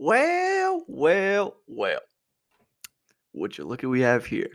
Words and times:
Well, 0.00 0.84
well, 0.86 1.56
well. 1.66 1.98
Would 3.32 3.58
you 3.58 3.64
look 3.64 3.82
at 3.82 3.90
we 3.90 4.00
have 4.02 4.24
here? 4.24 4.52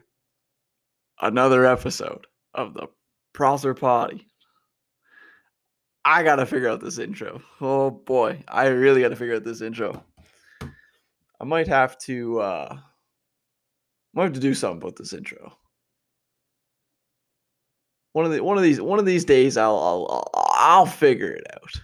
Another 1.21 1.65
episode 1.65 2.25
of 2.53 2.73
the 2.73 2.87
Prosser 3.33 3.73
Potty. 3.73 4.25
I 6.05 6.23
gotta 6.23 6.45
figure 6.45 6.69
out 6.69 6.79
this 6.79 6.97
intro. 6.97 7.41
Oh 7.59 7.91
boy, 7.91 8.41
I 8.47 8.67
really 8.67 9.01
gotta 9.01 9.17
figure 9.17 9.35
out 9.35 9.43
this 9.43 9.59
intro. 9.59 10.01
I 10.61 11.43
might 11.43 11.67
have 11.67 11.97
to 11.99 12.39
uh 12.39 12.77
might 14.13 14.23
have 14.23 14.33
to 14.33 14.39
do 14.39 14.53
something 14.53 14.81
about 14.81 14.95
this 14.95 15.11
intro. 15.11 15.57
One 18.13 18.23
of 18.23 18.31
the 18.31 18.41
one 18.41 18.55
of 18.55 18.63
these 18.63 18.79
one 18.79 18.99
of 18.99 19.05
these 19.05 19.25
days 19.25 19.57
I'll 19.57 19.77
I'll 19.77 20.29
I'll, 20.33 20.53
I'll 20.55 20.85
figure 20.85 21.31
it 21.31 21.47
out. 21.53 21.81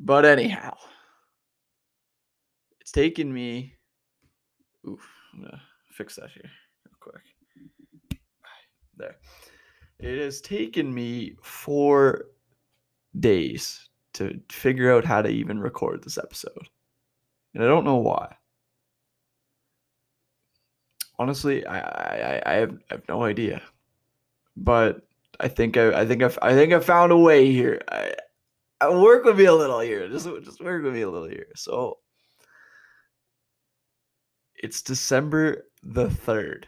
But 0.00 0.24
anyhow, 0.24 0.74
it's 2.88 2.92
taken 2.92 3.30
me. 3.30 3.74
Oof, 4.88 5.06
I'm 5.34 5.42
gonna 5.42 5.60
fix 5.90 6.16
that 6.16 6.30
here 6.30 6.50
real 6.86 6.96
quick. 7.00 7.22
There. 8.96 9.16
It 9.98 10.18
has 10.24 10.40
taken 10.40 10.94
me 10.94 11.36
four 11.42 12.28
days 13.20 13.90
to 14.14 14.40
figure 14.50 14.90
out 14.90 15.04
how 15.04 15.20
to 15.20 15.28
even 15.28 15.60
record 15.60 16.02
this 16.02 16.16
episode. 16.16 16.66
And 17.52 17.62
I 17.62 17.66
don't 17.66 17.84
know 17.84 17.96
why. 17.96 18.34
Honestly, 21.18 21.66
I 21.66 21.80
I, 21.80 22.42
I 22.46 22.54
have 22.54 22.78
I 22.90 22.94
have 22.94 23.02
no 23.06 23.22
idea. 23.22 23.60
But 24.56 25.02
I 25.38 25.48
think 25.48 25.76
I 25.76 26.00
I 26.00 26.06
think 26.06 26.22
I've 26.22 26.38
I 26.40 26.54
think 26.54 26.72
I 26.72 26.80
found 26.80 27.12
a 27.12 27.18
way 27.18 27.52
here. 27.52 27.82
I, 27.90 28.14
I 28.80 28.88
work 28.88 29.24
with 29.24 29.36
me 29.36 29.44
a 29.44 29.54
little 29.54 29.80
here. 29.80 30.08
Just 30.08 30.26
just 30.42 30.64
work 30.64 30.82
with 30.82 30.94
me 30.94 31.02
a 31.02 31.10
little 31.10 31.28
here. 31.28 31.48
So 31.54 31.98
it's 34.58 34.82
December 34.82 35.66
the 35.82 36.06
3rd. 36.06 36.64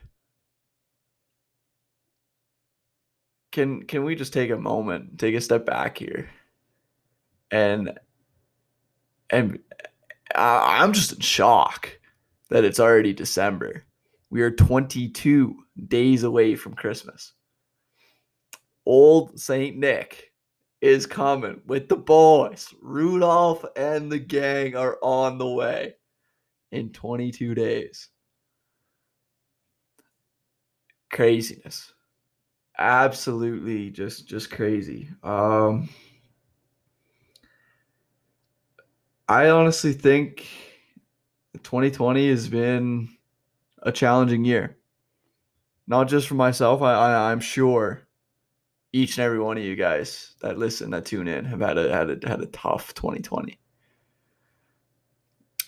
Can 3.52 3.82
can 3.82 4.04
we 4.04 4.14
just 4.14 4.32
take 4.32 4.50
a 4.50 4.56
moment, 4.56 5.18
take 5.18 5.34
a 5.34 5.40
step 5.40 5.66
back 5.66 5.98
here? 5.98 6.30
And 7.50 7.98
and 9.28 9.58
I, 10.34 10.78
I'm 10.80 10.92
just 10.92 11.14
in 11.14 11.20
shock 11.20 11.98
that 12.48 12.64
it's 12.64 12.78
already 12.78 13.12
December. 13.12 13.84
We 14.30 14.42
are 14.42 14.52
22 14.52 15.56
days 15.88 16.22
away 16.22 16.54
from 16.54 16.74
Christmas. 16.74 17.32
Old 18.86 19.38
Saint 19.40 19.76
Nick 19.76 20.32
is 20.80 21.06
coming 21.06 21.60
with 21.66 21.88
the 21.88 21.96
boys. 21.96 22.72
Rudolph 22.80 23.64
and 23.74 24.12
the 24.12 24.20
gang 24.20 24.76
are 24.76 24.96
on 25.02 25.38
the 25.38 25.48
way 25.48 25.94
in 26.72 26.90
22 26.90 27.54
days. 27.54 28.08
Craziness. 31.12 31.92
Absolutely 32.78 33.90
just 33.90 34.26
just 34.26 34.50
crazy. 34.50 35.10
Um 35.22 35.88
I 39.28 39.50
honestly 39.50 39.92
think 39.92 40.48
2020 41.62 42.28
has 42.30 42.48
been 42.48 43.08
a 43.82 43.92
challenging 43.92 44.44
year. 44.44 44.76
Not 45.86 46.08
just 46.08 46.26
for 46.26 46.34
myself, 46.34 46.82
I, 46.82 46.94
I 46.94 47.30
I'm 47.32 47.40
sure 47.40 48.02
each 48.92 49.18
and 49.18 49.24
every 49.24 49.38
one 49.40 49.58
of 49.58 49.64
you 49.64 49.76
guys 49.76 50.34
that 50.42 50.58
listen, 50.58 50.90
that 50.90 51.06
tune 51.06 51.28
in, 51.28 51.44
have 51.44 51.60
had 51.60 51.78
a 51.78 51.94
had 51.94 52.10
a 52.24 52.28
had 52.28 52.40
a 52.40 52.46
tough 52.46 52.94
2020 52.94 53.59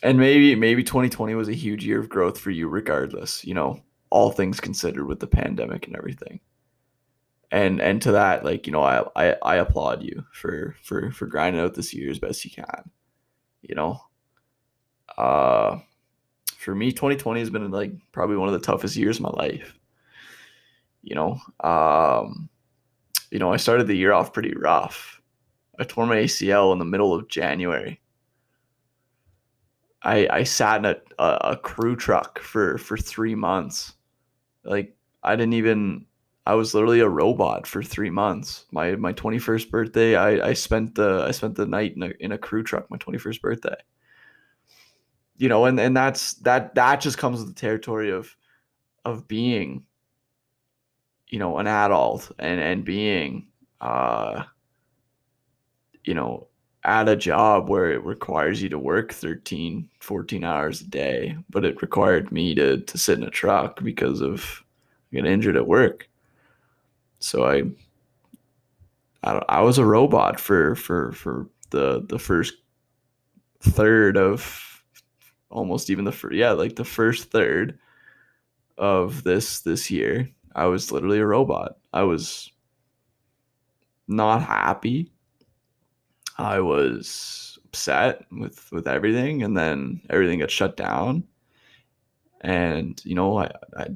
and 0.02 0.18
maybe 0.18 0.54
maybe 0.54 0.82
2020 0.82 1.34
was 1.34 1.48
a 1.48 1.54
huge 1.54 1.84
year 1.86 2.00
of 2.00 2.08
growth 2.08 2.38
for 2.38 2.50
you 2.50 2.68
regardless 2.68 3.44
you 3.44 3.54
know 3.54 3.80
all 4.12 4.30
things 4.30 4.60
considered 4.60 5.06
with 5.06 5.20
the 5.20 5.26
pandemic 5.26 5.86
and 5.86 5.96
everything. 5.96 6.38
And 7.50 7.80
and 7.80 8.00
to 8.02 8.12
that 8.12 8.44
like 8.44 8.66
you 8.66 8.72
know 8.72 8.82
i 8.82 9.04
i, 9.16 9.36
I 9.42 9.56
applaud 9.56 10.02
you 10.02 10.24
for 10.32 10.76
for 10.82 11.10
for 11.12 11.26
grinding 11.26 11.62
out 11.62 11.74
this 11.74 11.94
year 11.94 12.10
as 12.10 12.18
best 12.18 12.44
you 12.44 12.50
can 12.50 12.90
you 13.62 13.74
know? 13.74 14.00
Uh 15.16 15.78
for 16.56 16.74
me 16.74 16.92
2020 16.92 17.40
has 17.40 17.50
been 17.50 17.70
like 17.70 17.92
probably 18.12 18.36
one 18.36 18.48
of 18.48 18.54
the 18.54 18.66
toughest 18.66 18.96
years 18.96 19.16
of 19.16 19.22
my 19.22 19.30
life 19.30 19.78
you 21.02 21.14
know? 21.14 21.38
Um 21.60 22.50
you 23.30 23.38
know 23.38 23.52
i 23.52 23.56
started 23.56 23.86
the 23.86 23.96
year 23.96 24.12
off 24.12 24.34
pretty 24.34 24.54
rough. 24.54 25.22
I 25.78 25.84
tore 25.84 26.06
my 26.06 26.16
acl 26.16 26.72
in 26.74 26.78
the 26.78 26.84
middle 26.84 27.14
of 27.14 27.28
january 27.28 28.01
I 30.04 30.28
I 30.30 30.42
sat 30.44 30.84
in 30.84 30.84
a, 30.84 30.96
a, 31.18 31.56
crew 31.56 31.96
truck 31.96 32.38
for 32.40 32.78
for 32.78 32.96
three 32.96 33.34
months. 33.34 33.92
Like 34.64 34.96
I 35.22 35.36
didn't 35.36 35.54
even 35.54 36.06
I 36.44 36.54
was 36.54 36.74
literally 36.74 37.00
a 37.00 37.08
robot 37.08 37.66
for 37.66 37.82
three 37.82 38.10
months. 38.10 38.66
My 38.72 38.96
my 38.96 39.12
twenty 39.12 39.38
first 39.38 39.70
birthday, 39.70 40.16
I, 40.16 40.48
I 40.48 40.52
spent 40.54 40.96
the 40.96 41.24
I 41.26 41.30
spent 41.30 41.54
the 41.54 41.66
night 41.66 41.94
in 41.94 42.02
a 42.02 42.12
in 42.20 42.32
a 42.32 42.38
crew 42.38 42.62
truck. 42.62 42.90
My 42.90 42.96
twenty 42.98 43.18
first 43.18 43.40
birthday. 43.42 43.76
You 45.36 45.48
know, 45.48 45.64
and 45.66 45.78
and 45.78 45.96
that's 45.96 46.34
that 46.34 46.74
that 46.74 47.00
just 47.00 47.18
comes 47.18 47.38
with 47.38 47.48
the 47.48 47.60
territory 47.60 48.10
of 48.10 48.36
of 49.04 49.28
being, 49.28 49.86
you 51.28 51.38
know, 51.38 51.58
an 51.58 51.66
adult 51.66 52.32
and 52.38 52.60
and 52.60 52.84
being, 52.84 53.48
uh, 53.80 54.44
you 56.04 56.14
know, 56.14 56.48
at 56.84 57.08
a 57.08 57.16
job 57.16 57.68
where 57.68 57.92
it 57.92 58.04
requires 58.04 58.60
you 58.62 58.68
to 58.68 58.78
work 58.78 59.12
13 59.12 59.88
14 60.00 60.44
hours 60.44 60.80
a 60.80 60.84
day 60.84 61.36
but 61.48 61.64
it 61.64 61.80
required 61.80 62.32
me 62.32 62.54
to 62.54 62.78
to 62.80 62.98
sit 62.98 63.18
in 63.18 63.24
a 63.24 63.30
truck 63.30 63.82
because 63.84 64.20
of 64.20 64.64
getting 65.12 65.30
injured 65.30 65.56
at 65.56 65.66
work. 65.66 66.08
So 67.20 67.46
i 67.46 67.62
I, 69.24 69.40
I 69.48 69.60
was 69.60 69.78
a 69.78 69.86
robot 69.86 70.40
for 70.40 70.74
for 70.74 71.12
for 71.12 71.48
the 71.70 72.04
the 72.08 72.18
first 72.18 72.54
third 73.60 74.16
of 74.16 74.82
almost 75.50 75.90
even 75.90 76.04
the 76.04 76.12
first 76.12 76.34
yeah 76.34 76.50
like 76.52 76.74
the 76.74 76.84
first 76.84 77.30
third 77.30 77.78
of 78.78 79.22
this 79.22 79.60
this 79.60 79.90
year. 79.90 80.28
I 80.54 80.66
was 80.66 80.92
literally 80.92 81.18
a 81.20 81.26
robot. 81.26 81.76
I 81.92 82.02
was 82.02 82.50
not 84.08 84.42
happy 84.42 85.11
I 86.42 86.60
was 86.60 87.58
upset 87.64 88.26
with 88.32 88.70
with 88.72 88.86
everything, 88.86 89.42
and 89.42 89.56
then 89.56 90.00
everything 90.10 90.40
got 90.40 90.50
shut 90.50 90.76
down. 90.76 91.24
And 92.40 93.00
you 93.04 93.14
know, 93.14 93.38
I, 93.38 93.50
I 93.76 93.86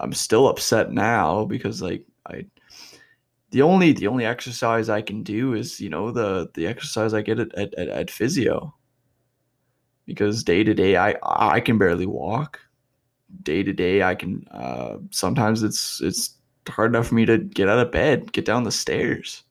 I'm 0.00 0.12
still 0.12 0.48
upset 0.48 0.92
now 0.92 1.44
because 1.44 1.80
like 1.80 2.04
I 2.26 2.46
the 3.50 3.62
only 3.62 3.92
the 3.92 4.08
only 4.08 4.24
exercise 4.24 4.88
I 4.88 5.02
can 5.02 5.22
do 5.22 5.54
is 5.54 5.80
you 5.80 5.88
know 5.88 6.10
the 6.10 6.50
the 6.54 6.66
exercise 6.66 7.14
I 7.14 7.22
get 7.22 7.38
at 7.38 7.54
at, 7.54 7.74
at, 7.74 8.10
physio 8.10 8.74
because 10.06 10.42
day 10.42 10.64
to 10.64 10.74
day 10.74 10.96
I 10.96 11.16
I 11.22 11.60
can 11.60 11.78
barely 11.78 12.06
walk. 12.06 12.60
Day 13.42 13.62
to 13.62 13.72
day 13.72 14.02
I 14.02 14.14
can 14.14 14.46
uh, 14.50 14.96
sometimes 15.10 15.62
it's 15.62 16.00
it's 16.02 16.36
hard 16.68 16.92
enough 16.92 17.08
for 17.08 17.14
me 17.14 17.26
to 17.26 17.38
get 17.38 17.68
out 17.68 17.78
of 17.78 17.92
bed, 17.92 18.32
get 18.32 18.44
down 18.44 18.64
the 18.64 18.72
stairs. 18.72 19.44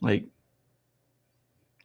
Like 0.00 0.26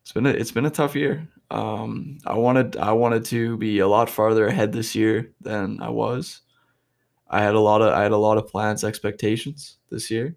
it's 0.01 0.11
been 0.11 0.25
a, 0.25 0.29
it's 0.29 0.51
been 0.51 0.65
a 0.65 0.69
tough 0.69 0.95
year. 0.95 1.27
Um, 1.49 2.17
I 2.25 2.37
wanted 2.37 2.77
I 2.77 2.93
wanted 2.93 3.25
to 3.25 3.57
be 3.57 3.79
a 3.79 3.87
lot 3.87 4.09
farther 4.09 4.47
ahead 4.47 4.71
this 4.71 4.95
year 4.95 5.33
than 5.41 5.81
I 5.81 5.89
was. 5.89 6.41
I 7.29 7.41
had 7.41 7.55
a 7.55 7.59
lot 7.59 7.81
of 7.81 7.93
I 7.93 8.03
had 8.03 8.11
a 8.11 8.17
lot 8.17 8.37
of 8.37 8.47
plans, 8.47 8.83
expectations 8.83 9.77
this 9.89 10.11
year. 10.11 10.35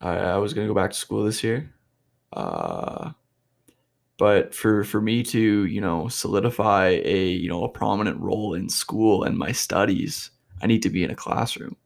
I, 0.00 0.16
I 0.16 0.36
was 0.38 0.54
gonna 0.54 0.66
go 0.66 0.74
back 0.74 0.90
to 0.90 0.96
school 0.96 1.24
this 1.24 1.42
year, 1.44 1.72
uh, 2.32 3.12
but 4.18 4.54
for 4.54 4.84
for 4.84 5.00
me 5.00 5.22
to 5.24 5.66
you 5.66 5.80
know 5.80 6.08
solidify 6.08 7.00
a 7.04 7.28
you 7.28 7.48
know 7.48 7.64
a 7.64 7.68
prominent 7.68 8.20
role 8.20 8.54
in 8.54 8.68
school 8.68 9.24
and 9.24 9.36
my 9.36 9.52
studies, 9.52 10.30
I 10.62 10.66
need 10.66 10.82
to 10.82 10.90
be 10.90 11.04
in 11.04 11.10
a 11.10 11.16
classroom. 11.16 11.76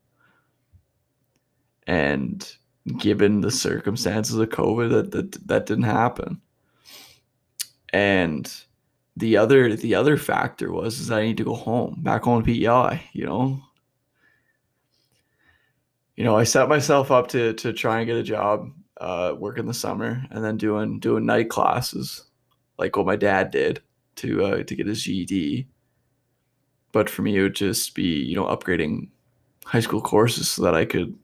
And 1.87 2.47
given 2.89 3.41
the 3.41 3.51
circumstances 3.51 4.37
of 4.37 4.49
COVID, 4.49 4.91
that 4.91 5.11
that, 5.13 5.49
that 5.49 5.67
didn't 5.67 5.85
happen. 5.85 6.41
And 7.93 8.53
the 9.17 9.37
other 9.37 9.75
the 9.75 9.95
other 9.95 10.17
factor 10.17 10.73
was 10.73 11.01
is 11.01 11.11
I 11.11 11.23
need 11.23 11.37
to 11.39 11.45
go 11.45 11.55
home, 11.55 11.97
back 12.03 12.23
home 12.23 12.43
to 12.43 12.47
PEI, 12.47 13.03
you 13.13 13.27
know. 13.27 13.61
You 16.17 16.25
know, 16.25 16.37
I 16.37 16.45
set 16.45 16.69
myself 16.69 17.11
up 17.11 17.29
to 17.29 17.53
to 17.55 17.73
try 17.73 17.99
and 17.99 18.07
get 18.07 18.17
a 18.17 18.23
job, 18.23 18.71
uh, 19.01 19.35
work 19.39 19.59
in 19.59 19.67
the 19.67 19.75
summer, 19.75 20.25
and 20.31 20.45
then 20.45 20.57
doing 20.57 21.01
doing 21.01 21.27
night 21.27 21.49
classes, 21.51 22.25
like 22.79 22.97
what 22.97 23.07
my 23.07 23.17
dad 23.17 23.51
did 23.51 23.83
to 24.17 24.45
uh, 24.45 24.63
to 24.63 24.77
get 24.77 24.87
his 24.87 25.03
GED. 25.03 25.69
But 26.93 27.11
for 27.11 27.23
me, 27.23 27.37
it 27.37 27.43
would 27.43 27.57
just 27.57 27.95
be 27.95 28.23
you 28.23 28.37
know 28.37 28.47
upgrading 28.47 29.09
high 29.65 29.81
school 29.81 30.01
courses 30.01 30.51
so 30.51 30.63
that 30.63 30.75
I 30.75 30.85
could 30.85 31.17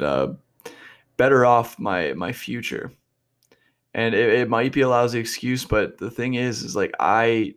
uh, 0.00 0.28
better 1.16 1.44
off 1.44 1.78
my 1.78 2.12
my 2.14 2.32
future. 2.32 2.92
And 3.94 4.14
it, 4.14 4.28
it 4.40 4.48
might 4.48 4.72
be 4.72 4.80
a 4.80 4.88
lousy 4.88 5.20
excuse, 5.20 5.64
but 5.64 5.98
the 5.98 6.10
thing 6.10 6.34
is, 6.34 6.62
is 6.62 6.74
like 6.74 6.92
I 6.98 7.54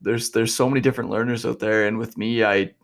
there's 0.00 0.30
there's 0.30 0.54
so 0.54 0.68
many 0.68 0.80
different 0.80 1.10
learners 1.10 1.44
out 1.46 1.58
there, 1.58 1.86
and 1.86 1.98
with 1.98 2.16
me, 2.16 2.44
I 2.44 2.74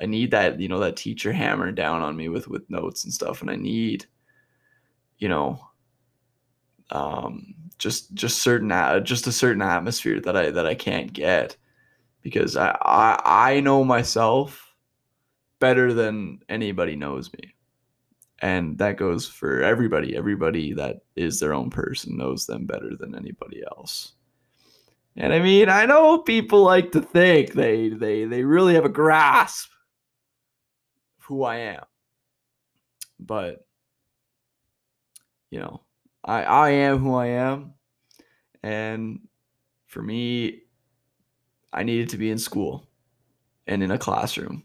I 0.00 0.06
need 0.06 0.30
that 0.32 0.60
you 0.60 0.68
know 0.68 0.80
that 0.80 0.96
teacher 0.96 1.32
hammering 1.32 1.74
down 1.74 2.02
on 2.02 2.16
me 2.16 2.28
with 2.28 2.48
with 2.48 2.68
notes 2.70 3.04
and 3.04 3.12
stuff, 3.12 3.40
and 3.40 3.50
I 3.50 3.56
need 3.56 4.06
you 5.18 5.28
know 5.28 5.60
um 6.90 7.54
just 7.78 8.14
just 8.14 8.40
certain 8.42 8.70
just 9.04 9.26
a 9.26 9.32
certain 9.32 9.62
atmosphere 9.62 10.20
that 10.20 10.36
I 10.36 10.50
that 10.50 10.66
I 10.66 10.74
can't 10.74 11.12
get. 11.12 11.56
Because 12.22 12.56
I 12.56 12.76
I, 12.82 13.20
I 13.56 13.60
know 13.60 13.84
myself 13.84 14.74
better 15.60 15.94
than 15.94 16.40
anybody 16.48 16.96
knows 16.96 17.32
me 17.32 17.54
and 18.40 18.78
that 18.78 18.96
goes 18.96 19.26
for 19.26 19.62
everybody. 19.62 20.16
Everybody 20.16 20.72
that 20.74 21.00
is 21.16 21.40
their 21.40 21.54
own 21.54 21.70
person 21.70 22.16
knows 22.16 22.46
them 22.46 22.66
better 22.66 22.90
than 22.98 23.14
anybody 23.14 23.62
else. 23.66 24.12
And 25.16 25.32
i 25.32 25.40
mean 25.40 25.68
i 25.68 25.84
know 25.84 26.18
people 26.18 26.62
like 26.62 26.92
to 26.92 27.02
think 27.02 27.52
they 27.52 27.88
they 27.88 28.24
they 28.24 28.44
really 28.44 28.74
have 28.74 28.84
a 28.84 28.90
grasp 28.90 29.68
of 31.18 31.24
who 31.24 31.42
i 31.42 31.56
am. 31.56 31.84
But 33.18 33.66
you 35.50 35.58
know 35.58 35.82
i 36.24 36.44
i 36.44 36.70
am 36.70 36.98
who 36.98 37.14
i 37.16 37.26
am. 37.26 37.74
And 38.62 39.20
for 39.86 40.02
me 40.02 40.62
i 41.72 41.82
needed 41.82 42.10
to 42.10 42.16
be 42.16 42.30
in 42.30 42.38
school 42.38 42.86
and 43.66 43.82
in 43.82 43.90
a 43.90 43.98
classroom 43.98 44.62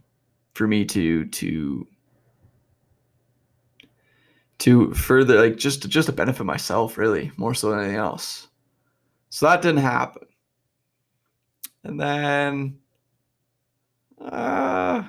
for 0.53 0.67
me 0.67 0.85
to 0.85 1.25
to 1.25 1.87
to 4.59 4.93
further 4.93 5.41
like 5.41 5.57
just 5.57 5.87
just 5.89 6.07
to 6.07 6.13
benefit 6.13 6.45
myself 6.45 6.97
really 6.97 7.31
more 7.37 7.53
so 7.53 7.71
than 7.71 7.79
anything 7.79 7.97
else. 7.97 8.47
So 9.29 9.47
that 9.47 9.61
didn't 9.61 9.81
happen. 9.81 10.27
And 11.83 11.99
then 11.99 12.77
uh 14.21 15.03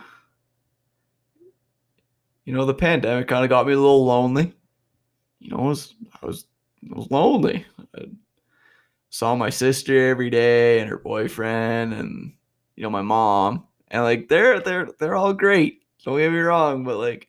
you 2.45 2.53
know 2.53 2.65
the 2.65 2.75
pandemic 2.75 3.29
kind 3.29 3.45
of 3.45 3.51
got 3.51 3.67
me 3.67 3.73
a 3.75 3.77
little 3.77 4.05
lonely. 4.05 4.53
You 5.41 5.51
know 5.51 5.59
I 5.59 5.69
was 5.69 5.95
I 6.23 6.27
was 6.27 6.47
I 6.91 6.99
was 6.99 7.11
lonely. 7.11 7.65
I 7.97 8.07
saw 9.11 9.37
my 9.37 9.51
sister 9.51 10.09
every 10.09 10.31
day 10.31 10.81
and 10.81 10.91
her 10.91 10.99
boyfriend 10.99 11.93
and 11.93 12.33
you 12.77 12.83
know 12.83 12.91
my 12.91 13.03
mom. 13.03 13.67
And 13.89 14.03
like 14.03 14.29
they're 14.29 14.61
they're 14.61 14.89
they're 14.99 15.15
all 15.15 15.33
great. 15.33 15.83
Don't 16.05 16.19
get 16.19 16.33
me 16.33 16.39
wrong 16.39 16.83
but 16.85 16.97
like 16.97 17.29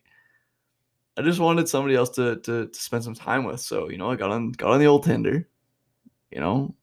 I 1.16 1.22
just 1.22 1.40
wanted 1.40 1.68
somebody 1.68 1.94
else 1.94 2.10
to, 2.10 2.36
to 2.36 2.66
to 2.66 2.80
spend 2.80 3.04
some 3.04 3.14
time 3.14 3.44
with. 3.44 3.60
So 3.60 3.88
you 3.90 3.98
know, 3.98 4.10
I 4.10 4.16
got 4.16 4.30
on 4.30 4.52
got 4.52 4.72
on 4.72 4.80
the 4.80 4.86
old 4.86 5.04
Tinder. 5.04 5.48
You 6.30 6.40
know, 6.40 6.74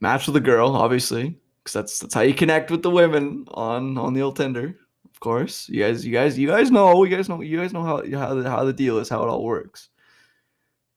match 0.00 0.26
with 0.26 0.36
a 0.36 0.40
girl, 0.40 0.76
obviously, 0.76 1.38
because 1.58 1.72
that's 1.72 1.98
that's 1.98 2.14
how 2.14 2.20
you 2.20 2.34
connect 2.34 2.70
with 2.70 2.82
the 2.82 2.90
women 2.90 3.44
on 3.52 3.98
on 3.98 4.14
the 4.14 4.22
old 4.22 4.36
Tinder. 4.36 4.76
Of 5.04 5.20
course, 5.20 5.68
you 5.68 5.82
guys, 5.82 6.06
you 6.06 6.12
guys, 6.12 6.38
you 6.38 6.46
guys 6.46 6.70
know, 6.70 7.02
you 7.02 7.16
guys 7.16 7.28
know, 7.28 7.40
you 7.40 7.58
guys 7.58 7.72
know 7.72 7.82
how 7.82 7.96
how 8.16 8.34
the, 8.34 8.48
how 8.48 8.64
the 8.64 8.72
deal 8.72 8.98
is, 8.98 9.08
how 9.08 9.22
it 9.24 9.28
all 9.28 9.42
works. 9.42 9.88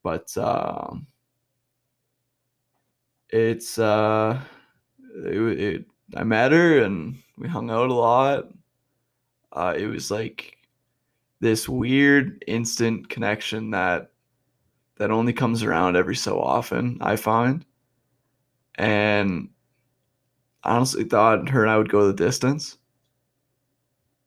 But 0.04 0.36
um, 0.38 1.08
it's 3.30 3.80
uh, 3.80 4.40
it, 5.26 5.60
it 5.60 5.86
I 6.16 6.24
met 6.24 6.52
her 6.52 6.84
and 6.84 7.18
we 7.38 7.48
hung 7.48 7.72
out 7.72 7.90
a 7.90 7.94
lot. 7.94 8.50
Uh, 9.52 9.74
it 9.76 9.88
was 9.88 10.12
like 10.12 10.58
this 11.42 11.68
weird 11.68 12.44
instant 12.48 13.10
connection 13.10 13.72
that 13.72 14.12
that 14.98 15.12
only 15.12 15.34
comes 15.34 15.64
around 15.64 15.98
every 15.98 16.16
so 16.16 16.40
often, 16.40 17.00
I 17.02 17.16
find. 17.16 17.66
And 18.76 19.50
I 20.64 20.76
honestly 20.76 21.04
thought 21.04 21.50
her 21.50 21.64
and 21.64 21.72
I 21.72 21.78
would 21.78 21.90
go 21.90 22.08
the 22.08 22.14
distance. 22.14 22.78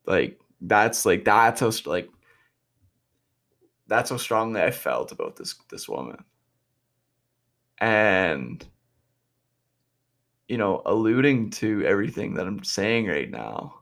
Like 0.05 0.39
that's 0.61 1.05
like 1.05 1.23
that's 1.23 1.61
how 1.61 1.71
like 1.89 2.09
that's 3.87 4.09
how 4.09 4.17
strongly 4.17 4.61
I 4.61 4.71
felt 4.71 5.13
about 5.13 5.37
this 5.37 5.55
this 5.71 5.87
woman. 5.87 6.23
And 7.77 8.65
you 10.49 10.57
know, 10.57 10.81
alluding 10.85 11.49
to 11.51 11.83
everything 11.85 12.35
that 12.35 12.45
I'm 12.47 12.63
saying 12.63 13.07
right 13.07 13.31
now, 13.31 13.79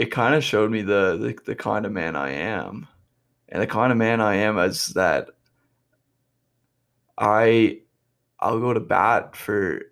it 0.00 0.10
kind 0.10 0.34
of 0.34 0.42
showed 0.42 0.70
me 0.70 0.80
the, 0.80 1.18
the 1.18 1.38
the 1.44 1.54
kind 1.54 1.84
of 1.84 1.92
man 1.92 2.16
I 2.16 2.30
am, 2.30 2.88
and 3.50 3.60
the 3.60 3.66
kind 3.66 3.92
of 3.92 3.98
man 3.98 4.22
I 4.22 4.36
am 4.36 4.58
is 4.58 4.86
that 4.94 5.28
I 7.18 7.80
I'll 8.38 8.60
go 8.60 8.72
to 8.72 8.80
bat 8.80 9.36
for 9.36 9.82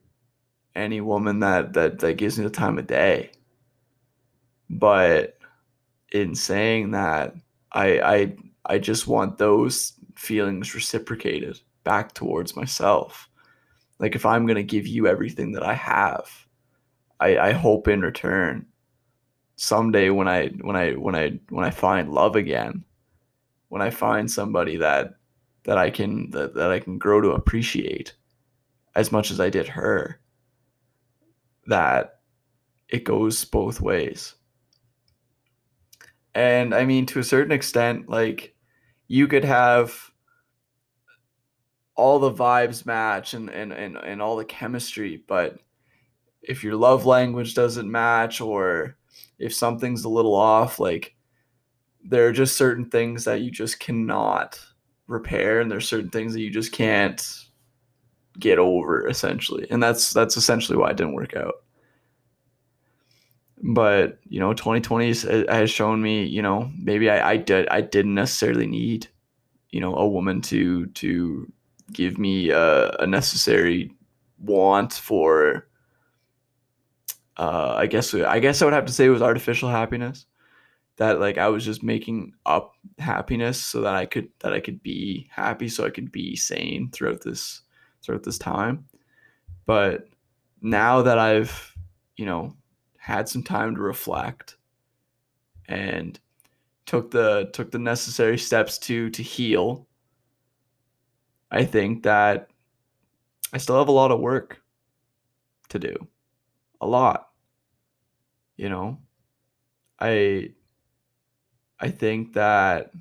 any 0.75 1.03
woman 1.03 1.41
that 1.41 1.75
that 1.75 1.99
that 1.99 2.15
gives 2.15 2.39
me 2.39 2.45
the 2.45 2.51
time 2.51 2.79
of 2.79 2.87
day. 2.87 3.33
But 4.71 5.37
in 6.11 6.35
saying 6.35 6.93
that, 6.93 7.35
I 7.73 8.01
I 8.01 8.37
I 8.65 8.79
just 8.79 9.09
want 9.09 9.37
those 9.37 9.93
feelings 10.17 10.75
reciprocated 10.75 11.61
back 11.85 12.15
towards 12.15 12.57
myself. 12.57 13.29
Like 13.99 14.15
if 14.15 14.25
I'm 14.25 14.47
gonna 14.47 14.63
give 14.63 14.87
you 14.87 15.07
everything 15.07 15.53
that 15.53 15.65
I 15.65 15.75
have, 15.75 16.31
I, 17.21 17.37
I 17.37 17.53
hope 17.53 17.89
in 17.89 18.01
return 18.01 18.65
someday 19.59 20.09
when 20.09 20.29
I 20.29 20.49
when 20.61 20.77
I 20.77 20.93
when 20.93 21.17
I 21.17 21.39
when 21.51 21.65
I 21.65 21.71
find 21.71 22.13
love 22.13 22.37
again, 22.37 22.85
when 23.69 23.83
I 23.83 23.91
find 23.91 24.31
somebody 24.31 24.77
that 24.77 25.17
that 25.65 25.77
I 25.77 25.91
can 25.91 26.31
that, 26.31 26.55
that 26.55 26.71
I 26.71 26.79
can 26.79 26.97
grow 26.97 27.21
to 27.21 27.33
appreciate 27.33 28.15
as 28.95 29.13
much 29.13 29.31
as 29.31 29.41
I 29.41 29.51
did 29.51 29.67
her, 29.67 30.21
that 31.67 32.21
it 32.89 33.05
goes 33.05 33.45
both 33.45 33.81
ways. 33.81 34.35
And 36.35 36.73
I 36.73 36.85
mean 36.85 37.05
to 37.07 37.19
a 37.19 37.25
certain 37.25 37.53
extent, 37.53 38.09
like 38.09 38.55
you 39.09 39.27
could 39.27 39.45
have 39.45 40.13
all 41.97 42.21
the 42.21 42.33
vibes 42.33 42.87
match 42.87 43.35
and 43.35 43.51
and 43.51 43.73
and, 43.73 43.97
and 43.97 44.23
all 44.23 44.37
the 44.37 44.45
chemistry, 44.45 45.25
but 45.27 45.59
if 46.43 46.65
your 46.65 46.77
love 46.77 47.07
language 47.07 47.55
doesn't 47.55 47.91
match 47.91 48.41
or 48.41 48.97
if 49.39 49.55
something's 49.55 50.05
a 50.05 50.09
little 50.09 50.35
off, 50.35 50.79
like 50.79 51.15
there 52.05 52.27
are 52.27 52.33
just 52.33 52.57
certain 52.57 52.89
things 52.89 53.25
that 53.25 53.41
you 53.41 53.51
just 53.51 53.81
cannot 53.81 54.61
repair 55.07 55.61
and 55.61 55.71
there's 55.71 55.89
certain 55.89 56.11
things 56.11 56.33
that 56.33 56.41
you 56.41 56.51
just 56.51 56.73
can't 56.73 57.27
get 58.39 58.59
over 58.59 59.07
essentially. 59.09 59.67
And 59.71 59.83
that's 59.83 60.13
that's 60.13 60.37
essentially 60.37 60.79
why 60.79 60.91
it 60.91 60.97
didn't 60.97 61.15
work 61.15 61.37
out. 61.37 61.55
But, 63.61 64.21
you 64.29 64.39
know, 64.39 64.55
2020 64.55 65.47
has 65.49 65.71
shown 65.71 66.01
me, 66.01 66.25
you 66.25 66.43
know, 66.43 66.71
maybe 66.79 67.11
I 67.11 67.33
I 67.33 67.37
did 67.37 67.69
I 67.69 67.81
didn't 67.81 68.15
necessarily 68.15 68.67
need, 68.67 69.09
you 69.71 69.81
know, 69.81 69.95
a 69.97 70.09
woman 70.09 70.41
to 70.43 70.87
to 70.87 71.53
give 71.93 72.19
me 72.19 72.51
a, 72.51 72.91
a 73.01 73.07
necessary 73.07 73.91
want 74.39 74.93
for 74.93 75.68
uh, 77.39 77.75
I 77.77 77.87
guess 77.87 78.13
I 78.15 78.41
guess 78.41 78.61
I 78.61 78.65
would 78.65 78.75
have 78.75 78.87
to 78.87 78.93
say 78.93 79.07
it 79.07 79.11
was 79.11 79.23
artificial 79.23 79.69
happiness. 79.69 80.27
That 80.97 81.21
like 81.21 81.39
I 81.39 81.49
was 81.49 81.65
just 81.65 81.85
making 81.85 82.33
up 82.45 82.75
happiness 82.99 83.63
so 83.63 83.83
that 83.83 83.95
I 83.95 84.07
could 84.07 84.29
that 84.41 84.53
I 84.53 84.61
could 84.61 84.83
be 84.83 85.29
happy, 85.31 85.69
so 85.69 85.87
I 85.87 85.91
could 85.91 86.11
be 86.11 86.35
sane 86.35 86.91
throughout 86.91 87.23
this 87.23 87.63
throughout 88.03 88.25
this 88.25 88.39
time. 88.39 88.87
But 89.67 90.09
now 90.61 91.03
that 91.03 91.19
I've 91.19 91.73
you 92.17 92.27
know 92.27 92.57
had 92.99 93.29
some 93.29 93.45
time 93.45 93.77
to 93.77 93.81
reflect 93.81 94.57
and 95.69 96.19
took 96.87 97.13
the 97.13 97.51
took 97.53 97.71
the 97.71 97.79
necessary 97.79 98.37
steps 98.37 98.79
to 98.79 99.11
to 99.11 99.23
heal, 99.23 99.87
I 101.53 101.65
think 101.65 102.03
that 102.03 102.51
I 103.53 103.59
still 103.59 103.79
have 103.79 103.89
a 103.89 103.93
lot 103.93 104.11
of 104.11 104.19
work 104.19 104.61
to 105.69 105.79
do. 105.79 105.95
A 106.81 106.87
lot 106.87 107.28
you 108.59 108.69
know? 108.69 108.99
I 110.01 110.51
i 111.81 111.89
think 111.89 112.33
that 112.35 112.93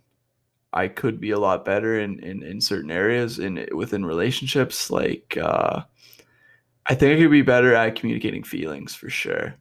i 0.74 0.88
could 0.88 1.20
be 1.20 1.32
a 1.32 1.40
lot 1.40 1.66
better 1.66 2.00
in 2.00 2.20
in, 2.20 2.44
in 2.44 2.62
certain 2.62 2.92
areas 2.92 3.40
in 3.40 3.68
within 3.74 4.06
relationships 4.06 4.90
like 4.92 5.38
uh 5.42 5.82
i 6.86 6.96
think 6.96 7.18
i 7.18 7.22
could 7.22 7.32
be 7.32 7.42
better 7.42 7.74
at 7.74 7.96
communicating 7.96 8.44
feelings 8.44 8.96
for 8.96 9.10
sure. 9.10 9.56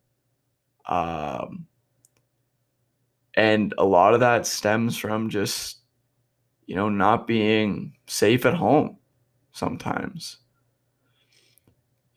Um 0.87 1.67
and 3.35 3.75
a 3.79 3.85
lot 3.85 4.15
of 4.15 4.21
that 4.21 4.47
stems 4.47 4.97
from 4.97 5.29
just 5.31 5.79
you 6.67 6.75
know 6.75 6.89
not 6.89 7.27
being 7.27 7.95
safe 8.07 8.47
at 8.47 8.55
home 8.55 8.99
sometimes. 9.53 10.39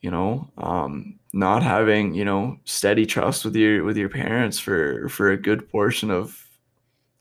You 0.01 0.11
know 0.11 0.49
um 0.57 1.18
not 1.33 1.63
having 1.63 2.13
you 2.15 2.25
know 2.25 2.57
steady 2.65 3.05
trust 3.05 3.45
with 3.45 3.55
your 3.55 3.83
with 3.83 3.97
your 3.97 4.09
parents 4.09 4.59
for 4.59 5.07
for 5.09 5.31
a 5.31 5.37
good 5.37 5.69
portion 5.69 6.09
of 6.11 6.49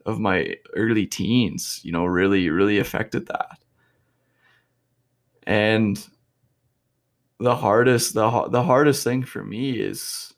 of 0.09 0.19
my 0.19 0.57
early 0.75 1.07
teens, 1.07 1.81
you 1.85 1.93
know, 1.93 2.07
really 2.07 2.49
really 2.49 2.79
affected 2.79 3.27
that. 3.27 3.59
And 5.47 6.05
the 7.39 7.55
hardest 7.55 8.15
the 8.15 8.49
the 8.49 8.63
hardest 8.63 9.05
thing 9.05 9.23
for 9.23 9.45
me 9.45 9.79
is 9.79 10.33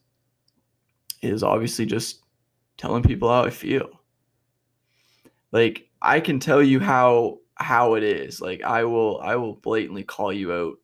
is 1.22 1.42
obviously 1.42 1.86
just 1.86 2.20
telling 2.76 3.02
people 3.04 3.28
how 3.28 3.44
I 3.44 3.50
feel. 3.50 3.88
Like 5.52 5.88
I 6.02 6.18
can 6.18 6.40
tell 6.40 6.62
you 6.62 6.80
how 6.80 7.38
how 7.54 7.94
it 7.94 8.02
is. 8.02 8.40
Like 8.40 8.62
I 8.62 8.84
will 8.84 9.20
I 9.20 9.36
will 9.36 9.54
blatantly 9.54 10.02
call 10.02 10.32
you 10.32 10.52
out 10.52 10.78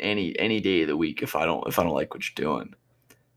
any 0.00 0.38
any 0.38 0.60
day 0.60 0.82
of 0.82 0.88
the 0.88 0.96
week 0.96 1.22
if 1.22 1.36
I 1.36 1.44
don't 1.44 1.66
if 1.66 1.78
I 1.78 1.82
don't 1.82 1.94
like 1.94 2.14
what 2.14 2.24
you're 2.24 2.46
doing. 2.46 2.74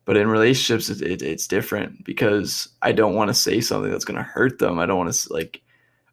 But 0.05 0.17
in 0.17 0.27
relationships, 0.27 0.89
it, 0.89 1.01
it, 1.01 1.21
it's 1.21 1.47
different 1.47 2.03
because 2.03 2.67
I 2.81 2.91
don't 2.91 3.15
want 3.15 3.29
to 3.29 3.33
say 3.33 3.61
something 3.61 3.89
that's 3.89 4.03
going 4.03 4.17
to 4.17 4.23
hurt 4.23 4.59
them. 4.59 4.79
I 4.79 4.85
don't 4.85 4.97
want 4.97 5.13
to 5.13 5.33
like. 5.33 5.61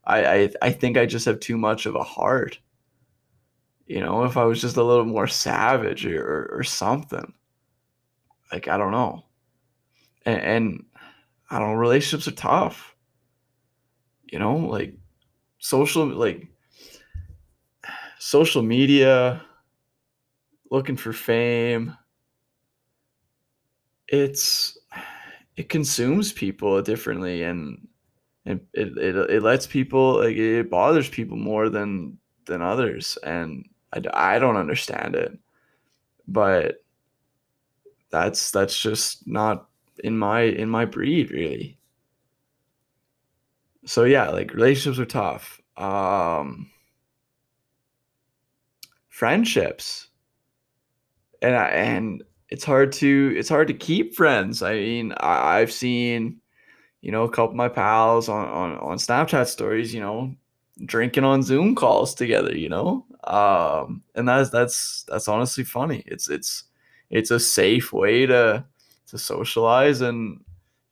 I, 0.04 0.24
I 0.24 0.50
I 0.62 0.70
think 0.70 0.96
I 0.96 1.06
just 1.06 1.26
have 1.26 1.40
too 1.40 1.58
much 1.58 1.86
of 1.86 1.96
a 1.96 2.02
heart. 2.02 2.58
You 3.86 4.00
know, 4.00 4.24
if 4.24 4.36
I 4.36 4.44
was 4.44 4.60
just 4.60 4.76
a 4.76 4.84
little 4.84 5.04
more 5.04 5.26
savage 5.26 6.06
or, 6.06 6.22
or, 6.22 6.58
or 6.58 6.62
something, 6.62 7.32
like 8.52 8.68
I 8.68 8.76
don't 8.76 8.92
know. 8.92 9.24
And, 10.24 10.40
and 10.40 10.84
I 11.50 11.58
don't 11.58 11.72
know, 11.72 11.74
relationships 11.74 12.28
are 12.28 12.36
tough. 12.36 12.94
You 14.30 14.38
know, 14.38 14.56
like 14.56 14.94
social 15.58 16.06
like 16.06 16.46
social 18.20 18.62
media, 18.62 19.42
looking 20.70 20.96
for 20.96 21.12
fame. 21.12 21.96
It's 24.08 24.78
it 25.56 25.68
consumes 25.68 26.32
people 26.32 26.80
differently 26.82 27.42
and 27.42 27.86
and 28.46 28.60
it, 28.72 28.96
it, 28.96 29.16
it 29.30 29.42
lets 29.42 29.66
people 29.66 30.18
like 30.20 30.36
it 30.36 30.70
bothers 30.70 31.08
people 31.08 31.36
more 31.36 31.68
than 31.68 32.18
than 32.46 32.62
others 32.62 33.18
and 33.22 33.68
I, 33.92 34.02
I 34.14 34.38
don't 34.38 34.56
understand 34.56 35.14
it. 35.14 35.38
But 36.26 36.82
that's 38.10 38.50
that's 38.50 38.80
just 38.80 39.26
not 39.26 39.68
in 40.02 40.16
my 40.16 40.42
in 40.42 40.68
my 40.68 40.84
breed 40.84 41.30
really. 41.30 41.78
So 43.84 44.04
yeah 44.04 44.30
like 44.30 44.54
relationships 44.54 44.98
are 44.98 45.04
tough. 45.04 45.60
Um 45.76 46.70
friendships 49.08 50.09
and 51.42 51.54
I, 51.56 51.66
and 51.68 52.22
it's 52.48 52.64
hard 52.64 52.92
to 52.94 53.34
it's 53.36 53.48
hard 53.48 53.68
to 53.68 53.74
keep 53.74 54.14
friends. 54.14 54.62
I 54.62 54.74
mean 54.74 55.12
I, 55.18 55.58
i've 55.60 55.72
seen 55.72 56.40
you 57.02 57.12
know 57.12 57.24
a 57.24 57.30
couple 57.30 57.50
of 57.50 57.56
my 57.56 57.68
pals 57.68 58.28
on, 58.28 58.46
on 58.48 58.78
on 58.78 58.98
snapchat 58.98 59.48
stories 59.48 59.94
you 59.94 60.00
know 60.00 60.34
drinking 60.86 61.24
on 61.24 61.42
zoom 61.42 61.74
calls 61.74 62.14
together 62.14 62.56
you 62.56 62.68
know? 62.68 63.06
Um 63.24 64.02
and 64.14 64.28
that's 64.28 64.50
that's 64.50 65.04
that's 65.08 65.28
honestly 65.28 65.64
funny. 65.64 66.02
It's 66.06 66.28
it's 66.30 66.64
it's 67.10 67.30
a 67.30 67.40
safe 67.40 67.92
way 67.92 68.26
to 68.26 68.64
to 69.08 69.18
socialize 69.18 70.00
and 70.00 70.40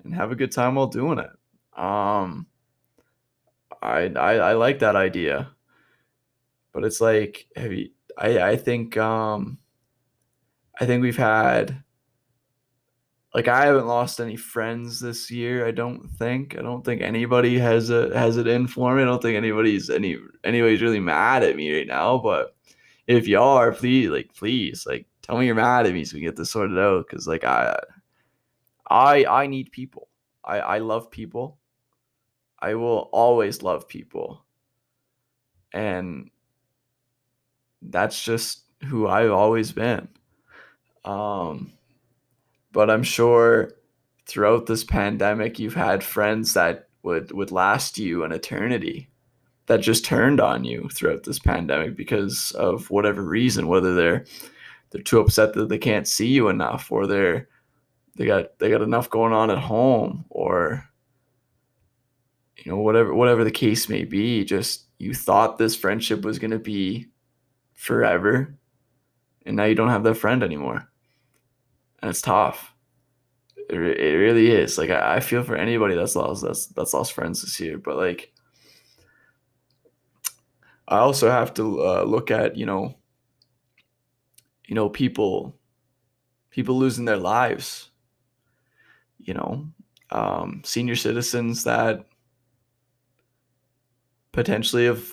and 0.04 0.14
have 0.14 0.32
a 0.32 0.36
good 0.36 0.52
time 0.52 0.74
while 0.76 0.86
doing 0.88 1.18
it. 1.18 1.30
Um, 1.78 2.46
I 3.82 4.06
I, 4.14 4.32
I 4.36 4.52
like 4.54 4.78
that 4.80 4.96
idea, 4.96 5.50
but 6.72 6.84
it's 6.84 7.00
like 7.00 7.46
have 7.56 7.72
you, 7.72 7.90
I 8.16 8.40
I 8.50 8.56
think 8.56 8.96
um, 8.96 9.58
I 10.80 10.86
think 10.86 11.02
we've 11.02 11.16
had 11.16 11.82
like 13.34 13.48
I 13.48 13.66
haven't 13.66 13.86
lost 13.86 14.20
any 14.20 14.36
friends 14.36 15.00
this 15.00 15.30
year. 15.30 15.66
I 15.66 15.70
don't 15.70 16.08
think. 16.12 16.56
I 16.58 16.62
don't 16.62 16.84
think 16.84 17.02
anybody 17.02 17.58
has 17.58 17.90
a 17.90 18.16
has 18.16 18.36
it 18.36 18.48
in 18.48 18.66
for 18.66 18.94
me. 18.94 19.02
I 19.02 19.04
don't 19.04 19.20
think 19.20 19.36
anybody's 19.36 19.90
any 19.90 20.18
anybody's 20.44 20.82
really 20.82 21.00
mad 21.00 21.42
at 21.42 21.56
me 21.56 21.74
right 21.76 21.86
now. 21.86 22.18
But 22.18 22.56
if 23.06 23.28
you 23.28 23.40
are, 23.40 23.72
please 23.72 24.08
like 24.08 24.34
please 24.34 24.86
like 24.86 25.06
tell 25.22 25.36
me 25.36 25.46
you're 25.46 25.54
mad 25.54 25.86
at 25.86 25.92
me 25.92 26.04
so 26.04 26.14
we 26.14 26.20
can 26.20 26.28
get 26.28 26.36
this 26.36 26.50
sorted 26.50 26.78
out. 26.78 27.06
Because 27.08 27.26
like 27.26 27.44
I 27.44 27.78
I 28.88 29.24
I 29.26 29.46
need 29.46 29.72
people. 29.72 30.08
I 30.44 30.60
I 30.60 30.78
love 30.78 31.10
people. 31.10 31.58
I 32.60 32.74
will 32.74 33.08
always 33.12 33.62
love 33.62 33.88
people. 33.88 34.44
And 35.72 36.30
that's 37.82 38.22
just 38.22 38.62
who 38.86 39.06
I've 39.06 39.30
always 39.30 39.70
been. 39.70 40.08
Um 41.08 41.72
but 42.72 42.90
I'm 42.90 43.02
sure 43.02 43.72
throughout 44.26 44.66
this 44.66 44.84
pandemic 44.84 45.58
you've 45.58 45.74
had 45.74 46.04
friends 46.04 46.52
that 46.54 46.88
would 47.02 47.32
would 47.32 47.50
last 47.50 47.98
you 47.98 48.24
an 48.24 48.32
eternity 48.32 49.10
that 49.66 49.80
just 49.80 50.04
turned 50.04 50.40
on 50.40 50.64
you 50.64 50.88
throughout 50.92 51.24
this 51.24 51.38
pandemic 51.38 51.96
because 51.96 52.52
of 52.52 52.90
whatever 52.90 53.22
reason 53.22 53.68
whether 53.68 53.94
they're 53.94 54.24
they're 54.90 55.02
too 55.02 55.20
upset 55.20 55.54
that 55.54 55.68
they 55.68 55.78
can't 55.78 56.08
see 56.08 56.28
you 56.28 56.48
enough 56.48 56.92
or 56.92 57.06
they're 57.06 57.48
they 58.16 58.26
got 58.26 58.58
they 58.58 58.70
got 58.70 58.82
enough 58.82 59.08
going 59.10 59.32
on 59.32 59.50
at 59.50 59.58
home 59.58 60.24
or 60.30 60.84
you 62.56 62.70
know 62.70 62.78
whatever 62.78 63.14
whatever 63.14 63.44
the 63.44 63.50
case 63.50 63.88
may 63.88 64.04
be 64.04 64.44
just 64.44 64.86
you 64.98 65.14
thought 65.14 65.58
this 65.58 65.76
friendship 65.76 66.22
was 66.22 66.38
going 66.38 66.50
to 66.50 66.58
be 66.58 67.06
forever 67.74 68.54
and 69.46 69.56
now 69.56 69.64
you 69.64 69.74
don't 69.74 69.90
have 69.90 70.02
that 70.04 70.16
friend 70.16 70.42
anymore 70.42 70.87
and 72.00 72.08
it's 72.10 72.22
tough. 72.22 72.74
It, 73.56 73.76
it 73.76 74.16
really 74.16 74.50
is. 74.50 74.78
Like 74.78 74.90
I, 74.90 75.16
I 75.16 75.20
feel 75.20 75.42
for 75.42 75.56
anybody 75.56 75.94
that's 75.94 76.16
lost 76.16 76.42
that's 76.42 76.66
that's 76.66 76.94
lost 76.94 77.12
friends 77.12 77.42
this 77.42 77.60
year 77.60 77.78
but 77.78 77.96
like 77.96 78.32
i 80.88 80.96
also 80.98 81.30
have 81.30 81.52
to 81.52 81.82
uh, 81.82 82.02
look 82.02 82.30
at 82.30 82.56
you 82.56 82.64
know 82.64 82.96
you 84.66 84.74
know 84.74 84.88
people 84.88 85.54
people 86.50 86.78
losing 86.78 87.04
their 87.04 87.18
lives 87.18 87.90
you 89.28 89.34
know, 89.34 89.68
um, 90.10 90.62
senior 90.64 90.96
citizens 90.96 91.64
that 91.64 92.06
potentially 94.32 94.86
have, 94.86 95.04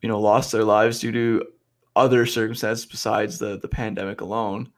you 0.00 0.08
know, 0.08 0.20
lost 0.20 0.52
their 0.52 0.64
lives 0.64 1.00
due 1.00 1.12
to 1.12 1.44
other 1.96 2.24
circumstances 2.24 2.86
besides 2.86 3.38
the 3.38 3.58
the 3.58 3.68
pandemic 3.68 4.20
alone, 4.20 4.72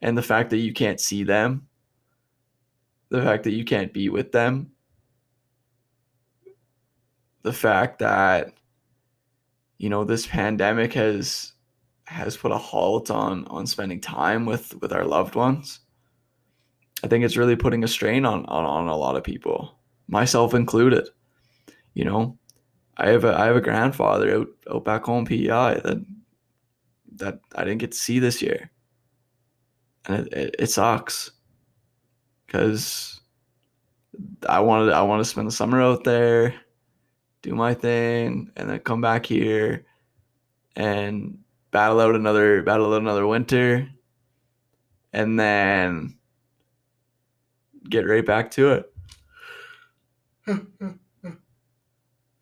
and 0.00 0.16
the 0.16 0.22
fact 0.22 0.50
that 0.50 0.58
you 0.58 0.72
can't 0.72 1.00
see 1.00 1.24
them, 1.24 1.66
the 3.10 3.22
fact 3.22 3.44
that 3.44 3.52
you 3.52 3.64
can't 3.64 3.92
be 3.92 4.08
with 4.08 4.32
them, 4.32 4.72
the 7.42 7.52
fact 7.52 7.98
that 8.00 8.52
you 9.78 9.88
know 9.88 10.04
this 10.04 10.26
pandemic 10.26 10.92
has 10.94 11.52
has 12.04 12.36
put 12.36 12.52
a 12.52 12.58
halt 12.58 13.10
on 13.10 13.46
on 13.46 13.66
spending 13.66 14.00
time 14.00 14.46
with 14.46 14.74
with 14.80 14.92
our 14.92 15.04
loved 15.04 15.34
ones 15.34 15.80
I 17.02 17.06
think 17.06 17.24
it's 17.24 17.36
really 17.36 17.56
putting 17.56 17.84
a 17.84 17.88
strain 17.88 18.24
on, 18.24 18.44
on, 18.46 18.64
on 18.64 18.88
a 18.88 18.96
lot 18.96 19.16
of 19.16 19.22
people, 19.22 19.78
myself 20.08 20.54
included. 20.54 21.08
You 21.94 22.04
know, 22.04 22.38
I 22.96 23.10
have 23.10 23.24
a 23.24 23.38
I 23.38 23.46
have 23.46 23.56
a 23.56 23.60
grandfather 23.60 24.36
out, 24.36 24.48
out 24.70 24.84
back 24.84 25.04
home 25.04 25.24
PEI 25.24 25.80
that 25.84 26.04
that 27.16 27.40
I 27.54 27.64
didn't 27.64 27.78
get 27.78 27.92
to 27.92 27.98
see 27.98 28.18
this 28.18 28.42
year, 28.42 28.70
and 30.08 30.26
it, 30.26 30.32
it, 30.32 30.56
it 30.58 30.70
sucks 30.70 31.30
because 32.46 33.20
I 34.48 34.60
wanted 34.60 34.92
I 34.92 35.02
want 35.02 35.20
to 35.20 35.24
spend 35.24 35.46
the 35.46 35.52
summer 35.52 35.80
out 35.80 36.04
there, 36.04 36.54
do 37.42 37.54
my 37.54 37.74
thing, 37.74 38.50
and 38.56 38.68
then 38.68 38.78
come 38.80 39.00
back 39.00 39.26
here 39.26 39.84
and 40.74 41.38
battle 41.70 42.00
out 42.00 42.14
another 42.14 42.62
battle 42.62 42.92
out 42.92 43.02
another 43.02 43.26
winter, 43.26 43.88
and 45.12 45.38
then 45.38 46.16
get 47.88 48.08
right 48.08 48.24
back 48.24 48.50
to 48.52 48.72
it. 48.72 48.92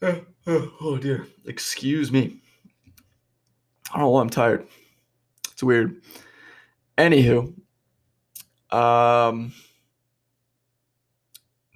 oh 0.80 0.98
dear. 0.98 1.26
Excuse 1.46 2.12
me. 2.12 2.40
I 3.92 3.98
don't 3.98 4.12
know. 4.12 4.18
I'm 4.18 4.30
tired. 4.30 4.66
It's 5.52 5.62
weird. 5.62 6.00
Anywho, 6.98 7.52
um, 8.70 9.52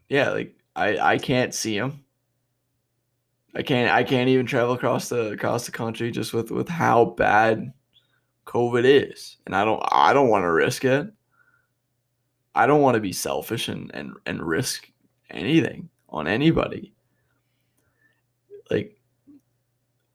yeah, 0.08 0.30
like 0.30 0.54
I 0.74 0.98
I 0.98 1.18
can't 1.18 1.54
see 1.54 1.76
him. 1.76 2.04
I 3.54 3.62
can't 3.62 3.90
I 3.90 4.04
can't 4.04 4.28
even 4.28 4.46
travel 4.46 4.74
across 4.74 5.08
the 5.08 5.32
across 5.32 5.66
the 5.66 5.72
country 5.72 6.10
just 6.10 6.32
with 6.32 6.50
with 6.50 6.68
how 6.68 7.04
bad 7.04 7.72
COVID 8.46 8.84
is, 8.84 9.36
and 9.46 9.54
I 9.54 9.64
don't 9.64 9.82
I 9.92 10.12
don't 10.12 10.28
want 10.28 10.44
to 10.44 10.52
risk 10.52 10.84
it. 10.84 11.12
I 12.54 12.66
don't 12.66 12.82
want 12.82 12.96
to 12.96 13.00
be 13.00 13.12
selfish 13.12 13.68
and, 13.68 13.90
and, 13.94 14.12
and 14.26 14.42
risk 14.42 14.90
anything 15.30 15.88
on 16.08 16.26
anybody. 16.26 16.92
Like 18.70 18.98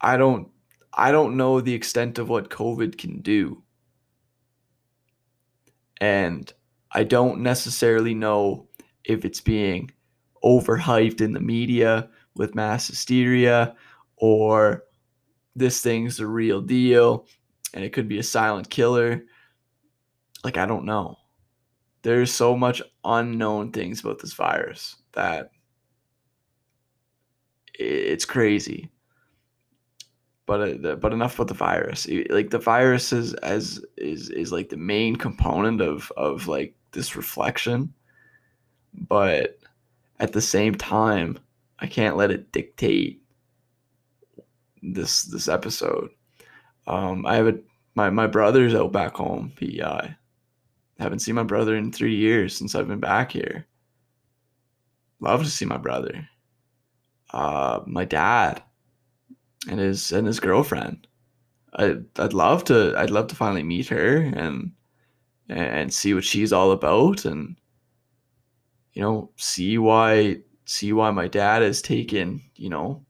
I 0.02 0.18
don't 0.18 0.50
I 0.94 1.12
don't 1.12 1.38
know 1.38 1.62
the 1.62 1.74
extent 1.74 2.20
of 2.20 2.30
what 2.30 2.50
COVID 2.50 2.98
can 2.98 3.22
do. 3.22 3.64
And 6.02 6.52
I 6.92 7.04
don't 7.04 7.42
necessarily 7.42 8.14
know 8.14 8.68
if 9.04 9.26
it's 9.26 9.42
being 9.42 9.92
overhyped 10.44 11.22
in 11.22 11.34
the 11.34 11.40
media 11.40 12.10
with 12.36 12.56
mass 12.56 12.88
hysteria 12.88 13.76
or 14.18 14.84
this 15.56 15.82
thing's 15.82 16.18
the 16.18 16.28
real 16.28 16.62
deal 16.62 17.28
and 17.74 17.84
it 17.84 17.94
could 17.94 18.08
be 18.08 18.20
a 18.20 18.24
silent 18.24 18.70
killer. 18.70 19.24
Like, 20.44 20.58
I 20.58 20.66
don't 20.66 20.86
know. 20.86 21.18
There's 22.04 22.32
so 22.32 22.56
much 22.56 22.82
unknown 23.04 23.72
things 23.72 24.02
about 24.02 24.20
this 24.20 24.34
virus 24.34 24.96
that 25.14 25.50
it's 27.74 28.26
crazy. 28.26 28.90
But 30.46 30.86
uh, 30.86 30.96
but 30.96 31.14
enough 31.14 31.36
about 31.36 31.48
the 31.48 31.54
virus. 31.56 32.08
Like 32.30 32.52
the 32.52 32.60
virus 32.60 33.12
is 33.12 33.34
as 33.36 33.84
is 33.98 34.30
is 34.30 34.52
like 34.52 34.70
the 34.70 34.78
main 34.78 35.16
component 35.16 35.82
of 35.82 36.12
of 36.18 36.48
like 36.48 36.76
this 36.92 37.16
reflection. 37.16 37.94
But 38.94 39.60
at 40.20 40.34
the 40.34 40.42
same 40.42 40.76
time, 40.76 41.40
I 41.80 41.88
can't 41.88 42.16
let 42.16 42.32
it 42.32 42.52
dictate 42.52 43.22
this 44.82 45.24
this 45.24 45.48
episode. 45.48 46.12
Um, 46.88 47.26
I 47.26 47.36
have 47.36 47.48
a 47.48 47.60
my 47.96 48.10
my 48.10 48.28
brother's 48.28 48.76
out 48.76 48.92
back 48.92 49.16
home. 49.16 49.52
He 49.60 49.82
uh, 49.82 50.10
haven't 51.00 51.20
seen 51.20 51.36
my 51.36 51.44
brother 51.44 51.76
in 51.76 51.92
three 51.92 52.16
years 52.16 52.56
since 52.56 52.76
I've 52.76 52.88
been 52.88 53.00
back 53.00 53.32
here. 53.32 53.66
Love 55.20 55.44
to 55.44 55.50
see 55.50 55.66
my 55.66 55.78
brother. 55.78 56.28
Uh, 57.32 57.82
my 57.86 58.06
dad 58.06 58.62
and 59.70 59.80
his 59.80 60.12
and 60.12 60.28
his 60.28 60.40
girlfriend. 60.40 61.08
I 61.74 61.98
I'd 62.18 62.34
love 62.34 62.64
to 62.66 62.94
I'd 62.98 63.10
love 63.10 63.28
to 63.28 63.36
finally 63.36 63.64
meet 63.64 63.88
her 63.90 64.18
and 64.18 64.72
and 65.50 65.94
see 65.94 66.14
what 66.14 66.24
she's 66.24 66.54
all 66.54 66.72
about 66.72 67.26
and 67.26 67.56
you 68.94 69.02
know 69.02 69.30
see 69.38 69.78
why 69.78 70.38
see 70.66 70.94
why 70.94 71.12
my 71.12 71.28
dad 71.28 71.62
has 71.62 71.82
taken 71.82 72.42
you 72.56 72.70
know 72.70 73.06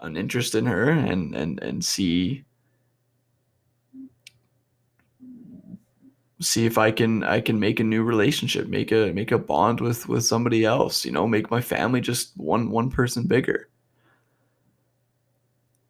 an 0.00 0.16
interest 0.16 0.54
in 0.54 0.66
her 0.66 0.90
and 0.90 1.34
and 1.34 1.62
and 1.62 1.84
see 1.84 2.44
see 6.44 6.66
if 6.66 6.78
I 6.78 6.90
can 6.90 7.24
I 7.24 7.40
can 7.40 7.58
make 7.58 7.80
a 7.80 7.84
new 7.84 8.02
relationship, 8.02 8.68
make 8.68 8.92
a 8.92 9.12
make 9.12 9.32
a 9.32 9.38
bond 9.38 9.80
with 9.80 10.08
with 10.08 10.24
somebody 10.24 10.64
else, 10.64 11.04
you 11.04 11.12
know, 11.12 11.26
make 11.26 11.50
my 11.50 11.60
family 11.60 12.00
just 12.00 12.36
one 12.36 12.70
one 12.70 12.90
person 12.90 13.26
bigger. 13.26 13.68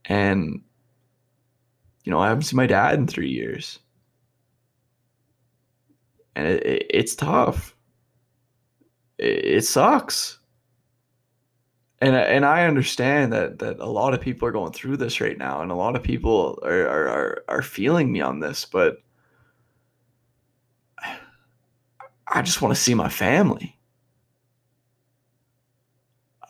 And 0.06 0.62
you 2.04 2.10
know, 2.12 2.18
I 2.18 2.28
haven't 2.28 2.42
seen 2.42 2.58
my 2.58 2.66
dad 2.66 2.94
in 2.98 3.06
3 3.06 3.28
years. 3.30 3.78
And 6.36 6.46
it, 6.46 6.66
it, 6.66 6.86
it's 6.90 7.14
tough. 7.14 7.74
It, 9.18 9.44
it 9.44 9.64
sucks. 9.64 10.38
And 12.00 12.14
and 12.14 12.44
I 12.44 12.66
understand 12.66 13.32
that 13.32 13.58
that 13.60 13.78
a 13.78 13.86
lot 13.86 14.12
of 14.12 14.20
people 14.20 14.46
are 14.46 14.52
going 14.52 14.72
through 14.72 14.98
this 14.98 15.20
right 15.20 15.38
now 15.38 15.62
and 15.62 15.70
a 15.70 15.74
lot 15.74 15.96
of 15.96 16.02
people 16.02 16.58
are 16.62 16.86
are 16.86 17.08
are, 17.08 17.44
are 17.48 17.62
feeling 17.62 18.12
me 18.12 18.20
on 18.20 18.40
this, 18.40 18.66
but 18.66 18.98
I 22.28 22.42
just 22.42 22.60
want 22.60 22.74
to 22.74 22.80
see 22.80 22.94
my 22.94 23.08
family. 23.08 23.78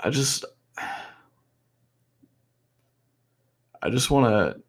I 0.02 0.10
just 0.10 0.44
I 3.84 3.90
just 3.90 4.10
want 4.10 4.26
to 4.26 4.62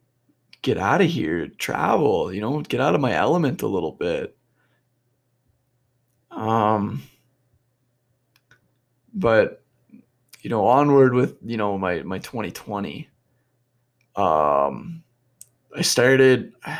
get 0.61 0.77
out 0.77 1.01
of 1.01 1.07
here, 1.09 1.47
travel, 1.47 2.33
you 2.33 2.41
know, 2.41 2.61
get 2.61 2.81
out 2.81 2.95
of 2.95 3.01
my 3.01 3.13
element 3.13 3.61
a 3.61 3.67
little 3.67 3.93
bit. 3.93 4.37
Um 6.31 7.03
but 9.13 9.63
you 10.41 10.49
know, 10.49 10.65
onward 10.67 11.13
with, 11.13 11.37
you 11.43 11.57
know, 11.57 11.77
my 11.77 12.03
my 12.03 12.19
2020. 12.19 13.09
Um 14.15 15.03
I 15.75 15.81
started 15.81 16.53
I 16.65 16.79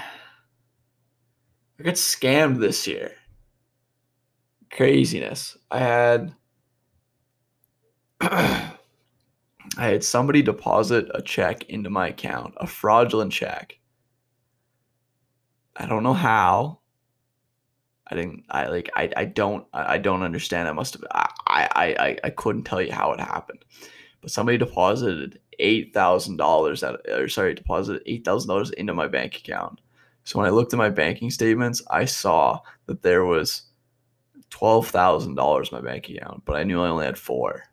got 1.83 1.95
scammed 1.95 2.59
this 2.59 2.85
year 2.87 3.13
craziness. 4.75 5.57
I 5.71 5.79
had 5.79 6.35
I 9.77 9.87
had 9.87 10.03
somebody 10.03 10.41
deposit 10.41 11.09
a 11.13 11.21
check 11.21 11.69
into 11.69 11.89
my 11.89 12.09
account, 12.09 12.53
a 12.57 12.67
fraudulent 12.67 13.31
check. 13.31 13.79
I 15.75 15.85
don't 15.85 16.03
know 16.03 16.13
how. 16.13 16.79
I 18.07 18.15
didn't. 18.15 18.45
I 18.49 18.67
like. 18.67 18.89
I. 18.95 19.09
I 19.17 19.25
don't. 19.25 19.65
I 19.73 19.97
don't 19.97 20.21
understand. 20.21 20.67
I 20.67 20.73
must 20.73 20.93
have. 20.93 21.03
I. 21.11 21.27
I. 21.47 22.17
I. 22.23 22.29
Couldn't 22.29 22.63
tell 22.63 22.81
you 22.81 22.91
how 22.91 23.11
it 23.11 23.19
happened, 23.19 23.65
but 24.21 24.31
somebody 24.31 24.57
deposited 24.57 25.39
eight 25.59 25.93
thousand 25.93 26.37
dollars. 26.37 26.83
Or 26.83 27.27
sorry, 27.27 27.55
deposited 27.55 28.03
eight 28.05 28.23
thousand 28.23 28.47
dollars 28.49 28.69
into 28.71 28.93
my 28.93 29.07
bank 29.07 29.35
account. 29.37 29.81
So 30.23 30.39
when 30.39 30.47
I 30.47 30.51
looked 30.51 30.73
at 30.73 30.77
my 30.77 30.89
banking 30.89 31.29
statements, 31.29 31.81
I 31.89 32.05
saw 32.05 32.59
that 32.85 33.01
there 33.01 33.25
was 33.25 33.63
twelve 34.49 34.87
thousand 34.87 35.35
dollars 35.35 35.71
in 35.71 35.77
my 35.77 35.83
bank 35.83 36.07
account, 36.09 36.43
but 36.45 36.55
I 36.55 36.63
knew 36.63 36.81
I 36.81 36.89
only 36.89 37.05
had 37.05 37.17
four, 37.17 37.63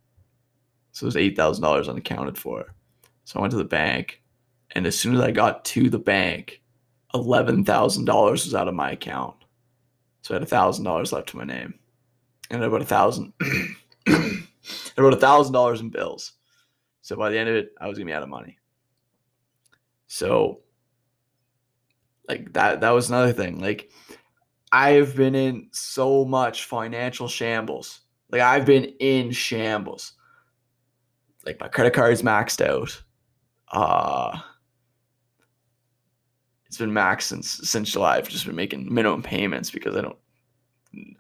so 0.93 1.05
it 1.05 1.09
was 1.09 1.17
eight 1.17 1.37
thousand 1.37 1.63
dollars 1.63 1.89
unaccounted 1.89 2.39
for. 2.39 2.75
So 3.25 3.39
I 3.39 3.43
went 3.43 3.51
to 3.53 3.57
the 3.57 3.65
bank, 3.65 4.23
and 4.73 4.87
as 4.87 4.99
soon 4.99 5.15
as 5.15 5.21
I 5.21 5.31
got 5.31 5.65
to 5.67 5.91
the 5.91 5.99
bank, 5.99 6.63
eleven 7.15 7.65
thousand 7.65 8.05
dollars 8.05 8.45
was 8.45 8.55
out 8.55 8.69
of 8.69 8.75
my 8.75 8.93
account. 8.93 9.35
So 10.23 10.35
I 10.35 10.39
had 10.39 10.49
thousand 10.49 10.85
dollars 10.85 11.13
left 11.13 11.31
to 11.31 11.37
my 11.37 11.45
name, 11.45 11.75
and 12.51 12.63
about 12.63 12.83
a 12.83 12.87
thousand, 12.87 13.33
about 14.97 15.15
a 15.15 15.17
thousand 15.17 15.53
dollars 15.53 15.81
in 15.81 15.91
bills. 15.91 16.33
So 17.01 17.17
by 17.17 17.31
the 17.31 17.39
end 17.39 17.49
of 17.49 17.57
it, 17.57 17.73
I 17.81 17.89
was 17.89 17.99
gonna 17.99 18.07
be 18.07 18.13
out 18.13 18.23
of 18.23 18.29
money. 18.29 18.59
So, 20.07 20.61
like 22.29 22.53
that, 22.53 22.83
that 22.83 22.91
was 22.91 23.09
another 23.09 23.33
thing. 23.33 23.61
Like 23.61 23.91
I've 24.71 25.17
been 25.17 25.35
in 25.35 25.69
so 25.73 26.25
much 26.25 26.65
financial 26.65 27.29
shambles. 27.29 28.01
Like 28.31 28.43
I've 28.43 28.67
been 28.67 28.85
in 29.01 29.31
shambles. 29.31 30.13
Like 31.45 31.61
my 31.61 31.69
credit 31.69 31.93
card's 31.95 32.23
maxed 32.23 32.65
out. 32.65 33.03
Uh 33.71 34.41
it's 36.67 36.79
been 36.79 36.91
maxed 36.91 37.23
since 37.23 37.51
since 37.69 37.93
July. 37.93 38.17
I've 38.17 38.29
just 38.29 38.47
been 38.47 38.57
making 38.57 38.93
minimum 38.93 39.23
payments 39.23 39.71
because 39.71 39.97
I 39.97 40.01
don't 40.01 40.17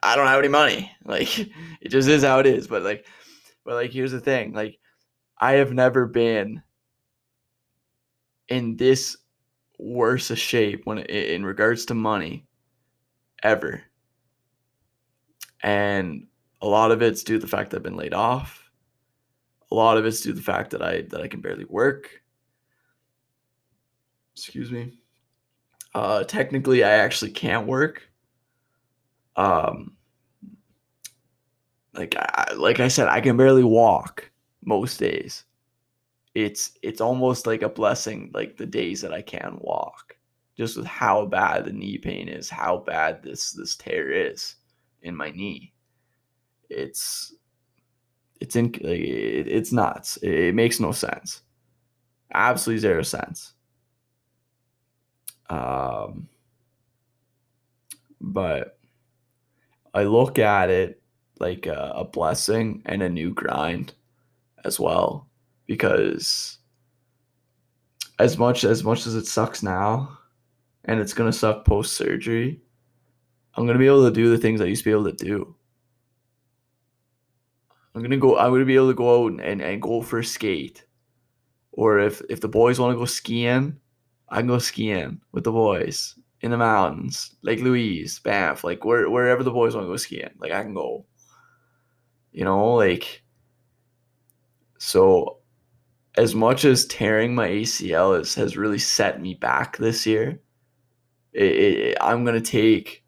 I 0.02 0.16
don't 0.16 0.26
have 0.26 0.38
any 0.38 0.48
money. 0.48 0.90
Like 1.04 1.38
it 1.38 1.88
just 1.88 2.08
is 2.08 2.22
how 2.22 2.38
it 2.38 2.46
is. 2.46 2.66
But 2.66 2.82
like 2.82 3.06
but 3.64 3.74
like 3.74 3.90
here's 3.90 4.12
the 4.12 4.20
thing. 4.20 4.52
Like 4.52 4.78
I 5.38 5.52
have 5.54 5.72
never 5.72 6.06
been 6.06 6.62
in 8.48 8.76
this 8.76 9.16
worse 9.78 10.30
a 10.30 10.36
shape 10.36 10.82
when 10.84 10.98
in 10.98 11.44
regards 11.44 11.86
to 11.86 11.94
money 11.94 12.46
ever. 13.42 13.82
And 15.62 16.26
a 16.60 16.66
lot 16.66 16.92
of 16.92 17.02
it's 17.02 17.24
due 17.24 17.34
to 17.34 17.40
the 17.40 17.46
fact 17.46 17.70
that 17.70 17.78
I've 17.78 17.82
been 17.82 17.96
laid 17.96 18.14
off. 18.14 18.61
A 19.72 19.74
lot 19.74 19.96
of 19.96 20.04
it's 20.04 20.20
due 20.20 20.32
to 20.32 20.36
the 20.36 20.42
fact 20.42 20.70
that 20.72 20.82
I 20.82 21.00
that 21.08 21.22
I 21.22 21.28
can 21.28 21.40
barely 21.40 21.64
work. 21.64 22.10
Excuse 24.34 24.70
me. 24.70 24.98
Uh, 25.94 26.24
technically, 26.24 26.84
I 26.84 26.90
actually 26.90 27.30
can't 27.30 27.66
work. 27.66 28.02
Um, 29.34 29.96
like 31.94 32.14
I, 32.18 32.52
like 32.52 32.80
I 32.80 32.88
said, 32.88 33.08
I 33.08 33.22
can 33.22 33.38
barely 33.38 33.64
walk 33.64 34.30
most 34.62 34.98
days. 35.00 35.44
It's 36.34 36.72
it's 36.82 37.00
almost 37.00 37.46
like 37.46 37.62
a 37.62 37.68
blessing, 37.70 38.30
like 38.34 38.58
the 38.58 38.66
days 38.66 39.00
that 39.00 39.14
I 39.14 39.22
can 39.22 39.56
walk 39.58 40.18
just 40.54 40.76
with 40.76 40.84
how 40.84 41.24
bad 41.24 41.64
the 41.64 41.72
knee 41.72 41.96
pain 41.96 42.28
is, 42.28 42.50
how 42.50 42.76
bad 42.76 43.22
this 43.22 43.52
this 43.52 43.74
tear 43.74 44.10
is 44.10 44.56
in 45.00 45.16
my 45.16 45.30
knee. 45.30 45.72
It's 46.68 47.34
it's 48.42 48.56
in 48.56 48.74
it, 48.74 49.46
it's 49.46 49.72
nuts. 49.72 50.16
It, 50.16 50.30
it 50.30 50.54
makes 50.54 50.80
no 50.80 50.90
sense. 50.90 51.42
Absolutely 52.34 52.80
zero 52.80 53.02
sense. 53.02 53.52
Um, 55.48 56.28
but 58.20 58.78
I 59.94 60.02
look 60.04 60.40
at 60.40 60.70
it 60.70 61.00
like 61.38 61.66
a, 61.66 61.92
a 61.94 62.04
blessing 62.04 62.82
and 62.86 63.02
a 63.02 63.08
new 63.08 63.30
grind 63.32 63.94
as 64.64 64.80
well 64.80 65.28
because 65.66 66.58
as 68.18 68.38
much 68.38 68.64
as 68.64 68.82
much 68.82 69.06
as 69.06 69.14
it 69.14 69.26
sucks 69.26 69.62
now 69.62 70.18
and 70.86 70.98
it's 70.98 71.14
gonna 71.14 71.32
suck 71.32 71.64
post 71.64 71.92
surgery, 71.92 72.60
I'm 73.54 73.66
gonna 73.66 73.78
be 73.78 73.86
able 73.86 74.04
to 74.04 74.12
do 74.12 74.30
the 74.30 74.38
things 74.38 74.60
I 74.60 74.64
used 74.64 74.82
to 74.82 74.90
be 74.90 74.92
able 74.92 75.12
to 75.12 75.24
do. 75.24 75.54
I'm 77.94 78.02
gonna 78.02 78.16
go. 78.18 78.38
I'm 78.38 78.52
gonna 78.52 78.64
be 78.64 78.76
able 78.76 78.88
to 78.88 78.94
go 78.94 79.24
out 79.26 79.40
and, 79.40 79.60
and 79.62 79.82
go 79.82 80.02
for 80.02 80.18
a 80.20 80.24
skate, 80.24 80.84
or 81.72 81.98
if 82.00 82.22
if 82.30 82.40
the 82.40 82.48
boys 82.48 82.78
want 82.78 82.94
to 82.94 82.98
go 82.98 83.04
skiing, 83.06 83.78
I 84.28 84.38
can 84.38 84.48
go 84.48 84.58
skiing 84.58 85.20
with 85.32 85.44
the 85.44 85.52
boys 85.52 86.18
in 86.40 86.50
the 86.50 86.58
mountains, 86.58 87.36
Lake 87.42 87.60
Louise, 87.60 88.18
Banff, 88.20 88.64
like 88.64 88.84
where 88.84 89.08
wherever 89.10 89.42
the 89.44 89.50
boys 89.52 89.74
want 89.74 89.86
to 89.86 89.90
go 89.92 89.96
skiing, 89.96 90.30
like 90.38 90.52
I 90.52 90.62
can 90.62 90.74
go. 90.74 91.06
You 92.32 92.44
know, 92.44 92.74
like 92.74 93.22
So, 94.78 95.38
as 96.16 96.34
much 96.34 96.64
as 96.64 96.86
tearing 96.86 97.34
my 97.34 97.48
ACL 97.48 98.14
is, 98.20 98.34
has 98.36 98.56
really 98.56 98.78
set 98.78 99.20
me 99.20 99.34
back 99.34 99.76
this 99.78 100.06
year, 100.06 100.40
it, 101.32 101.42
it, 101.44 101.98
I'm 102.00 102.24
to 102.26 102.40
take 102.40 103.01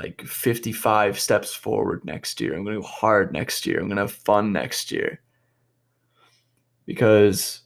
like 0.00 0.22
55 0.22 1.20
steps 1.20 1.54
forward 1.54 2.02
next 2.06 2.40
year. 2.40 2.54
I'm 2.54 2.64
going 2.64 2.76
to 2.76 2.80
go 2.80 2.86
hard 2.86 3.32
next 3.34 3.66
year. 3.66 3.78
I'm 3.78 3.86
going 3.86 3.96
to 3.96 4.02
have 4.02 4.12
fun 4.12 4.50
next 4.50 4.90
year 4.90 5.20
because 6.86 7.60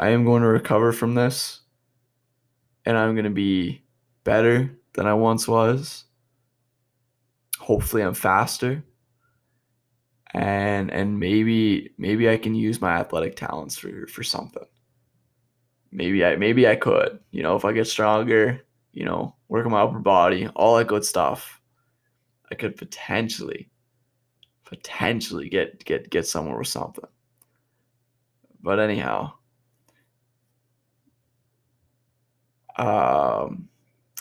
I 0.00 0.08
am 0.08 0.24
going 0.24 0.42
to 0.42 0.48
recover 0.48 0.90
from 0.90 1.14
this 1.14 1.60
and 2.84 2.98
I'm 2.98 3.14
going 3.14 3.24
to 3.24 3.30
be 3.30 3.84
better 4.24 4.76
than 4.94 5.06
I 5.06 5.14
once 5.14 5.46
was. 5.46 6.04
Hopefully 7.60 8.02
I'm 8.02 8.14
faster. 8.14 8.82
And 10.34 10.90
and 10.90 11.20
maybe 11.20 11.90
maybe 11.98 12.28
I 12.28 12.38
can 12.38 12.54
use 12.54 12.80
my 12.80 12.96
athletic 12.96 13.36
talents 13.36 13.76
for 13.76 14.06
for 14.08 14.22
something. 14.24 14.64
Maybe 15.92 16.24
I 16.24 16.36
maybe 16.36 16.66
I 16.66 16.74
could, 16.74 17.20
you 17.30 17.42
know, 17.42 17.54
if 17.54 17.66
I 17.66 17.72
get 17.72 17.86
stronger, 17.86 18.64
you 18.92 19.04
know, 19.04 19.36
work 19.52 19.66
on 19.66 19.72
my 19.72 19.82
upper 19.82 19.98
body, 19.98 20.48
all 20.56 20.78
that 20.78 20.86
good 20.86 21.04
stuff. 21.04 21.60
I 22.50 22.54
could 22.54 22.74
potentially 22.74 23.68
potentially 24.64 25.50
get 25.50 25.84
get 25.84 26.08
get 26.08 26.26
somewhere 26.26 26.56
with 26.56 26.68
something. 26.68 27.04
But 28.62 28.80
anyhow, 28.80 29.34
um, 32.76 33.68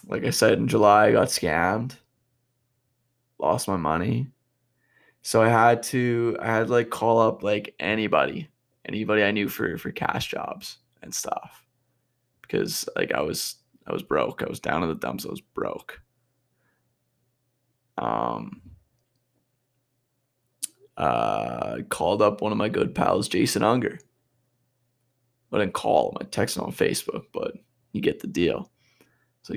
like 0.06 0.26
I 0.26 0.32
said 0.32 0.58
in 0.58 0.68
July, 0.68 1.08
I 1.08 1.12
got 1.14 1.30
scammed, 1.30 1.96
lost 3.40 3.70
my 3.70 3.78
money. 3.78 4.28
So 5.22 5.42
I 5.42 5.48
had 5.48 5.82
to, 5.84 6.36
I 6.42 6.48
had 6.48 6.68
to 6.68 6.74
like 6.74 6.90
call 6.90 7.20
up 7.20 7.42
like 7.42 7.74
anybody, 7.80 8.50
anybody 8.86 9.24
I 9.24 9.32
knew 9.32 9.48
for 9.48 9.78
for 9.78 9.92
cash 9.92 10.28
jobs 10.28 10.80
and 11.02 11.16
stuff, 11.16 11.66
because 12.42 12.90
like 12.98 13.14
I 13.14 13.22
was 13.22 13.61
I 13.92 13.94
was 13.94 14.04
broke. 14.04 14.42
I 14.42 14.50
was 14.50 14.62
down 14.62 14.84
in 14.84 14.90
the 14.90 14.96
dumps. 14.96 15.26
I 15.26 15.30
was 15.30 15.42
broke. 15.42 16.02
Um, 17.98 18.62
uh, 20.96 21.80
called 21.90 22.22
up 22.22 22.42
one 22.42 22.54
of 22.54 22.58
my 22.58 22.70
good 22.70 22.96
pals, 22.96 23.28
Jason 23.28 23.64
Unger. 23.64 24.00
I 25.52 25.60
didn't 25.60 25.74
call 25.74 26.12
him. 26.12 26.18
I 26.22 26.24
texted 26.24 26.58
him 26.58 26.64
on 26.64 26.72
Facebook, 26.72 27.26
but 27.34 27.56
you 27.92 28.00
get 28.00 28.22
the 28.22 28.28
deal. 28.28 28.72
So, 29.44 29.56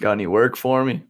got 0.00 0.12
any 0.12 0.26
work 0.26 0.56
for 0.56 0.82
me? 0.84 1.02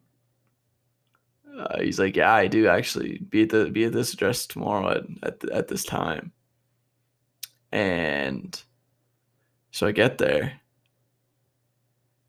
Uh, 1.57 1.81
he's 1.81 2.01
like, 2.01 2.17
yeah, 2.17 2.35
I 2.35 2.49
do 2.49 2.67
actually. 2.67 3.19
Be 3.19 3.43
at 3.43 3.51
the 3.51 3.71
be 3.71 3.85
at 3.85 3.93
this 3.93 4.13
address 4.13 4.47
tomorrow 4.47 4.91
at 4.91 5.05
at, 5.23 5.51
at 5.51 5.69
this 5.69 5.85
time. 5.85 6.33
And 7.71 8.61
so 9.71 9.87
I 9.87 9.93
get 9.93 10.19
there, 10.19 10.61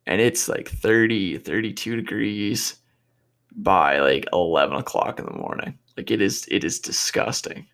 and 0.08 0.22
it's 0.22 0.48
like 0.48 0.70
30, 0.70 1.38
32 1.40 1.98
degrees 1.98 2.78
by 3.52 4.00
like 4.00 4.26
11 4.32 4.78
o'clock 4.78 5.20
in 5.20 5.26
the 5.26 5.34
morning. 5.34 5.78
Like 5.98 6.10
it 6.10 6.22
is, 6.22 6.48
it 6.50 6.64
is 6.64 6.80
disgusting. 6.80 7.68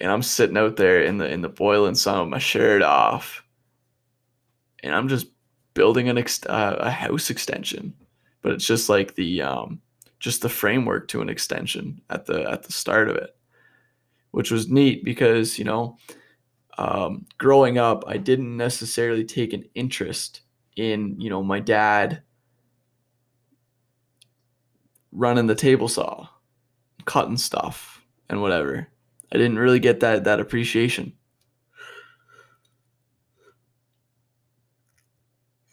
And 0.00 0.10
I'm 0.10 0.22
sitting 0.22 0.56
out 0.56 0.76
there 0.76 1.02
in 1.02 1.18
the 1.18 1.30
in 1.30 1.40
the 1.40 1.48
boiling 1.48 1.94
sun 1.94 2.20
with 2.20 2.28
my 2.28 2.38
shirt 2.38 2.82
off, 2.82 3.42
and 4.82 4.94
I'm 4.94 5.08
just 5.08 5.28
building 5.72 6.10
an 6.10 6.18
ex- 6.18 6.44
uh, 6.44 6.76
a 6.80 6.90
house 6.90 7.30
extension, 7.30 7.94
but 8.42 8.52
it's 8.52 8.66
just 8.66 8.90
like 8.90 9.14
the 9.14 9.40
um, 9.40 9.80
just 10.20 10.42
the 10.42 10.50
framework 10.50 11.08
to 11.08 11.22
an 11.22 11.30
extension 11.30 12.02
at 12.10 12.26
the 12.26 12.42
at 12.42 12.64
the 12.64 12.74
start 12.74 13.08
of 13.08 13.16
it, 13.16 13.34
which 14.32 14.50
was 14.50 14.68
neat 14.68 15.02
because 15.02 15.58
you 15.58 15.64
know, 15.64 15.96
um, 16.76 17.24
growing 17.38 17.78
up, 17.78 18.04
I 18.06 18.18
didn't 18.18 18.54
necessarily 18.54 19.24
take 19.24 19.54
an 19.54 19.64
interest 19.74 20.42
in 20.76 21.20
you 21.20 21.30
know 21.30 21.42
my 21.42 21.58
dad 21.60 22.22
running 25.12 25.46
the 25.46 25.54
table 25.54 25.88
saw, 25.88 26.28
cutting 27.06 27.38
stuff 27.38 28.02
and 28.28 28.40
whatever. 28.42 28.86
I 29.32 29.38
didn't 29.38 29.58
really 29.58 29.80
get 29.80 30.00
that 30.00 30.24
that 30.24 30.40
appreciation. 30.40 31.12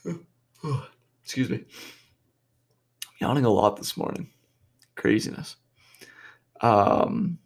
Excuse 1.23 1.49
me. 1.49 1.57
I'm 1.57 3.13
yawning 3.19 3.45
a 3.45 3.49
lot 3.49 3.75
this 3.75 3.97
morning. 3.97 4.29
Craziness. 4.95 5.57
Um 6.61 7.37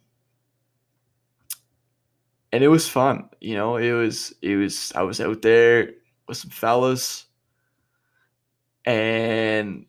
and 2.50 2.64
it 2.64 2.68
was 2.68 2.88
fun, 2.88 3.28
you 3.40 3.54
know, 3.54 3.76
it 3.76 3.92
was 3.92 4.34
it 4.40 4.56
was 4.56 4.92
I 4.94 5.02
was 5.02 5.20
out 5.20 5.42
there 5.42 5.90
with 6.26 6.38
some 6.38 6.50
fellas 6.50 7.27
and 8.88 9.86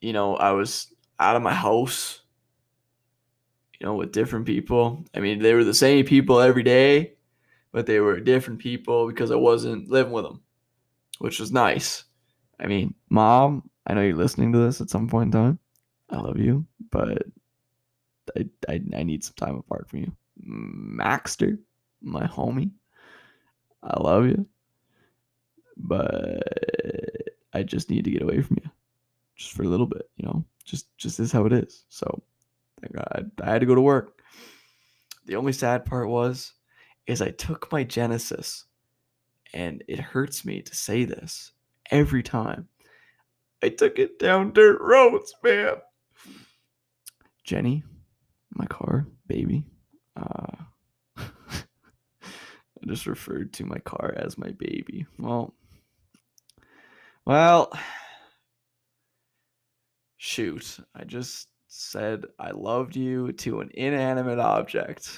you 0.00 0.12
know, 0.12 0.36
I 0.36 0.52
was 0.52 0.92
out 1.18 1.36
of 1.36 1.42
my 1.42 1.54
house 1.54 2.20
you 3.78 3.86
know, 3.86 3.94
with 3.94 4.12
different 4.12 4.46
people. 4.46 5.04
I 5.14 5.20
mean, 5.20 5.38
they 5.38 5.54
were 5.54 5.64
the 5.64 5.74
same 5.74 6.04
people 6.04 6.40
every 6.40 6.62
day, 6.62 7.14
but 7.72 7.86
they 7.86 8.00
were 8.00 8.18
different 8.20 8.58
people 8.58 9.06
because 9.06 9.30
I 9.30 9.36
wasn't 9.36 9.88
living 9.88 10.12
with 10.12 10.24
them, 10.24 10.42
which 11.18 11.38
was 11.38 11.52
nice. 11.52 12.04
I 12.58 12.66
mean, 12.66 12.94
mom, 13.08 13.70
I 13.86 13.94
know 13.94 14.02
you're 14.02 14.16
listening 14.16 14.52
to 14.52 14.58
this 14.58 14.80
at 14.80 14.90
some 14.90 15.08
point 15.08 15.26
in 15.26 15.40
time. 15.40 15.58
I 16.10 16.18
love 16.18 16.38
you, 16.38 16.66
but 16.90 17.22
I, 18.36 18.48
I, 18.68 18.80
I 18.96 19.02
need 19.04 19.22
some 19.22 19.34
time 19.36 19.56
apart 19.56 19.88
from 19.88 20.00
you. 20.00 20.12
Maxter, 20.44 21.58
my 22.02 22.26
homie, 22.26 22.70
I 23.82 24.00
love 24.00 24.26
you, 24.26 24.46
but 25.76 26.42
I 27.52 27.62
just 27.62 27.90
need 27.90 28.04
to 28.04 28.10
get 28.10 28.22
away 28.22 28.42
from 28.42 28.58
you 28.62 28.70
just 29.36 29.52
for 29.52 29.62
a 29.62 29.68
little 29.68 29.86
bit, 29.86 30.10
you 30.16 30.26
know, 30.26 30.44
just, 30.64 30.86
just 30.98 31.20
is 31.20 31.32
how 31.32 31.46
it 31.46 31.52
is. 31.52 31.84
So 31.88 32.22
thank 32.80 32.96
I, 32.98 33.22
I 33.42 33.50
had 33.50 33.60
to 33.60 33.66
go 33.66 33.74
to 33.74 33.80
work. 33.80 34.20
The 35.26 35.36
only 35.36 35.52
sad 35.52 35.84
part 35.84 36.08
was, 36.08 36.52
is 37.06 37.22
I 37.22 37.30
took 37.30 37.70
my 37.72 37.84
Genesis, 37.84 38.64
and 39.54 39.82
it 39.88 40.00
hurts 40.00 40.44
me 40.44 40.60
to 40.62 40.74
say 40.74 41.04
this 41.04 41.52
every 41.90 42.22
time. 42.22 42.68
I 43.62 43.70
took 43.70 43.98
it 43.98 44.18
down 44.18 44.52
dirt 44.52 44.80
roads, 44.80 45.34
man. 45.42 45.76
Jenny, 47.44 47.82
my 48.54 48.66
car, 48.66 49.06
baby. 49.26 49.64
Uh, 50.16 50.54
I 51.16 52.86
just 52.86 53.06
referred 53.06 53.52
to 53.54 53.64
my 53.64 53.78
car 53.78 54.14
as 54.16 54.38
my 54.38 54.50
baby. 54.50 55.06
Well, 55.18 55.54
well, 57.28 57.70
shoot. 60.16 60.78
I 60.94 61.04
just 61.04 61.48
said 61.68 62.24
I 62.38 62.52
loved 62.52 62.96
you 62.96 63.32
to 63.32 63.60
an 63.60 63.70
inanimate 63.74 64.38
object. 64.38 65.10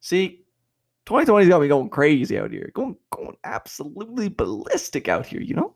See, 0.00 0.44
2020's 1.06 1.48
got 1.48 1.60
me 1.60 1.68
going 1.68 1.90
crazy 1.90 2.36
out 2.36 2.50
here. 2.50 2.72
Going 2.74 2.96
going 3.10 3.36
absolutely 3.44 4.28
ballistic 4.28 5.08
out 5.08 5.26
here, 5.26 5.40
you 5.40 5.54
know? 5.54 5.74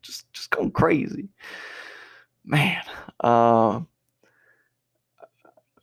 Just 0.00 0.32
just 0.32 0.48
going 0.48 0.70
crazy. 0.70 1.28
Man. 2.46 2.82
Uh, 3.22 3.80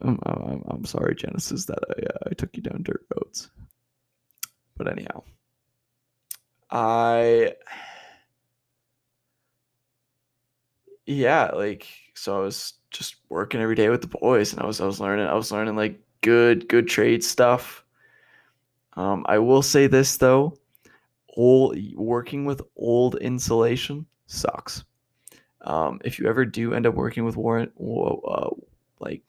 I'm, 0.01 0.17
I'm, 0.23 0.63
I'm 0.67 0.85
sorry, 0.85 1.13
Genesis, 1.13 1.65
that 1.65 1.79
I, 1.87 2.01
uh, 2.01 2.29
I 2.31 2.33
took 2.33 2.57
you 2.57 2.63
down 2.63 2.81
dirt 2.81 3.05
roads. 3.15 3.51
But 4.75 4.91
anyhow, 4.91 5.23
I 6.71 7.53
yeah, 11.09 11.49
like 11.53 11.87
so 12.13 12.37
I 12.37 12.41
was 12.41 12.73
just 12.91 13.15
working 13.29 13.61
every 13.61 13.75
day 13.75 13.89
with 13.89 14.01
the 14.01 14.07
boys 14.07 14.53
and 14.53 14.61
I 14.61 14.65
was 14.65 14.79
I 14.79 14.85
was 14.85 14.99
learning 14.99 15.25
I 15.25 15.33
was 15.33 15.51
learning 15.51 15.75
like 15.75 15.99
good 16.21 16.69
good 16.69 16.87
trade 16.87 17.23
stuff. 17.23 17.83
Um, 18.93 19.25
I 19.27 19.39
will 19.39 19.63
say 19.63 19.87
this 19.87 20.17
though, 20.17 20.55
old 21.35 21.77
working 21.95 22.45
with 22.45 22.61
old 22.75 23.15
insulation 23.15 24.05
sucks. 24.27 24.83
Um, 25.61 25.99
if 26.05 26.19
you 26.19 26.27
ever 26.27 26.45
do 26.45 26.73
end 26.73 26.85
up 26.85 26.93
working 26.93 27.25
with 27.25 27.35
worn 27.35 27.71
uh, 27.79 28.49
like 28.99 29.23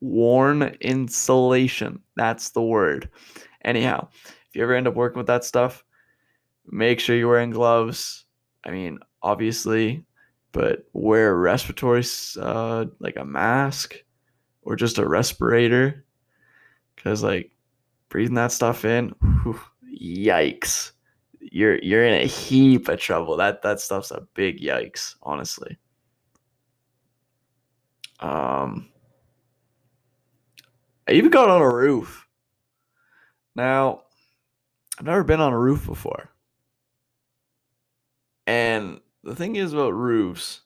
worn 0.00 0.62
insulation, 0.80 2.00
that's 2.14 2.50
the 2.50 2.62
word. 2.62 3.08
Anyhow, 3.64 4.08
if 4.24 4.54
you 4.54 4.62
ever 4.62 4.74
end 4.74 4.86
up 4.86 4.94
working 4.94 5.18
with 5.18 5.26
that 5.26 5.44
stuff, 5.44 5.84
make 6.70 7.00
sure 7.00 7.16
you're 7.16 7.28
wearing 7.28 7.50
gloves. 7.50 8.26
I 8.64 8.70
mean, 8.70 9.00
obviously, 9.22 10.04
but 10.52 10.88
wear 10.92 11.30
a 11.30 11.36
respiratory, 11.36 12.04
uh, 12.40 12.86
like 13.00 13.16
a 13.16 13.24
mask 13.24 14.02
or 14.62 14.76
just 14.76 14.98
a 14.98 15.08
respirator. 15.08 16.04
Cause 16.96 17.22
like 17.22 17.52
breathing 18.08 18.34
that 18.34 18.52
stuff 18.52 18.84
in, 18.84 19.10
whew, 19.42 19.60
yikes. 20.00 20.92
You're 21.40 21.78
you're 21.78 22.04
in 22.04 22.14
a 22.14 22.26
heap 22.26 22.88
of 22.88 22.98
trouble. 22.98 23.36
That 23.36 23.62
that 23.62 23.80
stuff's 23.80 24.10
a 24.10 24.26
big 24.34 24.60
yikes, 24.60 25.14
honestly. 25.22 25.78
Um 28.20 28.88
I 31.08 31.12
even 31.12 31.30
got 31.30 31.48
on 31.48 31.62
a 31.62 31.74
roof. 31.74 32.26
Now, 33.54 34.02
I've 34.98 35.06
never 35.06 35.24
been 35.24 35.40
on 35.40 35.52
a 35.52 35.58
roof 35.58 35.86
before. 35.86 36.30
And 38.46 39.00
the 39.24 39.34
thing 39.34 39.56
is 39.56 39.72
about 39.72 39.94
roofs, 39.94 40.62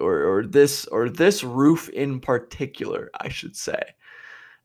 or, 0.00 0.24
or 0.24 0.46
this 0.46 0.86
or 0.86 1.08
this 1.08 1.42
roof 1.42 1.88
in 1.90 2.20
particular, 2.20 3.10
I 3.20 3.28
should 3.28 3.56
say. 3.56 3.80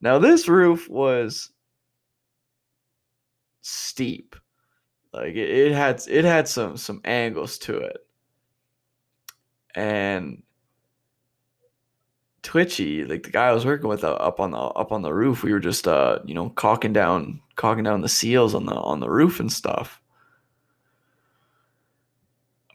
Now, 0.01 0.19
this 0.19 0.47
roof 0.47 0.89
was 0.89 1.51
steep. 3.61 4.35
Like 5.13 5.35
it, 5.35 5.49
it 5.49 5.71
had 5.73 6.01
it 6.09 6.25
had 6.25 6.47
some 6.47 6.77
some 6.77 7.01
angles 7.03 7.57
to 7.59 7.77
it. 7.77 7.97
And 9.75 10.43
Twitchy, 12.43 13.03
like 13.05 13.23
the 13.23 13.29
guy 13.29 13.47
I 13.47 13.53
was 13.53 13.65
working 13.65 13.87
with 13.87 14.03
uh, 14.03 14.13
up 14.13 14.39
on 14.39 14.51
the 14.51 14.57
up 14.57 14.91
on 14.91 15.01
the 15.01 15.13
roof, 15.13 15.43
we 15.43 15.53
were 15.53 15.59
just 15.59 15.87
uh, 15.87 16.19
you 16.25 16.33
know, 16.33 16.49
caulking 16.49 16.93
down 16.93 17.41
caulking 17.55 17.83
down 17.83 18.01
the 18.01 18.09
seals 18.09 18.55
on 18.55 18.65
the 18.65 18.73
on 18.75 18.99
the 18.99 19.09
roof 19.09 19.39
and 19.39 19.51
stuff. 19.51 20.00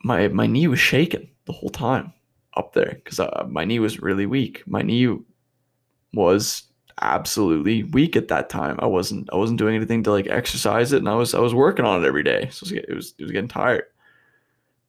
My 0.06 0.28
my 0.28 0.46
knee 0.46 0.68
was 0.68 0.78
shaking 0.78 1.28
the 1.46 1.52
whole 1.52 1.70
time 1.70 2.12
up 2.56 2.72
there 2.74 2.92
because 2.94 3.18
uh, 3.18 3.44
my 3.48 3.64
knee 3.64 3.80
was 3.80 4.00
really 4.00 4.26
weak. 4.26 4.62
My 4.66 4.82
knee 4.82 5.08
was 6.12 6.62
absolutely 7.02 7.82
weak 7.82 8.14
at 8.16 8.28
that 8.28 8.48
time. 8.48 8.76
I 8.78 8.86
wasn't 8.86 9.28
I 9.32 9.36
wasn't 9.36 9.58
doing 9.58 9.74
anything 9.74 10.04
to 10.04 10.12
like 10.12 10.28
exercise 10.28 10.92
it, 10.92 10.98
and 10.98 11.08
I 11.08 11.14
was 11.16 11.34
I 11.34 11.40
was 11.40 11.54
working 11.54 11.84
on 11.84 12.02
it 12.02 12.06
every 12.06 12.22
day, 12.22 12.48
so 12.50 12.66
it 12.72 12.94
was 12.94 13.14
it 13.18 13.22
was 13.24 13.32
getting 13.32 13.48
tired. 13.48 13.84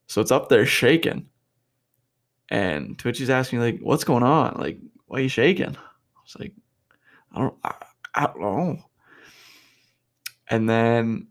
So 0.06 0.20
it's 0.20 0.30
up 0.30 0.48
there 0.48 0.64
shaking, 0.64 1.28
and 2.48 2.96
Twitchy's 2.98 3.28
asking 3.30 3.58
me 3.58 3.72
like, 3.72 3.80
"What's 3.80 4.04
going 4.04 4.22
on? 4.22 4.56
Like, 4.58 4.78
why 5.06 5.18
are 5.18 5.22
you 5.22 5.28
shaking?" 5.28 5.76
I 5.76 6.20
was 6.22 6.36
like, 6.38 6.52
"I 7.32 7.40
don't 7.40 7.54
I, 7.64 7.74
I 8.14 8.26
don't 8.26 8.40
know." 8.40 8.78
And 10.48 10.68
then 10.68 11.26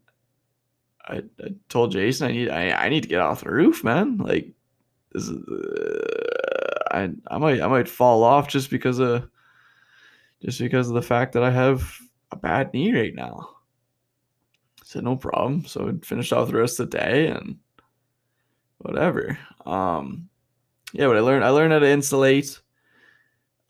I, 1.07 1.23
I 1.43 1.53
told 1.69 1.91
Jason 1.91 2.27
I 2.27 2.31
need 2.31 2.49
I, 2.49 2.71
I 2.71 2.89
need 2.89 3.03
to 3.03 3.09
get 3.09 3.21
off 3.21 3.43
the 3.43 3.51
roof, 3.51 3.83
man. 3.83 4.17
Like 4.17 4.51
this 5.13 5.23
is 5.23 5.37
uh, 5.47 6.83
I 6.91 7.09
I 7.29 7.37
might 7.37 7.61
I 7.61 7.67
might 7.67 7.89
fall 7.89 8.23
off 8.23 8.47
just 8.47 8.69
because 8.69 8.99
of 8.99 9.27
just 10.43 10.59
because 10.59 10.89
of 10.89 10.95
the 10.95 11.01
fact 11.01 11.33
that 11.33 11.43
I 11.43 11.51
have 11.51 11.97
a 12.31 12.35
bad 12.35 12.73
knee 12.73 12.93
right 12.93 13.15
now. 13.15 13.49
I 14.81 14.83
said 14.83 15.03
no 15.03 15.15
problem. 15.15 15.65
So 15.65 15.89
I 15.89 16.05
finished 16.05 16.33
off 16.33 16.49
the 16.49 16.57
rest 16.57 16.79
of 16.79 16.89
the 16.89 16.97
day 16.97 17.27
and 17.27 17.57
whatever. 18.79 19.37
Um 19.65 20.29
yeah, 20.93 21.07
but 21.07 21.17
I 21.17 21.21
learned 21.21 21.45
I 21.45 21.49
learned 21.49 21.73
how 21.73 21.79
to 21.79 21.87
insulate. 21.87 22.59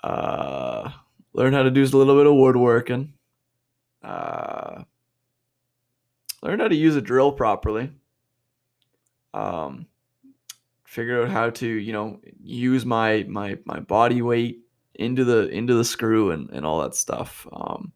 Uh 0.04 0.92
learned 1.34 1.56
how 1.56 1.64
to 1.64 1.72
do 1.72 1.84
a 1.84 1.86
little 1.86 2.16
bit 2.16 2.28
of 2.28 2.34
woodworking. 2.34 3.14
Uh 4.02 4.84
learned 6.42 6.62
how 6.62 6.68
to 6.68 6.76
use 6.76 6.96
a 6.96 7.02
drill 7.02 7.32
properly. 7.32 7.92
Um 9.34 9.88
figured 10.88 11.26
out 11.26 11.30
how 11.30 11.50
to, 11.50 11.68
you 11.68 11.92
know, 11.94 12.20
use 12.42 12.86
my 12.86 13.26
my 13.28 13.58
my 13.66 13.80
body 13.80 14.22
weight 14.22 14.62
into 14.96 15.24
the 15.24 15.48
into 15.50 15.76
the 15.76 15.86
screw 15.86 16.32
and, 16.32 16.50
and 16.50 16.66
all 16.66 16.82
that 16.82 16.96
stuff. 16.96 17.46
Um, 17.52 17.92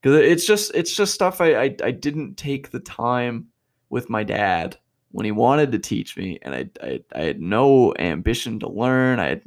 because 0.00 0.20
it's 0.20 0.46
just 0.46 0.74
it's 0.74 0.94
just 0.94 1.14
stuff 1.14 1.40
I, 1.40 1.54
I 1.54 1.76
I 1.82 1.90
didn't 1.90 2.36
take 2.36 2.70
the 2.70 2.80
time 2.80 3.46
with 3.88 4.10
my 4.10 4.22
dad 4.24 4.76
when 5.12 5.24
he 5.24 5.32
wanted 5.32 5.72
to 5.72 5.78
teach 5.78 6.16
me, 6.16 6.38
and 6.42 6.54
I 6.54 6.68
I, 6.82 7.00
I 7.14 7.22
had 7.22 7.40
no 7.40 7.94
ambition 7.98 8.60
to 8.60 8.68
learn. 8.68 9.18
I 9.18 9.28
had, 9.28 9.42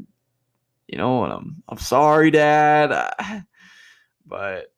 you 0.87 0.97
know, 0.97 1.23
and 1.23 1.33
I'm 1.33 1.63
I'm 1.69 1.77
sorry, 1.77 2.31
Dad, 2.31 2.89
but 4.25 4.73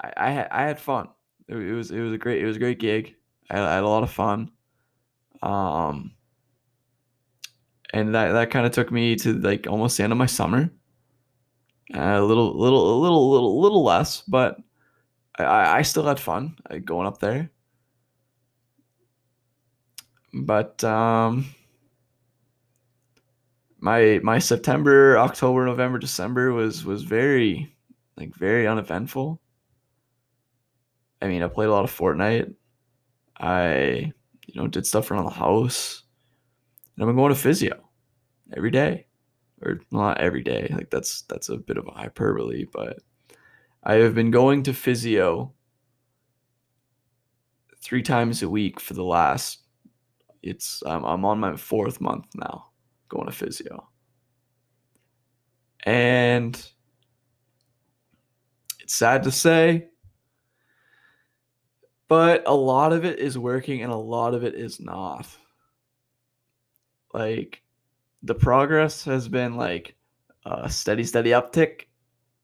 I 0.00 0.12
I 0.16 0.30
had, 0.30 0.48
I 0.50 0.62
had 0.64 0.80
fun. 0.80 1.08
It, 1.48 1.56
it 1.56 1.72
was 1.72 1.90
it 1.90 2.00
was 2.00 2.12
a 2.12 2.18
great 2.18 2.42
it 2.42 2.46
was 2.46 2.56
a 2.56 2.60
great 2.60 2.78
gig. 2.78 3.14
I, 3.50 3.58
I 3.60 3.74
had 3.74 3.84
a 3.84 3.88
lot 3.88 4.02
of 4.02 4.10
fun. 4.10 4.50
Um, 5.42 6.12
and 7.92 8.14
that 8.14 8.32
that 8.32 8.50
kind 8.50 8.66
of 8.66 8.72
took 8.72 8.90
me 8.90 9.16
to 9.16 9.34
like 9.34 9.66
almost 9.66 9.96
the 9.96 10.04
end 10.04 10.12
of 10.12 10.18
my 10.18 10.26
summer. 10.26 10.70
Uh, 11.94 11.98
a 12.00 12.24
little, 12.24 12.58
little, 12.58 12.98
a 12.98 13.00
little, 13.00 13.30
little, 13.30 13.60
little 13.60 13.84
less, 13.84 14.22
but 14.22 14.56
I, 15.38 15.78
I 15.78 15.82
still 15.82 16.04
had 16.04 16.18
fun 16.18 16.56
uh, 16.70 16.78
going 16.78 17.06
up 17.06 17.18
there. 17.18 17.50
But 20.34 20.82
um, 20.84 21.46
my 23.80 24.18
my 24.22 24.38
September, 24.38 25.18
October, 25.18 25.66
November, 25.66 25.98
December 25.98 26.52
was 26.52 26.86
was 26.86 27.02
very 27.02 27.76
like 28.16 28.34
very 28.34 28.66
uneventful. 28.66 29.41
I 31.22 31.28
mean, 31.28 31.42
I 31.42 31.48
played 31.48 31.68
a 31.68 31.72
lot 31.72 31.84
of 31.84 31.96
Fortnite. 31.96 32.52
I 33.38 34.12
you 34.46 34.60
know 34.60 34.66
did 34.66 34.86
stuff 34.86 35.10
around 35.10 35.24
the 35.24 35.30
house. 35.30 36.02
And 36.94 37.02
I've 37.02 37.08
been 37.08 37.16
going 37.16 37.32
to 37.32 37.38
physio 37.38 37.88
every 38.54 38.70
day, 38.70 39.06
or 39.62 39.80
not 39.90 40.20
every 40.20 40.42
day. 40.42 40.68
Like 40.74 40.90
that's 40.90 41.22
that's 41.22 41.48
a 41.48 41.56
bit 41.56 41.78
of 41.78 41.86
a 41.86 41.92
hyperbole, 41.92 42.66
but 42.72 42.98
I 43.84 43.94
have 43.94 44.14
been 44.14 44.30
going 44.30 44.64
to 44.64 44.74
physio 44.74 45.54
three 47.80 48.02
times 48.02 48.42
a 48.42 48.48
week 48.48 48.80
for 48.80 48.94
the 48.94 49.04
last. 49.04 49.60
It's 50.42 50.82
um, 50.86 51.04
I'm 51.04 51.24
on 51.24 51.40
my 51.40 51.56
fourth 51.56 52.00
month 52.00 52.26
now 52.34 52.66
going 53.08 53.26
to 53.26 53.32
physio, 53.32 53.88
and 55.84 56.54
it's 58.80 58.94
sad 58.94 59.22
to 59.22 59.30
say, 59.30 59.88
but 62.08 62.42
a 62.46 62.54
lot 62.54 62.92
of 62.92 63.04
it 63.04 63.18
is 63.18 63.38
working 63.38 63.82
and 63.82 63.92
a 63.92 63.96
lot 63.96 64.34
of 64.34 64.44
it 64.44 64.54
is 64.54 64.80
not. 64.80 65.26
Like 67.12 67.62
the 68.22 68.34
progress 68.34 69.04
has 69.04 69.28
been 69.28 69.56
like 69.56 69.96
a 70.44 70.70
steady, 70.70 71.04
steady 71.04 71.30
uptick. 71.30 71.86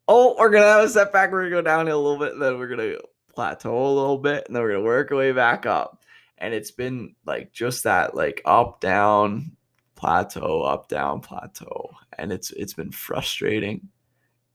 Oh, 0.07 0.37
we're 0.39 0.51
gonna 0.51 0.65
have 0.65 0.85
a 0.85 0.89
setback. 0.89 1.33
We're 1.33 1.51
gonna 1.51 1.51
go 1.51 1.63
down 1.63 1.89
a 1.89 1.97
little 1.97 2.19
bit, 2.19 2.39
then 2.39 2.59
we're 2.59 2.69
gonna 2.69 2.97
plateau 3.35 3.87
a 3.87 3.95
little 3.95 4.19
bit, 4.19 4.45
and 4.47 4.57
then 4.57 4.63
we're 4.63 4.73
gonna 4.73 4.85
work 4.85 5.11
our 5.11 5.19
way 5.19 5.33
back 5.33 5.67
up. 5.67 6.03
And 6.39 6.55
it's 6.55 6.71
been 6.71 7.15
like 7.27 7.53
just 7.53 7.85
that, 7.85 8.15
like 8.15 8.41
up, 8.45 8.81
down, 8.81 9.57
plateau, 9.97 10.63
up, 10.63 10.89
down, 10.89 11.21
plateau, 11.21 11.91
and 12.17 12.33
it's 12.33 12.51
it's 12.53 12.75
been 12.75 12.93
frustrating. 12.93 13.89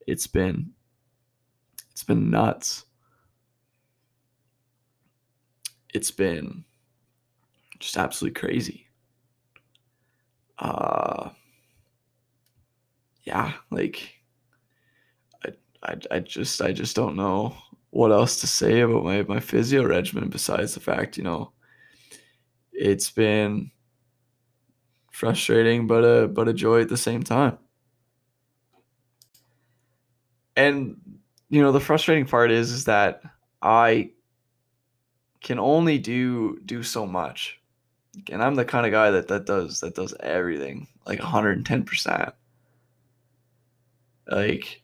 It's 0.08 0.28
been 0.28 0.72
it's 1.92 2.04
been 2.04 2.30
nuts. 2.30 2.86
It's 5.94 6.12
been 6.12 6.64
just 7.80 7.98
absolutely 7.98 8.40
crazy. 8.40 8.88
Uh 10.60 11.30
yeah 13.24 13.54
like 13.72 14.16
I, 15.46 15.54
I 15.82 15.96
i 16.12 16.20
just 16.20 16.62
i 16.62 16.74
just 16.74 16.94
don't 16.94 17.16
know 17.16 17.56
what 17.90 18.12
else 18.12 18.42
to 18.42 18.48
say 18.48 18.82
about 18.82 19.06
my 19.06 19.24
my 19.24 19.40
physio 19.40 19.86
regimen 19.86 20.28
besides 20.30 20.74
the 20.74 20.82
fact 20.82 21.18
you 21.18 21.24
know 21.24 21.54
it's 22.74 23.10
been 23.12 23.72
frustrating 25.12 25.88
but 25.88 26.04
a 26.04 26.28
but 26.28 26.48
a 26.48 26.54
joy 26.54 26.82
at 26.82 26.90
the 26.90 26.98
same 26.98 27.24
time. 27.24 27.58
And 30.56 30.98
you 31.50 31.62
know 31.62 31.72
the 31.72 31.80
frustrating 31.80 32.26
part 32.26 32.52
is 32.52 32.72
is 32.72 32.86
that 32.86 33.22
i 33.62 34.10
can 35.44 35.60
only 35.60 36.00
do 36.00 36.60
do 36.66 36.82
so 36.82 37.06
much 37.06 37.60
and 38.32 38.44
I'm 38.44 38.56
the 38.56 38.66
kind 38.66 38.86
of 38.86 38.92
guy 38.92 39.12
that 39.12 39.28
that 39.30 39.46
does 39.46 39.80
that 39.80 39.96
does 39.96 40.14
everything 40.20 40.88
like 41.06 41.20
110%. 41.20 42.34
Like 44.28 44.82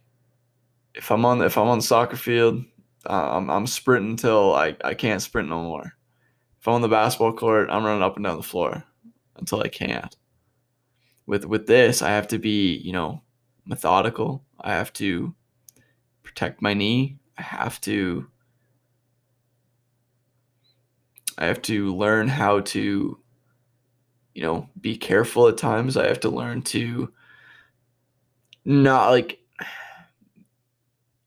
if 0.93 1.11
I'm 1.11 1.25
on 1.25 1.41
if 1.41 1.57
I'm 1.57 1.67
on 1.67 1.79
the 1.79 1.83
soccer 1.83 2.17
field, 2.17 2.63
I'm 3.05 3.49
I'm 3.49 3.67
sprinting 3.67 4.11
until 4.11 4.55
I 4.55 4.75
I 4.83 4.93
can't 4.93 5.21
sprint 5.21 5.49
no 5.49 5.61
more. 5.61 5.93
If 6.59 6.67
I'm 6.67 6.75
on 6.75 6.81
the 6.81 6.87
basketball 6.89 7.33
court, 7.33 7.69
I'm 7.69 7.85
running 7.85 8.03
up 8.03 8.15
and 8.15 8.25
down 8.25 8.37
the 8.37 8.43
floor 8.43 8.83
until 9.37 9.61
I 9.61 9.69
can't. 9.69 10.15
With 11.25 11.45
with 11.45 11.67
this, 11.67 12.01
I 12.01 12.09
have 12.09 12.27
to 12.29 12.39
be, 12.39 12.75
you 12.77 12.91
know, 12.91 13.21
methodical. 13.65 14.43
I 14.59 14.73
have 14.73 14.91
to 14.93 15.35
protect 16.23 16.61
my 16.61 16.73
knee. 16.73 17.19
I 17.37 17.43
have 17.43 17.79
to 17.81 18.27
I 21.39 21.45
have 21.45 21.61
to 21.63 21.95
learn 21.95 22.27
how 22.27 22.59
to, 22.59 23.17
you 24.35 24.43
know, 24.43 24.69
be 24.79 24.97
careful 24.97 25.47
at 25.47 25.57
times. 25.57 25.95
I 25.95 26.07
have 26.07 26.19
to 26.19 26.29
learn 26.29 26.61
to 26.63 27.13
not 28.65 29.09
like, 29.09 29.39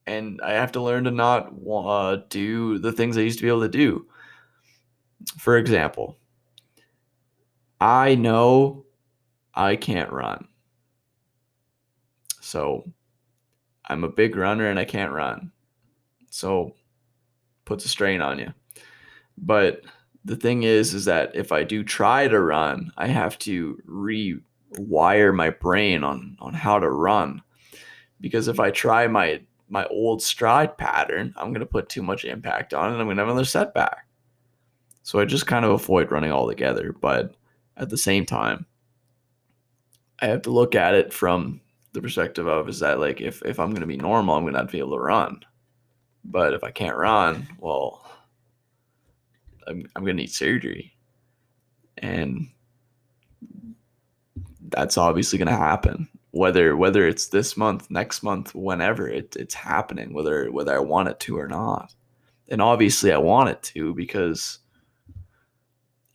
and 0.07 0.39
I 0.43 0.53
have 0.53 0.73
to 0.73 0.83
learn 0.83 1.05
to 1.05 1.11
not 1.11 1.55
uh, 1.67 2.19
do 2.29 2.79
the 2.79 2.93
things 2.93 3.17
I 3.17 3.23
used 3.23 3.39
to 3.39 3.43
be 3.43 3.49
able 3.49 3.63
to 3.63 3.69
do. 3.69 4.07
For 5.39 5.57
example, 5.57 6.19
I 7.81 8.15
know 8.15 8.85
I 9.55 9.77
can't 9.77 10.13
run. 10.13 10.47
So 12.41 12.85
I'm 13.87 14.05
a 14.05 14.09
big 14.09 14.37
runner 14.37 14.69
and 14.69 14.79
I 14.79 14.85
can't 14.85 15.13
run. 15.13 15.53
So 16.31 16.75
puts 17.65 17.87
a 17.87 17.89
strain 17.89 18.21
on 18.21 18.39
you. 18.39 18.53
But 19.39 19.83
the 20.25 20.37
thing 20.37 20.63
is 20.63 20.95
is 20.95 21.05
that 21.07 21.35
if 21.35 21.53
I 21.53 21.65
do 21.65 21.83
try 21.83 22.29
to 22.29 22.41
run, 22.41 22.93
I 22.97 23.09
have 23.09 23.39
to 23.41 23.79
rewire 23.89 25.35
my 25.35 25.51
brain 25.51 26.05
on 26.05 26.37
on 26.41 26.55
how 26.55 26.79
to 26.79 26.91
run. 26.91 27.43
Because 28.21 28.49
if 28.49 28.61
I 28.61 28.71
try 28.71 29.07
my 29.07 29.43
my 29.69 29.87
old 29.87 30.23
stride 30.23 30.77
pattern, 30.77 31.35
I'm 31.37 31.49
going 31.49 31.61
to 31.61 31.67
put 31.67 31.89
too 31.89 32.03
much 32.03 32.25
impact 32.25 32.75
on 32.75 32.93
it. 32.93 32.99
I'm 32.99 33.07
going 33.07 33.17
to 33.17 33.23
have 33.23 33.29
another 33.29 33.45
setback. 33.45 34.07
So 35.03 35.19
I 35.19 35.25
just 35.25 35.47
kind 35.47 35.65
of 35.65 35.73
avoid 35.73 36.11
running 36.11 36.31
altogether. 36.31 36.93
But 36.93 37.35
at 37.77 37.89
the 37.89 37.97
same 37.97 38.27
time, 38.27 38.67
I 40.21 40.27
have 40.27 40.43
to 40.43 40.51
look 40.51 40.75
at 40.75 40.95
it 40.95 41.13
from 41.13 41.61
the 41.93 42.03
perspective 42.03 42.47
of 42.47 42.69
is 42.69 42.81
that 42.81 43.01
like 43.01 43.21
if, 43.21 43.43
if 43.45 43.59
I'm 43.59 43.71
going 43.71 43.81
to 43.81 43.87
be 43.87 43.97
normal, 43.97 44.37
I'm 44.37 44.45
going 44.45 44.53
to 44.53 44.61
have 44.61 44.69
to 44.69 44.73
be 44.73 44.79
able 44.79 44.93
to 44.93 45.03
run. 45.03 45.41
But 46.25 46.55
if 46.55 46.63
I 46.63 46.71
can't 46.71 46.97
run, 46.97 47.49
well, 47.59 48.07
I'm, 49.67 49.89
I'm 49.97 50.05
to 50.05 50.13
need 50.13 50.33
surgery. 50.33 50.97
And 51.99 52.49
that's 54.69 54.97
obviously 54.99 55.39
to 55.49 55.57
happen. 55.57 56.09
Whether 56.31 56.77
whether 56.77 57.07
it's 57.07 57.29
this 57.29 57.57
month 57.57 57.91
next 57.91 58.23
month 58.23 58.55
whenever 58.55 59.07
it, 59.07 59.37
it's 59.37 59.55
happening 59.55 60.15
whether 60.15 60.51
whether 60.51 60.75
i 60.75 60.79
want 60.79 61.09
it 61.11 61.21
to 61.21 61.37
or 61.37 61.47
not. 61.47 61.95
And 62.49 62.63
obviously 62.63 63.13
i 63.13 63.19
want 63.19 63.51
it 63.51 63.63
to 63.75 63.95
because 63.95 64.59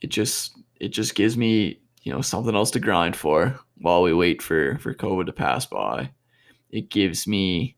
it 0.00 0.08
just 0.08 0.58
it 0.80 0.88
just 0.88 1.14
gives 1.14 1.36
me 1.36 1.80
you 2.02 2.12
know 2.12 2.20
something 2.20 2.54
else 2.54 2.72
to 2.72 2.80
grind 2.80 3.14
for 3.14 3.58
while 3.76 4.02
we 4.02 4.12
wait 4.12 4.42
for 4.42 4.76
for 4.78 4.92
covid 4.92 5.26
to 5.26 5.32
pass 5.32 5.66
by. 5.66 6.10
It 6.70 6.90
gives 6.90 7.28
me 7.28 7.76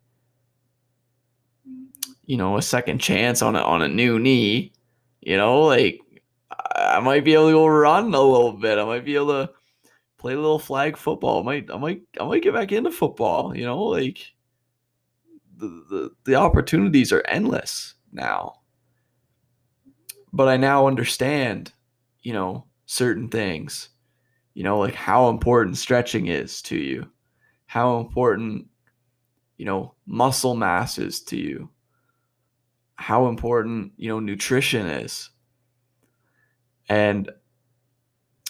you 2.25 2.39
know 2.39 2.57
a 2.57 2.63
second 2.63 3.01
chance 3.01 3.43
on 3.43 3.55
a, 3.55 3.61
on 3.61 3.83
a 3.83 3.89
new 3.89 4.19
knee 4.19 4.73
you 5.21 5.37
know 5.37 5.63
like 5.63 6.01
i 6.75 7.01
might 7.01 7.25
be 7.25 7.35
able 7.35 7.47
to 7.47 7.53
go 7.53 7.67
run 7.67 8.05
a 8.15 8.21
little 8.21 8.53
bit 8.53 8.79
i 8.79 8.85
might 8.85 9.05
be 9.05 9.15
able 9.15 9.29
to 9.29 9.51
play 10.21 10.35
a 10.35 10.37
little 10.37 10.59
flag 10.59 10.97
football. 10.97 11.41
I 11.41 11.45
might 11.45 11.71
I 11.73 11.79
might 11.79 12.03
I 12.21 12.25
might 12.25 12.43
get 12.43 12.55
back 12.55 12.71
into 12.71 12.93
football, 12.93 13.57
you 13.57 13.65
know, 13.65 13.83
like 13.83 14.21
the 15.57 15.67
the, 15.89 16.11
the 16.25 16.35
opportunities 16.37 17.11
are 17.11 17.25
endless 17.27 17.95
now. 18.13 18.61
But 20.33 20.49
I 20.49 20.59
now 20.59 20.87
understand, 20.87 21.73
you 22.23 22.35
know, 22.35 22.67
certain 22.87 23.29
things. 23.29 23.89
You 24.55 24.63
know, 24.63 24.79
like 24.79 24.95
how 24.95 25.31
important 25.31 25.79
stretching 25.79 26.27
is 26.27 26.61
to 26.63 26.77
you. 26.77 27.09
How 27.67 27.99
important, 27.99 28.67
you 29.57 29.65
know, 29.65 29.95
muscle 30.07 30.55
mass 30.55 30.99
is 30.99 31.21
to 31.23 31.37
you. 31.37 31.71
How 33.01 33.29
important, 33.29 33.93
you 33.97 34.09
know, 34.09 34.21
nutrition 34.21 34.87
is. 34.87 35.31
And 36.87 37.31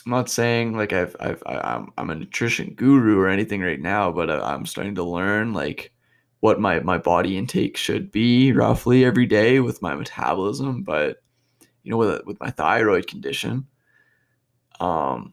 I'm 0.05 0.11
not 0.11 0.29
saying 0.29 0.77
like 0.77 0.93
I've, 0.93 1.15
I've 1.21 1.41
I, 1.47 1.77
am 1.77 1.93
I'm 1.97 2.11
a 2.11 2.17
nutrition 2.17 2.75
guru 2.75 3.21
or 3.21 3.29
anything 3.29 3.61
right 3.61 3.81
now, 3.81 4.11
but 4.11 4.29
uh, 4.29 4.43
I'm 4.45 4.67
starting 4.67 4.97
to 4.97 5.05
learn 5.05 5.53
like 5.53 5.93
what 6.41 6.59
my 6.59 6.81
my 6.81 6.99
body 6.99 7.39
intake 7.39 7.77
should 7.77 8.11
be 8.11 8.51
roughly 8.53 9.05
every 9.05 9.27
day 9.27 9.61
with 9.61 9.83
my 9.83 9.95
metabolism. 9.95 10.83
But 10.83 11.23
you 11.85 11.93
know, 11.93 11.99
with 11.99 12.27
with 12.27 12.41
my 12.41 12.51
thyroid 12.51 13.07
condition, 13.07 13.69
um, 14.81 15.33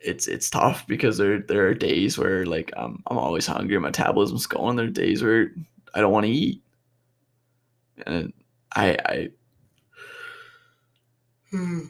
it's 0.00 0.26
it's 0.26 0.50
tough 0.50 0.84
because 0.88 1.16
there 1.16 1.38
there 1.38 1.68
are 1.68 1.74
days 1.74 2.18
where 2.18 2.44
like 2.44 2.72
I'm 2.76 3.04
I'm 3.06 3.18
always 3.18 3.46
hungry, 3.46 3.78
my 3.78 3.88
metabolism's 3.88 4.46
going. 4.46 4.74
There 4.74 4.86
are 4.86 4.90
days 4.90 5.22
where 5.22 5.52
I 5.94 6.00
don't 6.00 6.12
want 6.12 6.26
to 6.26 6.32
eat, 6.32 6.60
and 8.06 8.32
I 8.74 8.96
I. 9.06 9.28
Hmm. 11.50 11.80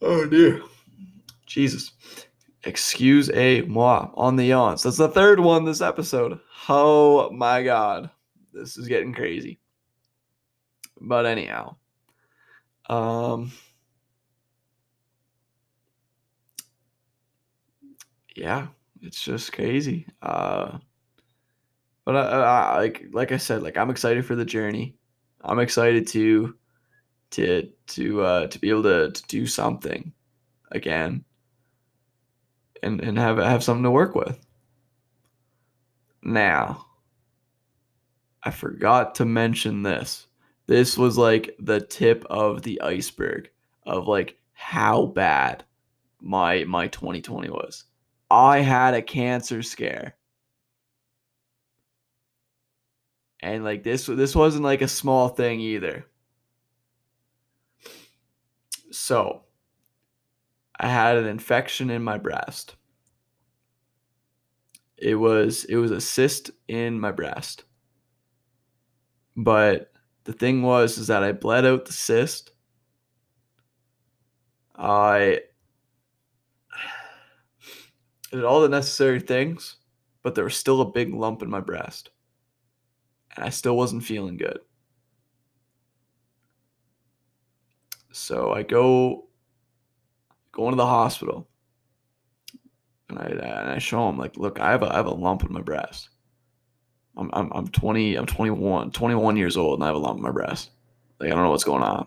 Oh 0.00 0.26
dear. 0.26 0.62
Jesus. 1.46 1.92
Excuse 2.64 3.30
a 3.30 3.62
moi 3.62 4.10
on 4.14 4.36
the 4.36 4.46
yawns. 4.46 4.82
That's 4.82 4.96
the 4.96 5.08
third 5.08 5.40
one 5.40 5.64
this 5.64 5.80
episode. 5.80 6.40
Oh 6.68 7.30
my 7.30 7.62
god. 7.62 8.10
This 8.52 8.76
is 8.76 8.88
getting 8.88 9.12
crazy. 9.14 9.60
But 11.00 11.26
anyhow. 11.26 11.76
Um 12.88 13.52
Yeah, 18.34 18.68
it's 19.00 19.22
just 19.22 19.52
crazy. 19.52 20.06
Uh 20.20 20.78
but 22.06 22.16
I, 22.16 22.20
I, 22.20 22.78
like 22.78 23.06
like 23.12 23.32
I 23.32 23.36
said, 23.36 23.62
like 23.62 23.76
I'm 23.76 23.90
excited 23.90 24.24
for 24.24 24.36
the 24.36 24.44
journey. 24.44 24.96
I'm 25.42 25.58
excited 25.58 26.06
to 26.08 26.54
to 27.32 27.68
to 27.88 28.22
uh, 28.22 28.46
to 28.46 28.58
be 28.58 28.70
able 28.70 28.84
to, 28.84 29.10
to 29.10 29.22
do 29.26 29.46
something 29.46 30.12
again 30.70 31.24
and 32.82 33.00
and 33.00 33.18
have 33.18 33.38
have 33.38 33.64
something 33.64 33.82
to 33.82 33.90
work 33.90 34.14
with. 34.14 34.38
Now, 36.22 36.86
I 38.44 38.52
forgot 38.52 39.16
to 39.16 39.24
mention 39.24 39.82
this. 39.82 40.28
This 40.66 40.96
was 40.96 41.18
like 41.18 41.56
the 41.58 41.80
tip 41.80 42.24
of 42.30 42.62
the 42.62 42.80
iceberg 42.82 43.50
of 43.84 44.06
like 44.06 44.38
how 44.52 45.06
bad 45.06 45.64
my 46.20 46.62
my 46.64 46.86
2020 46.86 47.50
was. 47.50 47.84
I 48.30 48.60
had 48.60 48.94
a 48.94 49.02
cancer 49.02 49.62
scare. 49.62 50.14
And 53.40 53.64
like 53.64 53.82
this 53.82 54.06
this 54.06 54.34
wasn't 54.34 54.64
like 54.64 54.82
a 54.82 54.88
small 54.88 55.28
thing 55.28 55.60
either. 55.60 56.06
So, 58.90 59.44
I 60.78 60.88
had 60.88 61.16
an 61.16 61.26
infection 61.26 61.90
in 61.90 62.02
my 62.02 62.18
breast. 62.18 62.76
It 64.98 65.14
was 65.16 65.64
it 65.64 65.76
was 65.76 65.90
a 65.90 66.00
cyst 66.00 66.50
in 66.68 66.98
my 67.00 67.12
breast. 67.12 67.64
But 69.36 69.92
the 70.24 70.32
thing 70.32 70.62
was 70.62 70.98
is 70.98 71.06
that 71.08 71.22
I 71.22 71.32
bled 71.32 71.64
out 71.64 71.84
the 71.84 71.92
cyst. 71.92 72.50
I 74.76 75.40
did 78.30 78.44
all 78.44 78.60
the 78.60 78.68
necessary 78.68 79.20
things, 79.20 79.76
but 80.22 80.34
there 80.34 80.44
was 80.44 80.56
still 80.56 80.80
a 80.80 80.90
big 80.90 81.14
lump 81.14 81.42
in 81.42 81.50
my 81.50 81.60
breast. 81.60 82.10
And 83.36 83.44
I 83.44 83.50
still 83.50 83.76
wasn't 83.76 84.04
feeling 84.04 84.36
good. 84.36 84.58
So 88.12 88.52
I 88.52 88.62
go 88.62 89.26
go 90.52 90.64
into 90.64 90.76
the 90.76 90.86
hospital 90.86 91.46
and 93.10 93.18
I, 93.18 93.26
and 93.26 93.70
I 93.70 93.78
show 93.78 94.08
him 94.08 94.16
like, 94.16 94.36
look, 94.38 94.58
I 94.58 94.70
have 94.70 94.82
a, 94.82 94.86
I 94.86 94.96
have 94.96 95.06
a 95.06 95.14
lump 95.14 95.44
in 95.44 95.52
my 95.52 95.60
breast. 95.60 96.08
I'm, 97.16 97.30
I'm, 97.34 97.52
I'm 97.54 97.68
20, 97.68 98.16
I'm 98.16 98.26
21, 98.26 98.90
21 98.90 99.36
years 99.36 99.56
old 99.56 99.78
and 99.78 99.84
I 99.84 99.88
have 99.88 99.96
a 99.96 99.98
lump 99.98 100.16
in 100.16 100.22
my 100.22 100.30
breast. 100.30 100.70
Like, 101.20 101.30
I 101.30 101.34
don't 101.34 101.44
know 101.44 101.50
what's 101.50 101.64
going 101.64 101.82
on. 101.82 102.06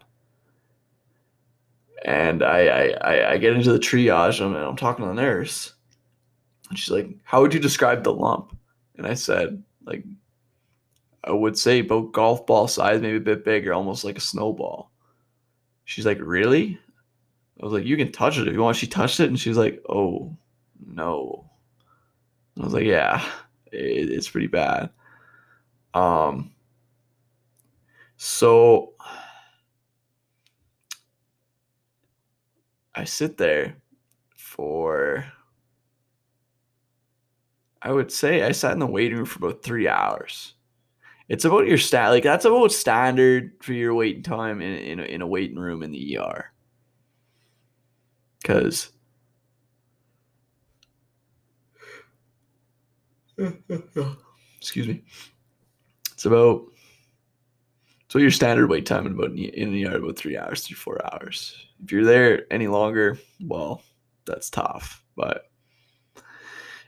And 2.06 2.44
I, 2.44 2.90
I, 3.02 3.32
I 3.34 3.38
get 3.38 3.54
into 3.54 3.72
the 3.72 3.80
triage 3.80 4.44
and 4.44 4.56
I'm 4.56 4.76
talking 4.76 5.06
to 5.06 5.10
the 5.10 5.22
nurse 5.22 5.74
and 6.70 6.78
she's 6.78 6.92
like, 6.92 7.10
how 7.24 7.42
would 7.42 7.54
you 7.54 7.60
describe 7.60 8.04
the 8.04 8.14
lump? 8.14 8.56
And 8.98 9.06
I 9.06 9.14
said, 9.14 9.64
like, 9.84 10.04
I 11.24 11.32
would 11.32 11.58
say 11.58 11.80
about 11.80 12.14
golf 12.14 12.46
ball 12.46 12.68
size, 12.68 13.02
maybe 13.02 13.18
a 13.18 13.22
bit 13.22 13.44
bigger, 13.44 13.74
almost 13.74 14.04
like 14.04 14.18
a 14.18 14.22
snowball. 14.22 14.92
She's 15.86 16.06
like, 16.06 16.20
really? 16.22 16.80
I 17.60 17.66
was 17.66 17.74
like, 17.74 17.86
you 17.86 17.98
can 17.98 18.12
touch 18.12 18.38
it 18.38 18.48
if 18.48 18.54
you 18.54 18.62
want. 18.62 18.78
She 18.78 18.88
touched 18.88 19.20
it 19.20 19.28
and 19.28 19.40
she's 19.40 19.58
like, 19.58 19.84
oh, 19.90 20.36
no. 20.86 21.50
I 22.60 22.64
was 22.64 22.74
like, 22.74 22.86
yeah, 22.86 23.24
it, 23.72 24.10
it's 24.10 24.30
pretty 24.30 24.48
bad. 24.48 24.90
Um, 25.94 26.52
so 28.18 28.94
I 32.96 33.04
sit 33.04 33.38
there 33.38 33.76
for, 34.36 35.26
I 37.82 37.92
would 37.92 38.12
say 38.12 38.44
I 38.44 38.52
sat 38.52 38.74
in 38.74 38.80
the 38.80 38.86
waiting 38.86 39.18
room 39.18 39.26
for 39.26 39.40
about 39.40 39.64
three 39.64 39.88
hours. 39.88 40.54
It's 41.30 41.46
about 41.46 41.68
your 41.68 41.78
stat. 41.78 42.10
Like 42.10 42.24
that's 42.24 42.46
about 42.46 42.72
standard 42.72 43.54
for 43.62 43.74
your 43.74 43.94
waiting 43.94 44.24
time 44.24 44.62
in 44.62 44.74
in 44.80 45.00
a, 45.00 45.04
in 45.04 45.22
a 45.22 45.28
waiting 45.28 45.60
room 45.60 45.84
in 45.84 45.92
the 45.92 46.18
ER. 46.18 46.52
Because. 48.42 48.92
Excuse 54.58 54.88
me. 54.88 55.04
It's 56.12 56.26
about 56.26 56.66
so 58.10 58.18
your 58.18 58.32
standard 58.32 58.70
wait 58.70 58.88
time 58.88 59.06
in 59.06 59.14
about 59.14 59.32
in 59.32 59.72
the 59.72 59.86
ER 59.86 59.98
about 59.98 60.18
three 60.18 60.36
hours, 60.36 60.64
three 60.64 60.76
four 60.76 61.00
hours. 61.14 61.56
If 61.84 61.92
you're 61.92 62.04
there 62.04 62.52
any 62.52 62.68
longer, 62.68 63.20
well, 63.40 63.84
that's 64.26 64.50
tough. 64.50 65.04
But 65.16 65.50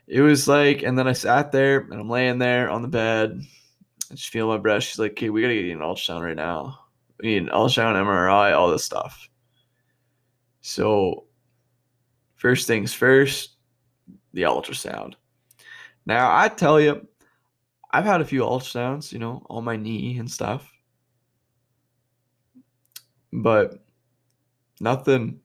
it 0.08 0.22
was 0.22 0.48
like, 0.48 0.82
and 0.82 0.98
then 0.98 1.08
I 1.08 1.14
sat 1.14 1.52
there 1.52 1.82
and 1.82 1.94
I'm 1.94 2.10
laying 2.10 2.40
there 2.40 2.72
on 2.72 2.82
the 2.82 2.88
bed. 2.88 3.44
I 4.12 4.16
feel 4.16 4.48
my 4.48 4.58
breast. 4.58 4.88
She's 4.88 5.00
like, 5.00 5.12
"Okay, 5.12 5.30
we 5.30 5.42
gotta 5.42 5.54
get 5.54 5.66
you 5.66 5.74
an 5.74 5.80
ultrasound 5.80 6.22
right 6.22 6.36
now. 6.36 6.80
We 7.20 7.30
need 7.30 7.44
an 7.44 7.50
ultrasound, 7.50 7.96
MRI, 7.96 8.54
all 8.54 8.70
this 8.70 8.84
stuff." 8.84 9.30
So, 10.62 11.26
first 12.36 12.68
things 12.68 12.94
first, 12.94 13.56
the 14.34 14.44
ultrasound. 14.44 15.16
Now, 16.06 16.36
I 16.36 16.50
tell 16.50 16.80
you, 16.80 17.08
I've 17.92 18.06
had 18.06 18.22
a 18.22 18.26
few 18.26 18.42
ultrasounds, 18.42 19.12
you 19.12 19.20
know, 19.20 19.46
on 19.50 19.64
my 19.64 19.76
knee 19.76 20.18
and 20.18 20.30
stuff, 20.30 20.72
but 23.32 23.84
nothing 24.80 25.40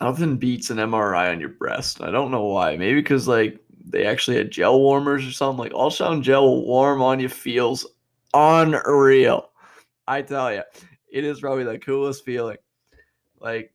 nothing 0.00 0.36
beats 0.36 0.70
an 0.70 0.78
MRI 0.78 1.30
on 1.32 1.40
your 1.40 1.48
breast. 1.50 2.00
I 2.02 2.10
don't 2.10 2.30
know 2.30 2.44
why. 2.44 2.76
Maybe 2.76 3.00
because 3.00 3.26
like 3.26 3.60
they 3.90 4.06
actually 4.06 4.36
had 4.36 4.50
gel 4.50 4.78
warmers 4.78 5.26
or 5.26 5.32
something. 5.32 5.58
Like 5.58 5.74
all 5.74 5.90
ultrasound 5.90 6.22
gel 6.22 6.64
warm 6.64 7.02
on 7.02 7.20
you 7.20 7.28
feels 7.28 7.86
unreal. 8.34 9.50
I 10.06 10.22
tell 10.22 10.52
you, 10.52 10.62
it 11.10 11.24
is 11.24 11.40
probably 11.40 11.64
the 11.64 11.78
coolest 11.78 12.24
feeling. 12.24 12.56
Like 13.40 13.72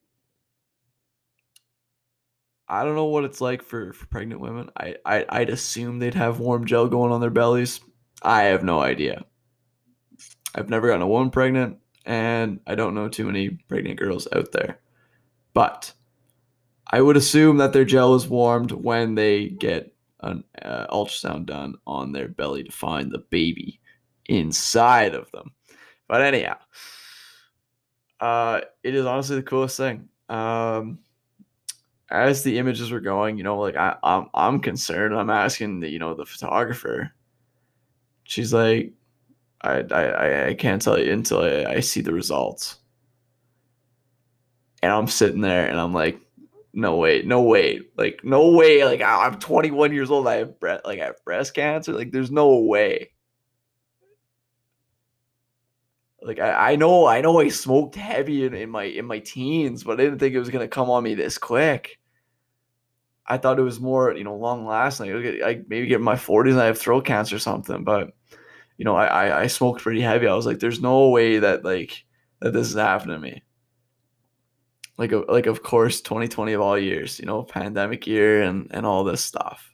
I 2.68 2.84
don't 2.84 2.96
know 2.96 3.06
what 3.06 3.26
it's 3.26 3.42
like 3.42 3.62
for, 3.62 3.94
for 3.94 4.08
pregnant 4.08 4.42
women. 4.42 4.70
I, 4.78 4.96
I 5.06 5.26
I'd 5.30 5.50
assume 5.50 6.00
they'd 6.00 6.14
have 6.14 6.40
warm 6.40 6.66
gel 6.66 6.88
going 6.88 7.12
on 7.12 7.22
their 7.22 7.30
bellies. 7.30 7.82
I 8.22 8.44
have 8.44 8.64
no 8.64 8.80
idea. 8.80 9.26
I've 10.56 10.70
never 10.70 10.88
gotten 10.88 11.02
a 11.02 11.08
woman 11.08 11.30
pregnant, 11.30 11.78
and 12.06 12.60
I 12.66 12.76
don't 12.76 12.96
know 12.96 13.10
too 13.10 13.26
many 13.26 13.50
pregnant 13.50 14.00
girls 14.00 14.28
out 14.34 14.52
there. 14.52 14.80
But 15.54 15.94
I 16.88 17.02
would 17.02 17.18
assume 17.18 17.58
that 17.58 17.74
their 17.74 17.86
gel 17.86 18.16
is 18.16 18.28
warmed 18.28 18.72
when 18.72 19.16
they 19.16 19.50
get 19.50 19.93
an 20.24 20.44
uh, 20.62 20.88
ultrasound 20.88 21.46
done 21.46 21.76
on 21.86 22.12
their 22.12 22.28
belly 22.28 22.64
to 22.64 22.72
find 22.72 23.12
the 23.12 23.20
baby 23.30 23.80
inside 24.26 25.14
of 25.16 25.30
them. 25.32 25.52
But 26.08 26.22
anyhow, 26.22 26.58
uh, 28.20 28.62
it 28.84 28.96
is 28.96 29.06
honestly 29.06 29.36
the 29.36 29.44
coolest 29.44 29.78
thing. 29.78 30.10
Um, 30.30 31.00
as 32.10 32.44
the 32.44 32.58
images 32.58 32.92
were 32.92 33.00
going, 33.00 33.38
you 33.38 33.44
know, 33.44 33.60
like 33.60 33.76
I, 33.76 33.96
I'm, 34.04 34.30
I'm 34.34 34.60
concerned. 34.60 35.16
I'm 35.16 35.30
asking 35.30 35.80
the, 35.80 35.90
you 35.90 36.00
know, 36.00 36.14
the 36.14 36.26
photographer. 36.26 37.12
She's 38.24 38.54
like, 38.54 38.94
I, 39.62 39.84
I, 39.92 40.48
I 40.48 40.54
can't 40.54 40.82
tell 40.82 41.00
you 41.00 41.12
until 41.12 41.40
I, 41.40 41.76
I 41.76 41.80
see 41.80 42.02
the 42.02 42.14
results. 42.14 42.78
And 44.82 44.92
I'm 44.92 45.08
sitting 45.08 45.42
there 45.42 45.68
and 45.68 45.80
I'm 45.80 45.94
like, 45.94 46.20
no 46.74 46.98
way, 46.98 47.22
no 47.22 47.44
way, 47.44 47.82
like 47.98 48.22
no 48.24 48.50
way. 48.52 48.84
Like 48.84 49.02
I'm 49.02 49.40
21 49.40 49.94
years 49.94 50.10
old. 50.10 50.28
I 50.28 50.38
have 50.38 50.60
breast, 50.60 50.86
like 50.86 51.00
I 51.00 51.06
have 51.06 51.24
breast 51.24 51.54
cancer. 51.54 51.94
Like 51.94 52.12
there's 52.12 52.32
no 52.32 52.60
way. 52.60 53.12
Like 56.22 56.40
I, 56.40 56.72
I 56.74 56.76
know, 56.76 57.06
I 57.06 57.22
know 57.22 57.40
I 57.40 57.50
smoked 57.50 57.96
heavy 57.96 58.46
in, 58.46 58.54
in 58.56 58.70
my 58.70 58.86
in 58.86 59.06
my 59.06 59.20
teens, 59.20 59.84
but 59.84 60.00
I 60.00 60.04
didn't 60.06 60.20
think 60.20 60.34
it 60.34 60.40
was 60.40 60.50
gonna 60.50 60.68
come 60.68 60.90
on 60.90 61.04
me 61.04 61.14
this 61.16 61.38
quick. 61.38 62.00
I 63.28 63.38
thought 63.38 63.60
it 63.60 63.64
was 63.64 63.80
more, 63.80 64.14
you 64.14 64.24
know, 64.24 64.36
long 64.36 64.66
lasting. 64.66 65.14
Like, 65.14 65.42
I 65.44 65.62
maybe 65.68 65.88
get 65.88 65.98
in 65.98 66.04
my 66.04 66.16
40s 66.16 66.52
and 66.52 66.62
I 66.62 66.66
have 66.66 66.78
throat 66.78 67.06
cancer 67.06 67.38
or 67.38 67.40
something. 67.40 67.84
But 67.84 68.12
you 68.78 68.86
know, 68.86 68.96
I, 68.96 69.06
I 69.06 69.42
I 69.44 69.48
smoked 69.48 69.82
pretty 69.84 70.02
heavy. 70.02 70.28
I 70.28 70.34
was 70.34 70.46
like, 70.46 70.60
there's 70.60 70.82
no 70.82 71.10
way 71.10 71.40
that 71.40 71.64
like 71.64 72.04
that 72.42 72.54
this 72.54 72.70
is 72.70 72.76
happening 72.76 73.16
to 73.16 73.22
me 73.22 73.44
like 74.98 75.12
like 75.28 75.48
of 75.48 75.64
course 75.64 76.02
2020 76.02 76.54
of 76.54 76.62
all 76.62 76.78
years 76.78 77.20
you 77.20 77.26
know 77.26 77.44
pandemic 77.44 78.06
year 78.06 78.44
and 78.44 78.68
and 78.72 78.86
all 78.86 79.04
this 79.04 79.24
stuff. 79.24 79.70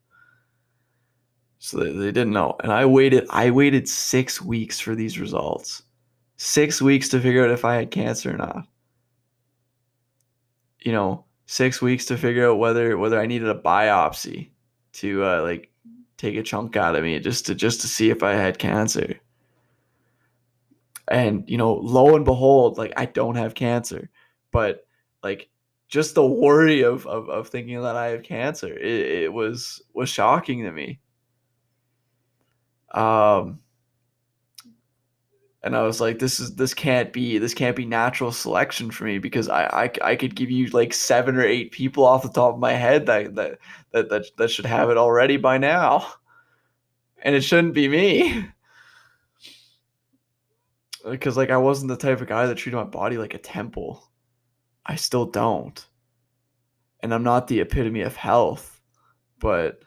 So 1.62 1.78
they, 1.78 1.92
they 1.92 2.12
didn't 2.12 2.32
know. 2.32 2.56
And 2.64 2.72
i 2.72 2.86
waited 2.86 3.28
i 3.30 3.52
waited 3.52 3.88
six 3.88 4.42
weeks 4.42 4.80
for 4.80 4.96
these 4.96 5.20
results. 5.20 5.84
Six 6.38 6.82
weeks 6.82 7.10
to 7.10 7.20
figure 7.20 7.44
out 7.44 7.52
if 7.52 7.66
i 7.66 7.76
had 7.76 7.92
cancer 7.92 8.34
or 8.34 8.38
not. 8.38 8.68
You 10.80 10.94
know 10.94 11.26
six 11.46 11.82
weeks 11.82 12.06
to 12.06 12.18
figure 12.18 12.50
out 12.50 12.60
whether 12.60 12.98
whether 12.98 13.20
i 13.20 13.26
needed 13.26 13.50
a 13.50 13.56
biopsy 13.60 14.52
to 14.94 15.24
uh, 15.24 15.42
like 15.42 15.72
take 16.16 16.36
a 16.36 16.44
chunk 16.44 16.78
out 16.78 16.96
of 16.96 17.04
me 17.04 17.20
just 17.20 17.46
to 17.46 17.56
just 17.56 17.82
to 17.82 17.88
see 17.88 18.10
if 18.10 18.24
i 18.24 18.34
had 18.34 18.58
cancer. 18.58 19.20
And 21.10 21.44
you 21.50 21.58
know 21.58 21.74
lo 21.74 22.16
and 22.16 22.24
behold 22.24 22.78
like 22.78 22.94
i 22.96 23.06
don't 23.06 23.36
have 23.36 23.54
cancer. 23.54 24.10
But 24.52 24.86
like 25.24 25.50
just 25.88 26.16
the 26.16 26.26
worry 26.26 26.84
of, 26.84 27.06
of, 27.08 27.30
of 27.30 27.48
thinking 27.50 27.82
that 27.82 27.96
I 27.96 28.10
have 28.10 28.24
cancer, 28.24 28.72
it, 28.72 29.24
it 29.24 29.34
was 29.34 29.82
was 29.94 30.10
shocking 30.10 30.64
to 30.64 30.72
me. 30.72 31.00
Um, 32.92 33.60
and 35.62 35.76
I 35.76 35.84
was 35.84 36.00
like, 36.00 36.20
this 36.20 36.40
is 36.40 36.56
this 36.56 36.74
can't 36.74 37.12
be 37.12 37.38
this 37.38 37.54
can't 37.54 37.76
be 37.76 37.86
natural 37.86 38.32
selection 38.32 38.92
for 38.92 39.04
me 39.04 39.20
because 39.20 39.50
I, 39.50 39.66
I 39.66 40.12
I 40.12 40.16
could 40.16 40.36
give 40.36 40.50
you 40.50 40.68
like 40.68 40.94
seven 40.94 41.36
or 41.36 41.44
eight 41.44 41.72
people 41.72 42.06
off 42.06 42.24
the 42.24 42.30
top 42.30 42.54
of 42.54 42.60
my 42.60 42.74
head 42.74 43.06
that 43.08 43.36
that 43.36 43.60
that 43.92 44.10
that, 44.10 44.26
that 44.38 44.52
should 44.52 44.66
have 44.66 44.90
it 44.90 44.98
already 44.98 45.38
by 45.38 45.58
now, 45.58 46.08
and 47.24 47.36
it 47.36 47.42
shouldn't 47.42 47.74
be 47.74 47.88
me. 47.88 48.46
Because 51.10 51.38
like 51.38 51.50
I 51.50 51.56
wasn't 51.56 51.88
the 51.88 51.96
type 51.96 52.20
of 52.20 52.28
guy 52.28 52.46
that 52.46 52.56
treated 52.56 52.76
my 52.76 52.84
body 52.84 53.18
like 53.18 53.34
a 53.34 53.38
temple. 53.38 54.09
I 54.90 54.96
still 54.96 55.26
don't. 55.28 55.86
And 57.02 57.14
I'm 57.14 57.24
not 57.24 57.48
the 57.48 57.60
epitome 57.60 58.02
of 58.02 58.16
health, 58.16 58.82
but 59.40 59.84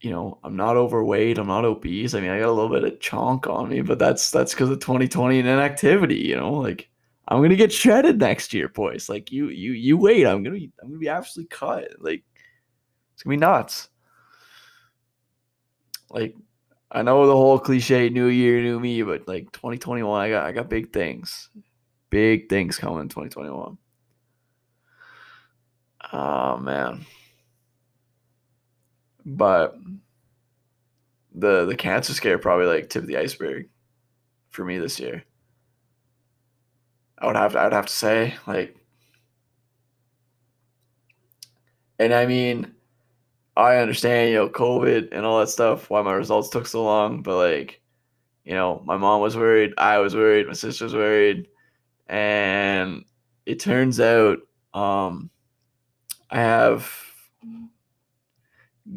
you 0.00 0.10
know, 0.10 0.38
I'm 0.42 0.56
not 0.56 0.76
overweight, 0.76 1.36
I'm 1.36 1.48
not 1.48 1.66
obese. 1.66 2.14
I 2.14 2.20
mean, 2.20 2.30
I 2.30 2.38
got 2.38 2.48
a 2.48 2.52
little 2.52 2.70
bit 2.70 2.84
of 2.84 2.98
chonk 3.00 3.46
on 3.52 3.68
me, 3.68 3.82
but 3.82 3.98
that's 3.98 4.30
that's 4.30 4.54
because 4.54 4.70
of 4.70 4.80
2020 4.80 5.40
and 5.40 5.48
inactivity, 5.48 6.16
you 6.16 6.36
know, 6.36 6.54
like 6.54 6.88
I'm 7.28 7.42
gonna 7.42 7.54
get 7.54 7.70
shredded 7.70 8.18
next 8.18 8.54
year, 8.54 8.68
boys. 8.68 9.10
Like 9.10 9.30
you 9.30 9.50
you 9.50 9.72
you 9.72 9.98
wait, 9.98 10.26
I'm 10.26 10.42
gonna 10.42 10.56
be 10.56 10.72
I'm 10.80 10.88
gonna 10.88 10.98
be 10.98 11.08
absolutely 11.10 11.54
cut. 11.54 11.88
Like 12.00 12.24
it's 13.12 13.22
gonna 13.22 13.36
be 13.36 13.40
nuts. 13.40 13.90
Like 16.08 16.34
I 16.90 17.02
know 17.02 17.26
the 17.26 17.36
whole 17.36 17.58
cliche 17.58 18.08
new 18.08 18.28
year, 18.28 18.62
new 18.62 18.80
me, 18.80 19.02
but 19.02 19.28
like 19.28 19.52
2021, 19.52 20.18
I 20.18 20.30
got 20.30 20.46
I 20.46 20.52
got 20.52 20.70
big 20.70 20.94
things. 20.94 21.50
Big 22.08 22.48
things 22.48 22.78
coming 22.78 23.00
in 23.00 23.08
2021. 23.10 23.76
Oh 26.18 26.56
man. 26.56 27.06
But 29.24 29.76
the 31.32 31.64
the 31.64 31.76
cancer 31.76 32.12
scare 32.12 32.38
probably 32.38 32.66
like 32.66 32.88
tip 32.90 33.02
of 33.02 33.08
the 33.08 33.18
iceberg 33.18 33.68
for 34.50 34.64
me 34.64 34.78
this 34.78 34.98
year. 34.98 35.22
I 37.18 37.26
would 37.26 37.36
have 37.36 37.52
to, 37.52 37.60
I 37.60 37.64
would 37.64 37.72
have 37.72 37.86
to 37.86 37.92
say 37.92 38.34
like 38.48 38.76
and 42.00 42.12
I 42.12 42.26
mean 42.26 42.74
I 43.56 43.76
understand, 43.78 44.30
you 44.30 44.36
know, 44.36 44.48
COVID 44.48 45.10
and 45.12 45.24
all 45.26 45.40
that 45.40 45.48
stuff, 45.50 45.90
why 45.90 46.02
my 46.02 46.14
results 46.14 46.48
took 46.50 46.66
so 46.66 46.84
long, 46.84 47.22
but 47.22 47.36
like, 47.36 47.80
you 48.44 48.54
know, 48.54 48.82
my 48.86 48.96
mom 48.96 49.20
was 49.20 49.36
worried, 49.36 49.74
I 49.78 49.98
was 49.98 50.16
worried, 50.16 50.48
my 50.48 50.54
sister 50.54 50.84
was 50.84 50.94
worried, 50.94 51.48
and 52.08 53.04
it 53.46 53.60
turns 53.60 54.00
out 54.00 54.38
um 54.74 55.30
I 56.30 56.38
have 56.40 56.90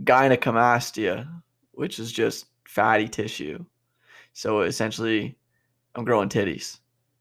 gynecomastia, 0.04 1.28
which 1.72 2.00
is 2.00 2.12
just 2.12 2.46
fatty 2.68 3.08
tissue. 3.08 3.64
So 4.34 4.62
essentially, 4.62 5.38
I'm 5.96 6.06
growing 6.06 6.30
titties 6.30 6.80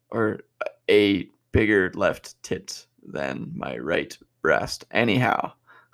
or 0.09 0.41
a 0.89 1.27
bigger 1.51 1.91
left 1.95 2.41
tit 2.43 2.85
than 3.05 3.51
my 3.55 3.77
right 3.77 4.17
breast. 4.41 4.85
Anyhow, 4.91 5.53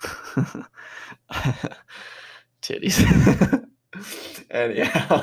titties. 2.62 3.64
Anyhow, 4.50 5.22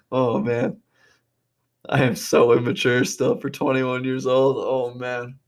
oh 0.12 0.38
man, 0.40 0.80
I 1.88 2.04
am 2.04 2.16
so 2.16 2.52
immature 2.52 3.04
still 3.04 3.36
for 3.36 3.50
21 3.50 4.04
years 4.04 4.26
old. 4.26 4.56
Oh 4.58 4.94
man. 4.94 5.38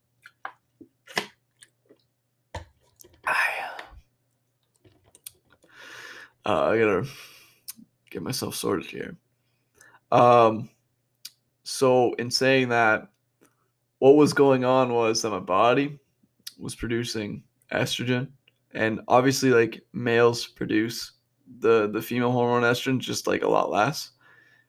Uh, 6.45 6.71
I 6.71 6.79
gotta 6.79 7.07
get 8.11 8.23
myself 8.23 8.55
sorted 8.55 8.87
here. 8.87 9.17
Um, 10.11 10.69
so 11.65 12.13
in 12.15 12.31
saying 12.31 12.69
that, 12.71 13.09
what 13.99 14.17
was 14.17 14.33
going 14.33 14.65
on 14.65 14.93
was 14.93 15.23
that 15.23 15.31
my 15.31 15.39
body 15.39 15.99
was 16.59 16.75
producing 16.75 17.45
estrogen, 17.73 18.29
and 18.75 19.01
obviously, 19.09 19.51
like 19.51 19.83
males 19.93 20.47
produce 20.47 21.13
the 21.61 21.89
the 21.89 22.03
female 22.03 22.33
hormone 22.33 22.63
estrogen 22.63 22.99
just 22.99 23.27
like 23.27 23.43
a 23.43 23.49
lot 23.49 23.71
less, 23.71 24.11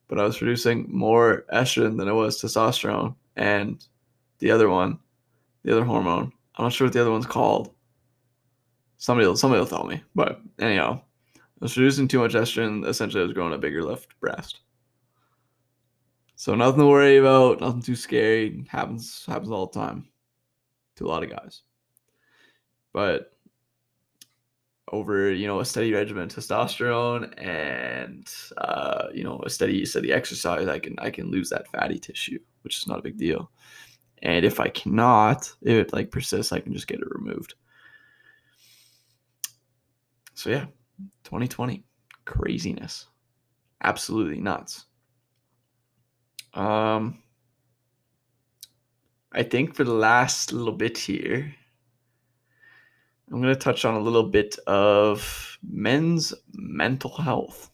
but 0.07 0.19
I 0.19 0.24
was 0.24 0.38
producing 0.38 0.86
more 0.89 1.45
estrogen 1.51 1.97
than 1.97 2.07
it 2.07 2.13
was 2.13 2.39
testosterone, 2.39 3.15
and 3.36 3.84
the 4.39 4.51
other 4.51 4.69
one, 4.69 4.99
the 5.63 5.71
other 5.71 5.86
hormone, 5.86 6.32
I'm 6.55 6.65
not 6.65 6.74
sure 6.74 6.86
what 6.86 6.93
the 6.93 7.01
other 7.01 7.11
one's 7.11 7.26
called. 7.26 7.74
Somebody 8.97 9.36
somebody 9.36 9.59
will 9.59 9.67
tell 9.67 9.86
me. 9.86 10.03
But 10.13 10.39
anyhow, 10.59 11.01
Was 11.64 11.76
producing 11.76 12.09
too 12.09 12.20
much 12.20 12.34
estrogen. 12.34 12.86
Essentially, 12.86 13.22
I 13.22 13.24
was 13.24 13.32
growing 13.32 13.53
a 13.53 13.57
bigger 13.57 13.86
left 13.86 14.20
breast. 14.20 14.59
So 16.36 16.55
nothing 16.55 16.82
to 16.82 16.88
worry 16.88 17.16
about, 17.16 17.61
nothing 17.61 17.82
too 17.82 17.95
scary. 17.95 18.66
Happens 18.68 19.24
happens 19.26 19.49
all 19.49 19.68
the 19.68 19.80
time 19.80 20.09
to 20.97 21.05
a 21.05 21.07
lot 21.07 21.24
of 21.24 21.30
guys. 21.30 21.61
But 22.91 23.38
over 24.91 25.32
you 25.32 25.47
know 25.47 25.61
a 25.61 25.66
steady 25.66 25.93
regimen 25.93 26.24
of 26.26 26.32
testosterone 26.32 27.34
and 27.41 28.30
uh, 28.57 29.07
you 29.14 29.24
know 29.24 29.41
a 29.45 29.49
steady 29.49 29.86
steady 29.86 30.11
exercise, 30.11 30.68
I 30.68 30.80
can 30.80 30.99
I 30.99 31.11
can 31.11 31.32
lose 31.32 31.49
that 31.51 31.70
fatty 31.70 31.97
tissue, 31.97 32.39
which 32.64 32.78
is 32.78 32.88
not 32.88 32.99
a 32.99 33.03
big 33.03 33.16
deal. 33.16 33.49
And 34.22 34.43
if 34.43 34.59
I 34.59 34.68
cannot, 34.68 35.49
if 35.61 35.88
it 35.88 35.93
like 35.93 36.11
persists, 36.11 36.51
I 36.51 36.59
can 36.59 36.74
just 36.74 36.88
get 36.88 36.99
it 36.99 37.07
removed. 37.09 37.53
So 40.34 40.49
yeah, 40.49 40.66
2020, 41.24 41.84
craziness, 42.26 43.08
absolutely 43.84 44.39
nuts. 44.39 44.86
Um, 46.54 47.24
I 49.32 49.44
think 49.44 49.74
for 49.76 49.84
the 49.84 49.94
last 49.94 50.54
little 50.54 50.74
bit 50.74 50.98
here, 50.98 51.56
I'm 53.32 53.41
going 53.41 53.54
to 53.54 53.60
touch 53.60 53.84
on 53.84 53.96
a 53.96 54.00
little 54.00 54.30
bit 54.30 54.58
of 54.68 55.58
men's 55.64 56.34
mental 56.54 57.10
health. 57.10 57.72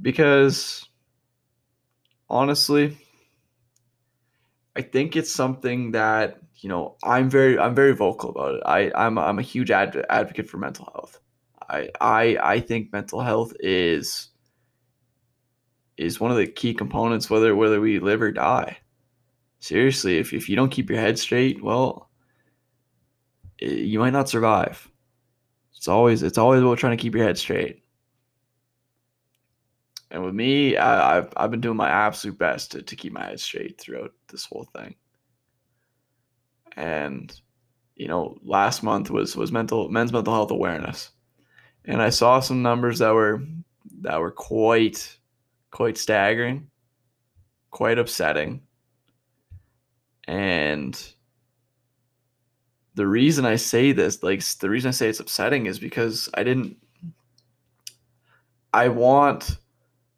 Because 0.00 0.88
honestly, 2.28 2.96
I 4.76 4.82
think 4.82 5.16
it's 5.16 5.32
something 5.32 5.90
that, 5.92 6.40
you 6.58 6.68
know, 6.68 6.96
I'm 7.04 7.28
very 7.28 7.58
I'm 7.58 7.74
very 7.74 7.92
vocal 7.92 8.30
about 8.30 8.54
it. 8.54 8.62
I 8.64 8.90
I'm 8.94 9.18
I'm 9.18 9.38
a 9.38 9.42
huge 9.42 9.70
ad, 9.70 10.04
advocate 10.10 10.48
for 10.48 10.58
mental 10.58 10.88
health. 10.92 11.20
I 11.68 11.88
I 12.00 12.38
I 12.42 12.60
think 12.60 12.92
mental 12.92 13.20
health 13.20 13.52
is 13.60 14.28
is 15.96 16.20
one 16.20 16.30
of 16.30 16.36
the 16.36 16.46
key 16.46 16.74
components 16.74 17.30
whether 17.30 17.54
whether 17.54 17.80
we 17.80 17.98
live 17.98 18.22
or 18.22 18.32
die. 18.32 18.78
Seriously, 19.60 20.18
if 20.18 20.32
if 20.32 20.48
you 20.48 20.56
don't 20.56 20.70
keep 20.70 20.90
your 20.90 21.00
head 21.00 21.18
straight, 21.18 21.62
well, 21.62 22.10
eh, 23.60 23.66
you 23.66 23.98
might 23.98 24.12
not 24.12 24.28
survive. 24.28 24.90
It's 25.76 25.88
always 25.88 26.22
it's 26.22 26.38
always 26.38 26.62
about 26.62 26.78
trying 26.78 26.96
to 26.96 27.02
keep 27.02 27.14
your 27.14 27.24
head 27.24 27.38
straight. 27.38 27.82
And 30.10 30.24
with 30.24 30.34
me, 30.34 30.76
I, 30.76 31.16
have 31.16 31.32
I've 31.36 31.50
been 31.50 31.60
doing 31.60 31.76
my 31.76 31.90
absolute 31.90 32.38
best 32.38 32.72
to, 32.72 32.82
to 32.82 32.96
keep 32.96 33.12
my 33.12 33.24
head 33.24 33.40
straight 33.40 33.78
throughout 33.78 34.12
this 34.28 34.44
whole 34.44 34.68
thing. 34.76 34.94
And 36.76 37.34
you 37.94 38.08
know, 38.08 38.36
last 38.44 38.82
month 38.82 39.10
was 39.10 39.36
was 39.36 39.50
mental 39.50 39.88
men's 39.88 40.12
mental 40.12 40.34
health 40.34 40.50
awareness, 40.50 41.10
and 41.84 42.02
I 42.02 42.10
saw 42.10 42.40
some 42.40 42.62
numbers 42.62 42.98
that 42.98 43.14
were 43.14 43.42
that 44.02 44.20
were 44.20 44.30
quite 44.30 45.16
quite 45.70 45.98
staggering, 45.98 46.68
quite 47.70 47.98
upsetting. 47.98 48.62
And 50.28 51.00
the 52.94 53.06
reason 53.06 53.44
I 53.44 53.56
say 53.56 53.92
this, 53.92 54.22
like 54.22 54.42
the 54.58 54.70
reason 54.70 54.88
I 54.88 54.92
say 54.92 55.08
it's 55.08 55.20
upsetting 55.20 55.66
is 55.66 55.78
because 55.78 56.28
I 56.34 56.42
didn't 56.42 56.76
I 58.72 58.88
want 58.88 59.56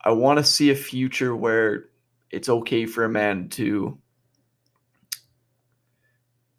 I 0.04 0.12
want 0.12 0.38
to 0.38 0.44
see 0.44 0.70
a 0.70 0.74
future 0.74 1.36
where 1.36 1.90
it's 2.30 2.48
okay 2.48 2.86
for 2.86 3.04
a 3.04 3.08
man 3.08 3.48
to 3.50 3.98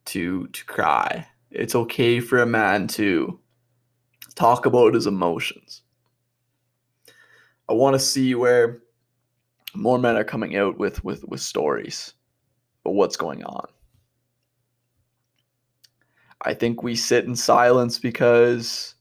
to 0.10 0.48
to 0.48 0.66
cry. 0.66 1.28
It's 1.52 1.76
okay 1.76 2.20
for 2.20 2.40
a 2.40 2.46
man 2.46 2.88
to 2.90 3.40
talk 4.36 4.66
about 4.66 4.94
his 4.94 5.08
emotions. 5.08 5.82
I 7.68 7.74
want 7.74 7.96
to 7.96 8.00
see 8.00 8.36
where 8.36 8.82
more 9.76 10.00
men 10.00 10.16
are 10.16 10.24
coming 10.24 10.56
out 10.56 10.78
with 10.78 11.04
with 11.04 11.24
with 11.26 11.42
stories 11.42 12.14
but 12.84 12.92
what's 12.92 13.18
going 13.18 13.44
on. 13.44 13.68
I 16.42 16.54
think 16.54 16.82
we 16.82 16.96
sit 16.96 17.26
in 17.26 17.36
silence 17.36 18.00
because 18.00 18.96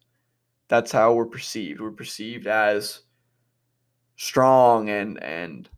that's 0.68 0.90
how 0.90 1.12
we're 1.14 1.26
perceived. 1.26 1.80
We're 1.80 1.92
perceived 1.92 2.46
as 2.46 3.00
strong 4.16 4.88
and 4.88 5.22
and 5.22 5.68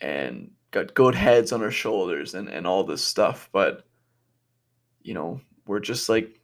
and 0.00 0.50
got 0.72 0.94
good 0.94 1.14
heads 1.14 1.52
on 1.52 1.62
our 1.62 1.70
shoulders 1.70 2.34
and 2.34 2.48
and 2.48 2.66
all 2.66 2.82
this 2.84 3.04
stuff, 3.04 3.48
but 3.52 3.84
you 5.02 5.14
know, 5.14 5.40
we're 5.66 5.80
just 5.80 6.08
like 6.08 6.40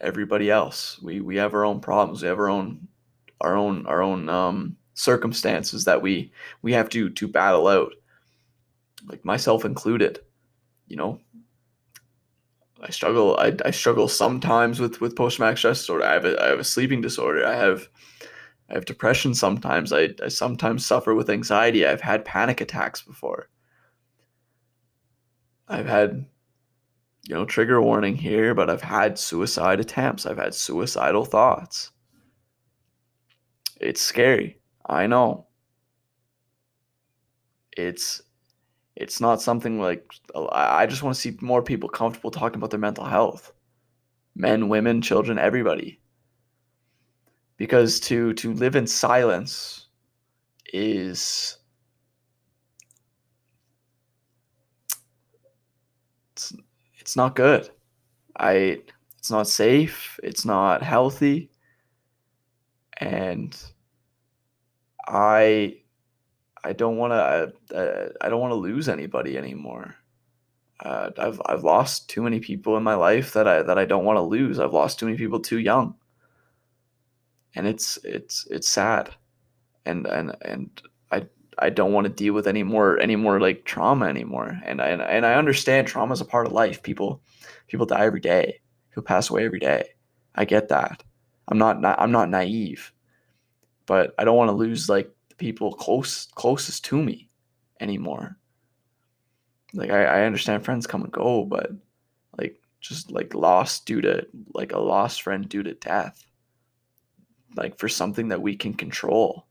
everybody 0.00 0.50
else. 0.50 1.00
We 1.02 1.20
we 1.20 1.36
have 1.36 1.54
our 1.54 1.64
own 1.64 1.80
problems. 1.80 2.22
We 2.22 2.28
have 2.28 2.38
our 2.38 2.50
own 2.50 2.88
our 3.40 3.56
own 3.56 3.86
our 3.86 4.02
own 4.02 4.28
um 4.28 4.76
circumstances 4.94 5.84
that 5.84 6.02
we 6.02 6.32
we 6.62 6.72
have 6.72 6.88
to 6.88 7.10
to 7.10 7.26
battle 7.28 7.66
out 7.66 7.92
like 9.06 9.24
myself 9.24 9.64
included 9.64 10.20
you 10.86 10.96
know 10.96 11.18
i 12.80 12.90
struggle 12.90 13.36
i, 13.38 13.52
I 13.64 13.72
struggle 13.72 14.06
sometimes 14.06 14.78
with 14.78 15.00
with 15.00 15.16
post-traumatic 15.16 15.58
stress 15.58 15.80
disorder 15.80 16.04
i 16.04 16.12
have 16.12 16.24
a, 16.24 16.40
I 16.40 16.46
have 16.46 16.60
a 16.60 16.64
sleeping 16.64 17.00
disorder 17.00 17.44
i 17.44 17.56
have 17.56 17.88
i 18.70 18.74
have 18.74 18.84
depression 18.84 19.34
sometimes 19.34 19.92
I, 19.92 20.10
I 20.22 20.28
sometimes 20.28 20.84
suffer 20.86 21.14
with 21.14 21.30
anxiety 21.30 21.86
i've 21.86 22.00
had 22.00 22.24
panic 22.24 22.60
attacks 22.60 23.02
before 23.02 23.48
i've 25.68 25.86
had 25.86 26.26
you 27.28 27.34
know 27.34 27.44
trigger 27.44 27.80
warning 27.80 28.16
here 28.16 28.54
but 28.54 28.70
i've 28.70 28.82
had 28.82 29.18
suicide 29.18 29.80
attempts 29.80 30.26
i've 30.26 30.38
had 30.38 30.54
suicidal 30.54 31.24
thoughts 31.24 31.90
it's 33.80 34.00
scary 34.00 34.58
I 34.86 35.06
know. 35.06 35.46
It's 37.76 38.22
it's 38.96 39.20
not 39.20 39.42
something 39.42 39.80
like 39.80 40.12
I 40.52 40.86
just 40.86 41.02
want 41.02 41.16
to 41.16 41.20
see 41.20 41.36
more 41.40 41.62
people 41.62 41.88
comfortable 41.88 42.30
talking 42.30 42.56
about 42.56 42.70
their 42.70 42.78
mental 42.78 43.04
health. 43.04 43.52
Men, 44.36 44.68
women, 44.68 45.02
children, 45.02 45.38
everybody. 45.38 46.00
Because 47.56 48.00
to 48.00 48.32
to 48.34 48.52
live 48.52 48.76
in 48.76 48.86
silence 48.86 49.86
is 50.72 51.58
it's, 56.32 56.52
it's 56.98 57.16
not 57.16 57.36
good. 57.36 57.70
I 58.36 58.82
it's 59.18 59.30
not 59.30 59.48
safe, 59.48 60.18
it's 60.22 60.44
not 60.44 60.82
healthy. 60.82 61.50
And 62.98 63.56
I 65.06 65.78
I 66.64 66.72
don't 66.72 66.96
want 66.96 67.12
to 67.12 68.12
I 68.20 68.28
don't 68.28 68.40
want 68.40 68.52
to 68.52 68.56
lose 68.56 68.88
anybody 68.88 69.38
anymore. 69.38 69.94
Uh, 70.80 71.10
I've 71.18 71.40
I've 71.46 71.64
lost 71.64 72.08
too 72.10 72.22
many 72.22 72.40
people 72.40 72.76
in 72.76 72.82
my 72.82 72.94
life 72.94 73.32
that 73.34 73.46
I 73.46 73.62
that 73.62 73.78
I 73.78 73.84
don't 73.84 74.04
want 74.04 74.16
to 74.16 74.22
lose. 74.22 74.58
I've 74.58 74.72
lost 74.72 74.98
too 74.98 75.06
many 75.06 75.16
people 75.16 75.40
too 75.40 75.58
young, 75.58 75.94
and 77.54 77.66
it's 77.66 77.98
it's 78.04 78.46
it's 78.50 78.68
sad, 78.68 79.10
and 79.86 80.06
and 80.06 80.36
and 80.42 80.82
I 81.10 81.26
I 81.58 81.70
don't 81.70 81.92
want 81.92 82.06
to 82.06 82.12
deal 82.12 82.34
with 82.34 82.46
any 82.46 82.62
more 82.62 82.98
any 83.00 83.16
more 83.16 83.40
like 83.40 83.64
trauma 83.64 84.06
anymore. 84.06 84.58
And 84.64 84.80
I 84.80 84.88
and 84.88 85.26
I 85.26 85.34
understand 85.34 85.86
trauma 85.86 86.12
is 86.12 86.20
a 86.20 86.24
part 86.24 86.46
of 86.46 86.52
life. 86.52 86.82
People 86.82 87.22
people 87.68 87.86
die 87.86 88.04
every 88.04 88.20
day. 88.20 88.60
People 88.90 89.04
pass 89.04 89.30
away 89.30 89.44
every 89.44 89.60
day. 89.60 89.90
I 90.34 90.44
get 90.44 90.68
that. 90.68 91.02
I'm 91.48 91.58
not 91.58 91.84
I'm 91.84 92.12
not 92.12 92.30
naive 92.30 92.92
but 93.86 94.14
I 94.18 94.24
don't 94.24 94.36
want 94.36 94.48
to 94.48 94.56
lose 94.56 94.88
like 94.88 95.10
the 95.28 95.34
people 95.36 95.72
close 95.72 96.28
closest 96.34 96.84
to 96.86 97.02
me 97.02 97.28
anymore. 97.80 98.36
Like 99.72 99.90
I, 99.90 100.04
I 100.04 100.22
understand 100.22 100.64
friends 100.64 100.86
come 100.86 101.02
and 101.02 101.12
go, 101.12 101.44
but 101.44 101.70
like 102.38 102.60
just 102.80 103.10
like 103.10 103.34
lost 103.34 103.86
due 103.86 104.00
to 104.00 104.26
like 104.54 104.72
a 104.72 104.78
lost 104.78 105.22
friend 105.22 105.48
due 105.48 105.62
to 105.62 105.74
death. 105.74 106.26
Like 107.56 107.78
for 107.78 107.88
something 107.88 108.28
that 108.28 108.42
we 108.42 108.56
can 108.56 108.74
control. 108.74 109.46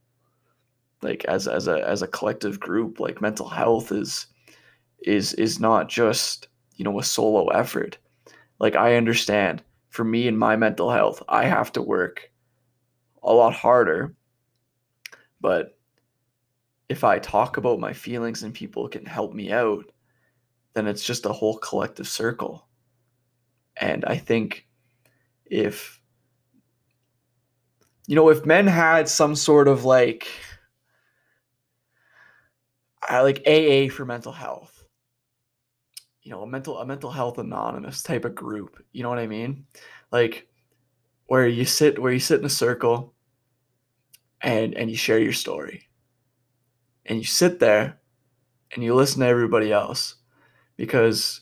Like 1.01 1.25
as 1.25 1.47
as 1.47 1.67
a 1.67 1.87
as 1.87 2.01
a 2.01 2.07
collective 2.07 2.59
group, 2.59 2.99
like 2.99 3.21
mental 3.21 3.49
health 3.49 3.91
is 3.91 4.27
is 5.03 5.33
is 5.33 5.59
not 5.59 5.89
just, 5.89 6.47
you 6.75 6.85
know, 6.85 6.99
a 6.99 7.03
solo 7.03 7.47
effort. 7.47 7.97
Like 8.59 8.75
I 8.75 8.95
understand 8.95 9.63
for 9.89 10.03
me 10.03 10.27
and 10.27 10.37
my 10.39 10.55
mental 10.55 10.91
health, 10.91 11.21
I 11.27 11.45
have 11.45 11.71
to 11.73 11.81
work 11.81 12.31
a 13.21 13.33
lot 13.33 13.53
harder 13.53 14.15
but 15.43 15.77
if 16.87 17.03
I 17.03 17.19
talk 17.19 17.57
about 17.57 17.77
my 17.77 17.91
feelings 17.91 18.43
and 18.43 18.53
people 18.53 18.87
can 18.87 19.05
help 19.05 19.33
me 19.33 19.51
out, 19.51 19.91
then 20.73 20.87
it's 20.87 21.03
just 21.03 21.25
a 21.25 21.33
whole 21.33 21.57
collective 21.57 22.07
circle. 22.07 22.65
And 23.75 24.05
I 24.05 24.15
think 24.15 24.65
if, 25.45 25.99
you 28.07 28.15
know, 28.15 28.29
if 28.29 28.45
men 28.45 28.67
had 28.67 29.07
some 29.07 29.35
sort 29.35 29.67
of 29.67 29.85
like, 29.85 30.27
I 33.01 33.21
like 33.21 33.47
AA 33.47 33.93
for 33.93 34.05
mental 34.05 34.31
health, 34.31 34.83
you 36.21 36.31
know, 36.31 36.41
a 36.41 36.47
mental 36.47 36.77
a 36.79 36.85
mental 36.85 37.11
health 37.11 37.37
anonymous 37.37 38.01
type 38.01 38.25
of 38.25 38.35
group. 38.35 38.83
You 38.93 39.03
know 39.03 39.09
what 39.09 39.19
I 39.19 39.27
mean? 39.27 39.65
Like 40.11 40.47
where 41.27 41.47
you 41.47 41.65
sit 41.65 41.99
where 41.99 42.13
you 42.13 42.19
sit 42.19 42.39
in 42.39 42.45
a 42.45 42.49
circle 42.49 43.13
and 44.41 44.73
and 44.75 44.89
you 44.89 44.95
share 44.95 45.19
your 45.19 45.33
story. 45.33 45.89
And 47.05 47.17
you 47.17 47.25
sit 47.25 47.59
there 47.59 47.99
and 48.73 48.83
you 48.83 48.95
listen 48.95 49.19
to 49.19 49.27
everybody 49.27 49.73
else 49.73 50.15
because 50.77 51.41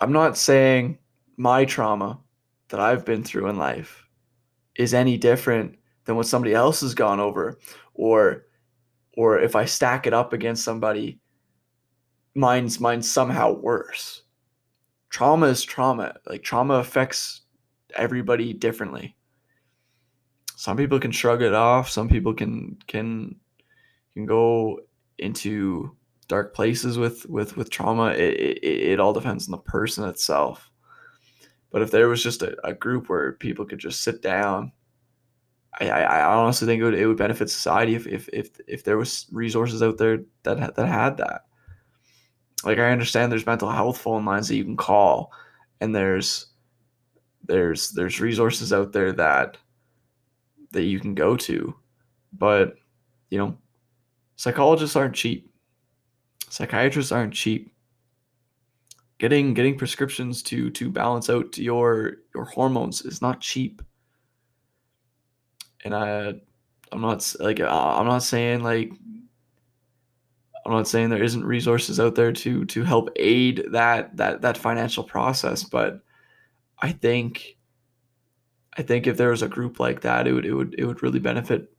I'm 0.00 0.12
not 0.12 0.36
saying 0.36 0.98
my 1.36 1.64
trauma 1.64 2.20
that 2.68 2.78
I've 2.78 3.04
been 3.04 3.24
through 3.24 3.48
in 3.48 3.58
life 3.58 4.06
is 4.76 4.94
any 4.94 5.16
different 5.16 5.76
than 6.04 6.16
what 6.16 6.26
somebody 6.26 6.54
else 6.54 6.80
has 6.80 6.94
gone 6.94 7.20
over 7.20 7.58
or 7.94 8.46
or 9.16 9.38
if 9.38 9.54
I 9.54 9.66
stack 9.66 10.06
it 10.06 10.14
up 10.14 10.32
against 10.32 10.64
somebody 10.64 11.20
mine's 12.34 12.80
mine's 12.80 13.10
somehow 13.10 13.52
worse. 13.52 14.22
Trauma 15.10 15.46
is 15.46 15.62
trauma. 15.62 16.14
Like 16.26 16.42
trauma 16.42 16.74
affects 16.74 17.42
everybody 17.94 18.52
differently. 18.52 19.16
Some 20.56 20.76
people 20.76 21.00
can 21.00 21.10
shrug 21.10 21.42
it 21.42 21.54
off, 21.54 21.90
some 21.90 22.08
people 22.08 22.34
can 22.34 22.78
can 22.86 23.36
can 24.14 24.26
go 24.26 24.80
into 25.18 25.96
dark 26.28 26.54
places 26.54 26.98
with 26.98 27.26
with 27.26 27.56
with 27.56 27.70
trauma. 27.70 28.10
It, 28.10 28.34
it, 28.34 28.64
it 28.64 29.00
all 29.00 29.12
depends 29.12 29.48
on 29.48 29.52
the 29.52 29.58
person 29.58 30.08
itself. 30.08 30.70
But 31.72 31.82
if 31.82 31.90
there 31.90 32.08
was 32.08 32.22
just 32.22 32.42
a, 32.42 32.54
a 32.66 32.74
group 32.74 33.08
where 33.08 33.32
people 33.32 33.64
could 33.64 33.78
just 33.78 34.02
sit 34.02 34.22
down, 34.22 34.72
I, 35.80 35.88
I, 35.88 36.00
I 36.02 36.34
honestly 36.34 36.66
think 36.66 36.82
it 36.82 36.84
would, 36.84 36.94
it 36.94 37.06
would 37.06 37.16
benefit 37.16 37.50
society 37.50 37.94
if, 37.94 38.06
if 38.06 38.28
if 38.32 38.50
if 38.68 38.84
there 38.84 38.98
was 38.98 39.26
resources 39.32 39.82
out 39.82 39.96
there 39.96 40.18
that 40.42 40.76
that 40.76 40.86
had 40.86 41.16
that. 41.16 41.46
Like 42.64 42.78
I 42.78 42.92
understand 42.92 43.32
there's 43.32 43.46
mental 43.46 43.70
health 43.70 43.98
phone 43.98 44.24
lines 44.24 44.48
that 44.48 44.56
you 44.56 44.64
can 44.64 44.76
call, 44.76 45.32
and 45.80 45.94
there's 45.94 46.46
there's 47.44 47.90
there's 47.92 48.20
resources 48.20 48.72
out 48.72 48.92
there 48.92 49.12
that 49.12 49.56
that 50.72 50.84
you 50.84 51.00
can 51.00 51.14
go 51.14 51.36
to, 51.36 51.74
but 52.34 52.74
you 53.30 53.38
know, 53.38 53.56
psychologists 54.36 54.94
aren't 54.94 55.14
cheap. 55.14 55.50
Psychiatrists 56.50 57.12
aren't 57.12 57.32
cheap. 57.32 57.71
Getting 59.22 59.54
getting 59.54 59.78
prescriptions 59.78 60.42
to 60.42 60.68
to 60.70 60.90
balance 60.90 61.30
out 61.30 61.56
your 61.56 62.16
your 62.34 62.44
hormones 62.44 63.02
is 63.02 63.22
not 63.22 63.40
cheap. 63.40 63.80
And 65.84 65.94
I 65.94 66.34
I'm 66.90 67.00
not 67.00 67.32
like 67.38 67.60
I'm 67.60 68.06
not 68.06 68.24
saying 68.24 68.64
like 68.64 68.90
I'm 70.66 70.72
not 70.72 70.88
saying 70.88 71.10
there 71.10 71.22
isn't 71.22 71.44
resources 71.44 72.00
out 72.00 72.16
there 72.16 72.32
to 72.32 72.64
to 72.64 72.82
help 72.82 73.10
aid 73.14 73.64
that 73.70 74.16
that 74.16 74.42
that 74.42 74.58
financial 74.58 75.04
process, 75.04 75.62
but 75.62 76.00
I 76.80 76.90
think 76.90 77.56
I 78.76 78.82
think 78.82 79.06
if 79.06 79.16
there 79.16 79.30
was 79.30 79.42
a 79.42 79.48
group 79.48 79.78
like 79.78 80.00
that, 80.00 80.26
it 80.26 80.32
would 80.32 80.46
it 80.46 80.52
would 80.52 80.74
it 80.76 80.84
would 80.84 81.00
really 81.04 81.20
benefit, 81.20 81.70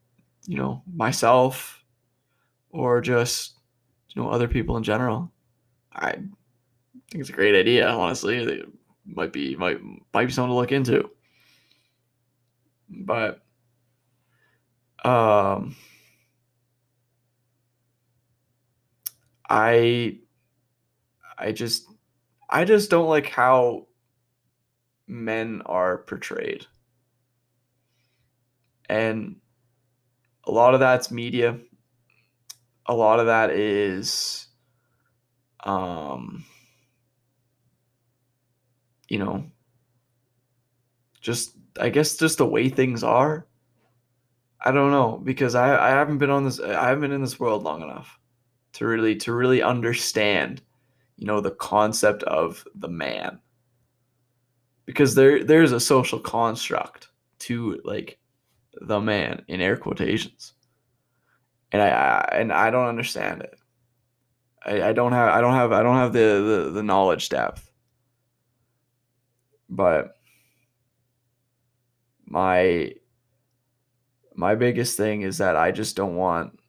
you 0.47 0.55
know, 0.55 0.81
myself 0.95 1.83
or 2.69 3.01
just 3.01 3.59
you 4.11 4.21
know 4.21 4.29
other 4.29 4.47
people 4.47 4.77
in 4.77 4.83
general. 4.83 5.29
I 5.93 6.15
think 7.13 7.21
it's 7.21 7.29
a 7.29 7.33
great 7.33 7.53
idea. 7.55 7.87
Honestly, 7.87 8.37
it 8.37 8.67
might 9.05 9.31
be 9.31 9.55
might 9.55 9.79
might 10.13 10.25
be 10.25 10.31
something 10.31 10.49
to 10.49 10.55
look 10.55 10.71
into. 10.71 11.11
But 12.89 13.43
um, 15.05 15.75
I 19.47 20.17
I 21.37 21.51
just 21.51 21.85
I 22.49 22.65
just 22.65 22.89
don't 22.89 23.07
like 23.07 23.29
how 23.29 23.85
men 25.07 25.61
are 25.67 25.99
portrayed. 25.99 26.65
And 28.89 29.35
a 30.45 30.51
lot 30.51 30.73
of 30.73 30.79
that's 30.79 31.11
media 31.11 31.59
a 32.85 32.93
lot 32.93 33.19
of 33.19 33.27
that 33.27 33.51
is 33.51 34.47
um 35.63 36.43
you 39.13 39.19
know 39.19 39.45
just 41.21 41.55
i 41.79 41.89
guess 41.89 42.17
just 42.17 42.39
the 42.39 42.45
way 42.45 42.67
things 42.67 43.03
are 43.03 43.45
i 44.65 44.71
don't 44.71 44.91
know 44.91 45.21
because 45.23 45.53
i 45.53 45.67
i 45.87 45.89
haven't 45.89 46.17
been 46.17 46.31
on 46.31 46.43
this 46.43 46.59
i 46.59 46.87
haven't 46.87 47.01
been 47.01 47.11
in 47.11 47.21
this 47.21 47.39
world 47.39 47.61
long 47.61 47.83
enough 47.83 48.19
to 48.73 48.87
really 48.87 49.15
to 49.15 49.31
really 49.31 49.61
understand 49.61 50.63
you 51.17 51.27
know 51.27 51.39
the 51.39 51.51
concept 51.51 52.23
of 52.23 52.65
the 52.73 52.89
man 52.89 53.39
because 54.85 55.13
there 55.13 55.43
there's 55.43 55.71
a 55.71 55.79
social 55.79 56.19
construct 56.19 57.09
to 57.37 57.79
like 57.83 58.17
the 58.81 58.99
man 58.99 59.45
in 59.47 59.61
air 59.61 59.77
quotations 59.77 60.53
and 61.73 61.81
I, 61.81 61.89
I 61.89 62.37
and 62.39 62.53
I 62.53 62.69
don't 62.69 62.87
understand 62.87 63.41
it. 63.41 63.55
I, 64.65 64.89
I 64.89 64.93
don't 64.93 65.11
have 65.11 65.29
I 65.29 65.41
don't 65.41 65.53
have 65.55 65.71
I 65.71 65.83
don't 65.83 65.97
have 65.97 66.13
the, 66.13 66.63
the 66.65 66.71
the 66.71 66.83
knowledge 66.83 67.29
depth. 67.29 67.72
But 69.75 70.17
my 72.25 72.93
my 74.35 74.53
biggest 74.53 74.97
thing 74.97 75.23
is 75.23 75.39
that 75.39 75.55
I 75.55 75.71
just 75.71 75.95
don't 75.95 76.15
want 76.15 76.59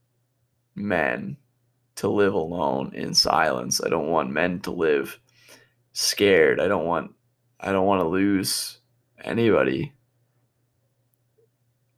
men 0.74 1.36
to 1.96 2.09
live 2.09 2.32
alone 2.32 2.92
in 2.94 3.12
silence. 3.12 3.82
I 3.84 3.90
don't 3.90 4.09
want 4.09 4.30
men 4.30 4.61
to 4.61 4.70
live 4.70 5.20
scared. 5.92 6.61
I 6.61 6.66
don't 6.66 6.86
want 6.86 7.14
I 7.61 7.72
don't 7.72 7.86
want 7.86 8.00
to 8.00 8.09
lose 8.09 8.78
anybody. 9.22 9.92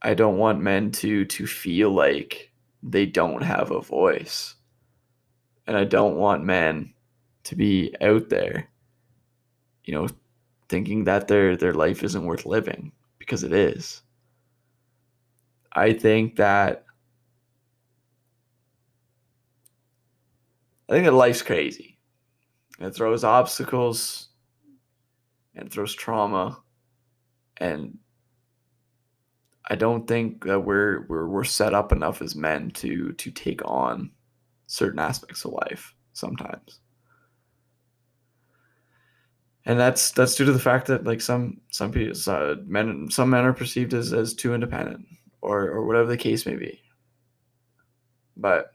I 0.03 0.15
don't 0.15 0.39
want 0.39 0.61
men 0.61 0.91
to 0.93 1.25
to 1.25 1.47
feel 1.47 1.91
like 1.93 2.51
they 2.83 3.07
don't 3.07 3.43
have 3.43 3.71
a 3.71 3.81
voice. 3.81 4.57
And 5.69 5.77
I 5.77 5.85
don't 5.85 6.17
want 6.17 6.45
men 6.45 6.95
to 7.45 7.55
be 7.55 7.95
out 8.01 8.29
there, 8.29 8.69
you 9.85 9.95
know, 9.95 10.09
thinking 10.69 11.05
that 11.05 11.29
their 11.29 11.57
their 11.57 11.75
life 11.75 12.03
isn't 12.03 12.25
worth 12.25 12.47
living 12.47 12.93
because 13.19 13.43
it 13.43 13.53
is. 13.53 14.03
I 15.73 15.93
think 15.93 16.37
that 16.37 16.85
I 20.89 20.93
think 20.93 21.05
that 21.05 21.13
life's 21.13 21.43
crazy. 21.43 21.99
It 22.79 22.95
throws 22.95 23.25
obstacles 23.25 24.29
and 25.55 25.71
throws 25.71 25.95
trauma 25.95 26.63
and 27.59 27.99
I 29.69 29.75
don't 29.75 30.07
think 30.07 30.45
that 30.45 30.61
we're 30.61 31.07
we're 31.09 31.27
we're 31.27 31.45
set 31.45 31.75
up 31.75 31.91
enough 31.93 32.23
as 32.23 32.37
men 32.37 32.71
to 32.73 33.13
to 33.13 33.31
take 33.31 33.61
on 33.65 34.11
certain 34.67 35.01
aspects 35.01 35.45
of 35.45 35.53
life 35.53 35.95
sometimes. 36.13 36.81
And 39.67 39.79
that's 39.81 40.13
that's 40.13 40.37
due 40.37 40.45
to 40.45 40.53
the 40.53 40.61
fact 40.61 40.87
that 40.87 41.05
like 41.05 41.21
some 41.21 41.61
some 41.71 41.91
people 41.91 42.17
uh, 42.29 42.55
men 42.67 43.09
some 43.11 43.31
men 43.31 43.45
are 43.45 43.53
perceived 43.53 43.95
as 43.95 44.13
as 44.13 44.33
too 44.33 44.55
independent 44.55 45.05
or 45.43 45.69
or 45.69 45.85
whatever 45.85 46.09
the 46.09 46.17
case 46.17 46.47
may 46.47 46.55
be. 46.55 46.81
But 48.37 48.73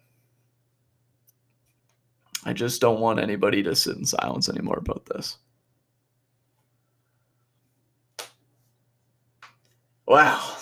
I 2.45 2.53
just 2.53 2.81
don't 2.81 2.99
want 2.99 3.19
anybody 3.19 3.63
to 3.63 3.75
sit 3.75 3.97
in 3.97 4.05
silence 4.05 4.49
anymore 4.49 4.79
about 4.79 5.05
this. 5.05 5.37
Wow. 10.07 10.57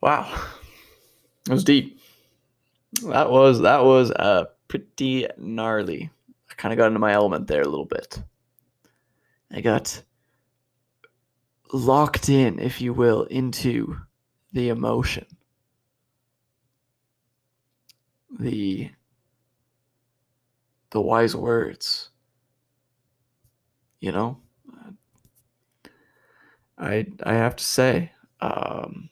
Wow. 0.00 0.48
That 1.46 1.54
was 1.54 1.64
deep. 1.64 1.99
That 2.92 3.30
was 3.30 3.60
that 3.60 3.84
was 3.84 4.10
uh 4.10 4.46
pretty 4.68 5.26
gnarly. 5.38 6.10
I 6.50 6.54
kind 6.54 6.72
of 6.72 6.78
got 6.78 6.88
into 6.88 6.98
my 6.98 7.12
element 7.12 7.46
there 7.46 7.62
a 7.62 7.68
little 7.68 7.86
bit. 7.86 8.22
I 9.50 9.60
got 9.60 10.02
locked 11.72 12.28
in, 12.28 12.58
if 12.58 12.80
you 12.80 12.92
will, 12.92 13.24
into 13.24 13.96
the 14.52 14.68
emotion. 14.68 15.26
The 18.38 18.90
the 20.90 21.00
wise 21.00 21.36
words. 21.36 22.10
You 24.00 24.12
know? 24.12 24.38
I 26.78 27.06
I 27.22 27.34
have 27.34 27.56
to 27.56 27.64
say, 27.64 28.12
um 28.40 29.10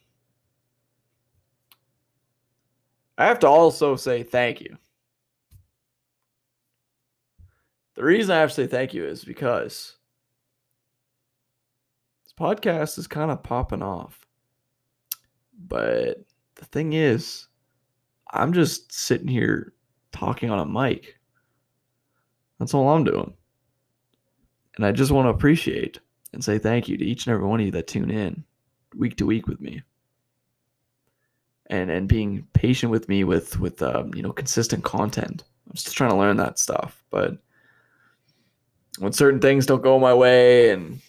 I 3.19 3.27
have 3.27 3.41
to 3.41 3.49
also 3.49 3.97
say 3.97 4.23
thank 4.23 4.61
you. 4.61 4.77
The 7.97 8.05
reason 8.05 8.31
I 8.31 8.39
have 8.39 8.51
to 8.51 8.55
say 8.55 8.67
thank 8.69 8.95
you 8.95 9.05
is 9.05 9.25
because 9.25 9.97
this 12.25 12.33
podcast 12.39 12.97
is 12.97 13.09
kind 13.09 13.33
of 13.33 13.43
popping 13.43 13.83
off. 13.83 14.25
But 15.67 16.19
the 16.55 16.65
thing 16.67 16.93
is, 16.93 17.49
I'm 18.31 18.53
just 18.53 18.93
sitting 18.93 19.27
here 19.27 19.75
talking 20.13 20.51
on 20.51 20.61
a 20.61 20.67
mic. 20.67 21.19
That's 22.61 22.73
all 22.73 22.89
I'm 22.89 23.03
doing. 23.03 23.35
And 24.77 24.87
I 24.87 24.93
just 24.93 25.11
want 25.11 25.27
to 25.27 25.31
appreciate 25.31 25.99
and 26.33 26.45
say 26.45 26.59
thank 26.59 26.89
you 26.89 26.97
to 26.97 27.05
each 27.05 27.27
and 27.27 27.35
every 27.35 27.49
one 27.49 27.59
of 27.59 27.67
you 27.67 27.73
that 27.73 27.89
tune 27.89 28.13
in 28.13 28.45
week 28.97 29.17
to 29.17 29.27
week 29.27 29.49
with 29.49 29.61
me. 29.61 29.83
And 31.69 31.91
and 31.91 32.09
being 32.09 32.47
patient 32.55 32.91
with 32.91 33.09
me 33.09 33.25
with 33.25 33.61
with 33.61 33.83
um, 33.83 34.15
you 34.15 34.23
know 34.23 34.33
consistent 34.33 34.85
content. 34.85 35.45
I'm 35.69 35.77
still 35.77 35.93
trying 35.93 36.11
to 36.11 36.17
learn 36.17 36.39
that 36.39 36.59
stuff, 36.59 37.05
but 37.11 37.37
when 38.99 39.13
certain 39.13 39.41
things 39.41 39.67
don't 39.67 39.83
go 39.83 39.99
my 39.99 40.15
way 40.15 40.71
and 40.71 41.01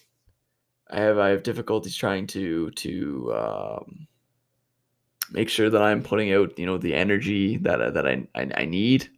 I 0.90 1.00
have 1.00 1.18
I 1.18 1.28
have 1.28 1.42
difficulties 1.42 1.96
trying 1.96 2.26
to 2.28 2.70
to 2.70 3.34
um, 3.34 4.06
make 5.30 5.48
sure 5.48 5.70
that 5.70 5.82
I'm 5.82 6.02
putting 6.02 6.32
out 6.32 6.58
you 6.58 6.66
know 6.66 6.78
the 6.78 6.94
energy 6.94 7.56
that 7.58 7.94
that 7.94 8.06
I, 8.06 8.26
I, 8.34 8.50
I 8.54 8.64
need 8.64 9.08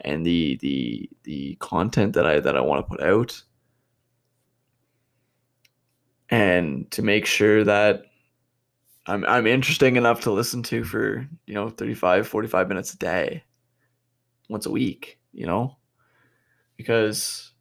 and 0.00 0.24
the 0.24 0.56
the 0.56 1.10
the 1.24 1.56
content 1.60 2.14
that 2.14 2.26
I 2.26 2.40
that 2.40 2.56
I 2.56 2.60
want 2.60 2.84
to 2.84 2.90
put 2.90 3.02
out 3.02 3.42
and 6.30 6.90
to 6.92 7.02
make 7.02 7.26
sure 7.26 7.64
that 7.64 8.04
I'm 9.06 9.24
I'm 9.24 9.46
interesting 9.46 9.96
enough 9.96 10.20
to 10.22 10.30
listen 10.30 10.62
to 10.64 10.84
for, 10.84 11.26
you 11.46 11.54
know, 11.54 11.70
35 11.70 12.28
45 12.28 12.68
minutes 12.68 12.94
a 12.94 12.98
day 12.98 13.44
once 14.48 14.66
a 14.66 14.70
week, 14.70 15.18
you 15.32 15.46
know? 15.46 15.76
Because 16.76 17.52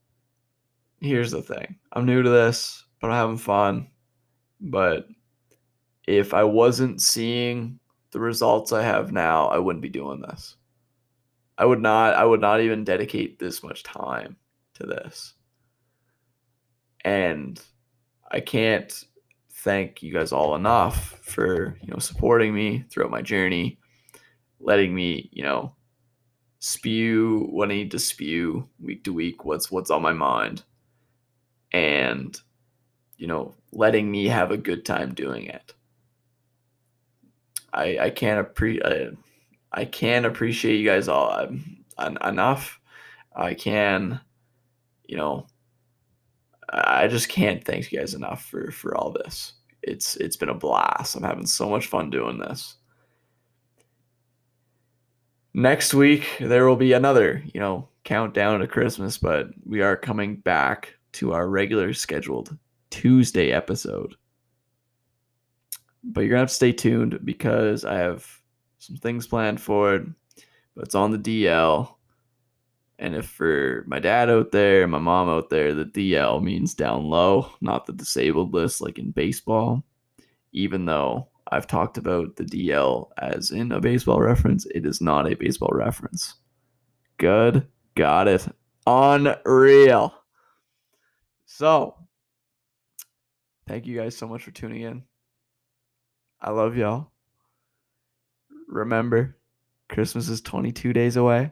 here's 1.01 1.31
the 1.31 1.41
thing. 1.41 1.77
I'm 1.93 2.05
new 2.05 2.21
to 2.21 2.29
this, 2.29 2.85
but 2.99 3.07
I'm 3.07 3.15
having 3.15 3.37
fun. 3.37 3.89
But 4.61 5.07
if 6.07 6.33
I 6.33 6.43
wasn't 6.43 7.01
seeing 7.01 7.79
the 8.11 8.19
results 8.19 8.71
I 8.71 8.81
have 8.83 9.11
now, 9.11 9.47
I 9.47 9.59
wouldn't 9.59 9.83
be 9.83 9.89
doing 9.89 10.21
this. 10.21 10.55
I 11.57 11.65
would 11.65 11.81
not 11.81 12.15
I 12.15 12.25
would 12.25 12.41
not 12.41 12.61
even 12.61 12.83
dedicate 12.83 13.39
this 13.39 13.63
much 13.63 13.83
time 13.83 14.37
to 14.75 14.85
this. 14.85 15.33
And 17.05 17.61
I 18.31 18.39
can't 18.39 19.03
thank 19.63 20.01
you 20.01 20.13
guys 20.13 20.31
all 20.31 20.55
enough 20.55 21.19
for, 21.21 21.77
you 21.81 21.91
know, 21.91 21.99
supporting 21.99 22.53
me 22.53 22.85
throughout 22.89 23.11
my 23.11 23.21
journey, 23.21 23.77
letting 24.59 24.95
me, 24.95 25.29
you 25.31 25.43
know, 25.43 25.75
spew 26.59 27.47
what 27.51 27.71
I 27.71 27.75
need 27.75 27.91
to 27.91 27.99
spew 27.99 28.67
week 28.81 29.03
to 29.05 29.13
week, 29.13 29.45
what's 29.45 29.71
what's 29.71 29.91
on 29.91 30.01
my 30.01 30.13
mind. 30.13 30.63
And 31.71 32.39
you 33.17 33.27
know, 33.27 33.53
letting 33.73 34.09
me 34.09 34.27
have 34.27 34.51
a 34.51 34.57
good 34.57 34.85
time 34.85 35.13
doing 35.13 35.45
it. 35.45 35.73
I 37.73 37.97
I 37.99 38.09
can't 38.09 38.39
appreciate 38.39 38.85
I, 38.85 39.81
I 39.81 39.85
can 39.85 40.25
appreciate 40.25 40.77
you 40.77 40.85
guys 40.85 41.07
all 41.07 41.31
um, 41.97 42.17
enough. 42.23 42.79
I 43.35 43.53
can, 43.53 44.19
you 45.05 45.17
know, 45.17 45.47
I 46.71 47.07
just 47.07 47.29
can't 47.29 47.63
thank 47.63 47.91
you 47.91 47.99
guys 47.99 48.13
enough 48.13 48.45
for 48.45 48.71
for 48.71 48.95
all 48.95 49.11
this. 49.11 49.53
It's 49.81 50.15
it's 50.17 50.35
been 50.35 50.49
a 50.49 50.53
blast. 50.53 51.15
I'm 51.15 51.23
having 51.23 51.45
so 51.45 51.69
much 51.69 51.87
fun 51.87 52.09
doing 52.09 52.37
this. 52.37 52.75
Next 55.53 55.93
week 55.93 56.27
there 56.39 56.67
will 56.67 56.75
be 56.75 56.93
another, 56.93 57.43
you 57.53 57.59
know, 57.59 57.89
countdown 58.03 58.59
to 58.59 58.67
Christmas, 58.67 59.17
but 59.17 59.47
we 59.65 59.81
are 59.81 59.95
coming 59.95 60.37
back 60.37 60.95
to 61.13 61.33
our 61.33 61.49
regular 61.49 61.93
scheduled 61.93 62.55
Tuesday 62.91 63.51
episode. 63.51 64.15
But 66.03 66.21
you're 66.21 66.29
gonna 66.29 66.41
have 66.41 66.49
to 66.49 66.55
stay 66.55 66.71
tuned 66.71 67.19
because 67.25 67.83
I 67.83 67.95
have 67.95 68.27
some 68.77 68.95
things 68.97 69.27
planned 69.27 69.59
for 69.59 69.95
it, 69.95 70.07
but 70.75 70.85
it's 70.85 70.95
on 70.95 71.11
the 71.11 71.17
DL. 71.17 71.95
And 72.99 73.15
if 73.15 73.27
for 73.27 73.85
my 73.87 73.99
dad 73.99 74.29
out 74.29 74.51
there, 74.51 74.85
my 74.85 74.99
mom 74.99 75.29
out 75.29 75.49
there, 75.49 75.73
the 75.73 75.85
DL 75.85 76.43
means 76.43 76.73
down 76.73 77.05
low, 77.05 77.49
not 77.61 77.85
the 77.85 77.93
disabled 77.93 78.53
list 78.53 78.81
like 78.81 78.99
in 78.99 79.11
baseball. 79.11 79.85
Even 80.51 80.85
though 80.85 81.29
I've 81.49 81.65
talked 81.65 81.97
about 81.97 82.35
the 82.35 82.43
DL 82.43 83.07
as 83.17 83.51
in 83.51 83.71
a 83.71 83.79
baseball 83.79 84.19
reference, 84.19 84.65
it 84.65 84.85
is 84.85 84.99
not 84.99 85.31
a 85.31 85.35
baseball 85.35 85.71
reference. 85.71 86.35
Good. 87.17 87.65
Got 87.95 88.27
it. 88.27 88.45
Unreal. 88.85 90.13
So, 91.45 91.95
thank 93.65 93.85
you 93.85 93.97
guys 93.97 94.17
so 94.17 94.27
much 94.27 94.43
for 94.43 94.51
tuning 94.51 94.81
in. 94.81 95.03
I 96.41 96.51
love 96.51 96.75
y'all. 96.75 97.11
Remember, 98.67 99.37
Christmas 99.87 100.27
is 100.27 100.41
22 100.41 100.91
days 100.91 101.15
away. 101.15 101.51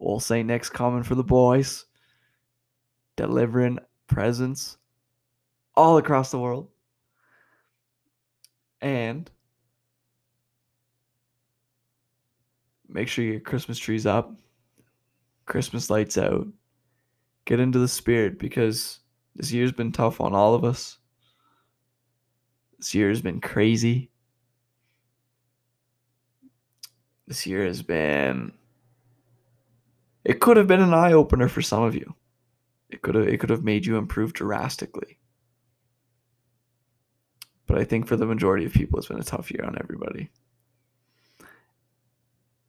Old 0.00 0.22
St. 0.22 0.46
Nick's 0.46 0.70
coming 0.70 1.02
for 1.02 1.14
the 1.14 1.24
boys, 1.24 1.84
delivering 3.16 3.78
presents 4.06 4.76
all 5.74 5.98
across 5.98 6.30
the 6.30 6.38
world. 6.38 6.68
And 8.80 9.30
make 12.88 13.08
sure 13.08 13.24
your 13.24 13.40
Christmas 13.40 13.78
tree's 13.78 14.06
up, 14.06 14.32
Christmas 15.46 15.90
lights 15.90 16.16
out. 16.16 16.46
Get 17.44 17.60
into 17.60 17.78
the 17.78 17.88
spirit 17.88 18.38
because 18.38 19.00
this 19.34 19.52
year's 19.52 19.72
been 19.72 19.92
tough 19.92 20.20
on 20.20 20.34
all 20.34 20.54
of 20.54 20.64
us. 20.64 20.98
This 22.78 22.94
year 22.94 23.08
has 23.08 23.22
been 23.22 23.40
crazy. 23.40 24.10
This 27.26 27.46
year 27.46 27.64
has 27.64 27.82
been 27.82 28.52
it 30.28 30.40
could 30.40 30.58
have 30.58 30.66
been 30.66 30.82
an 30.82 30.92
eye 30.92 31.14
opener 31.14 31.48
for 31.48 31.62
some 31.62 31.82
of 31.82 31.94
you. 31.94 32.14
It 32.90 33.00
could 33.00 33.14
have 33.14 33.26
it 33.26 33.40
could 33.40 33.48
have 33.48 33.64
made 33.64 33.86
you 33.86 33.96
improve 33.96 34.34
drastically. 34.34 35.18
But 37.66 37.78
I 37.78 37.84
think 37.84 38.06
for 38.06 38.16
the 38.16 38.26
majority 38.26 38.66
of 38.66 38.74
people 38.74 38.98
it's 38.98 39.08
been 39.08 39.18
a 39.18 39.24
tough 39.24 39.50
year 39.50 39.64
on 39.64 39.78
everybody. 39.80 40.30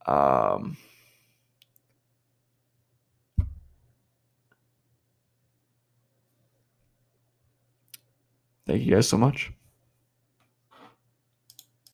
Um 0.05 0.77
Thank 8.65 8.83
you 8.83 8.93
guys 8.93 9.09
so 9.09 9.17
much. 9.17 9.51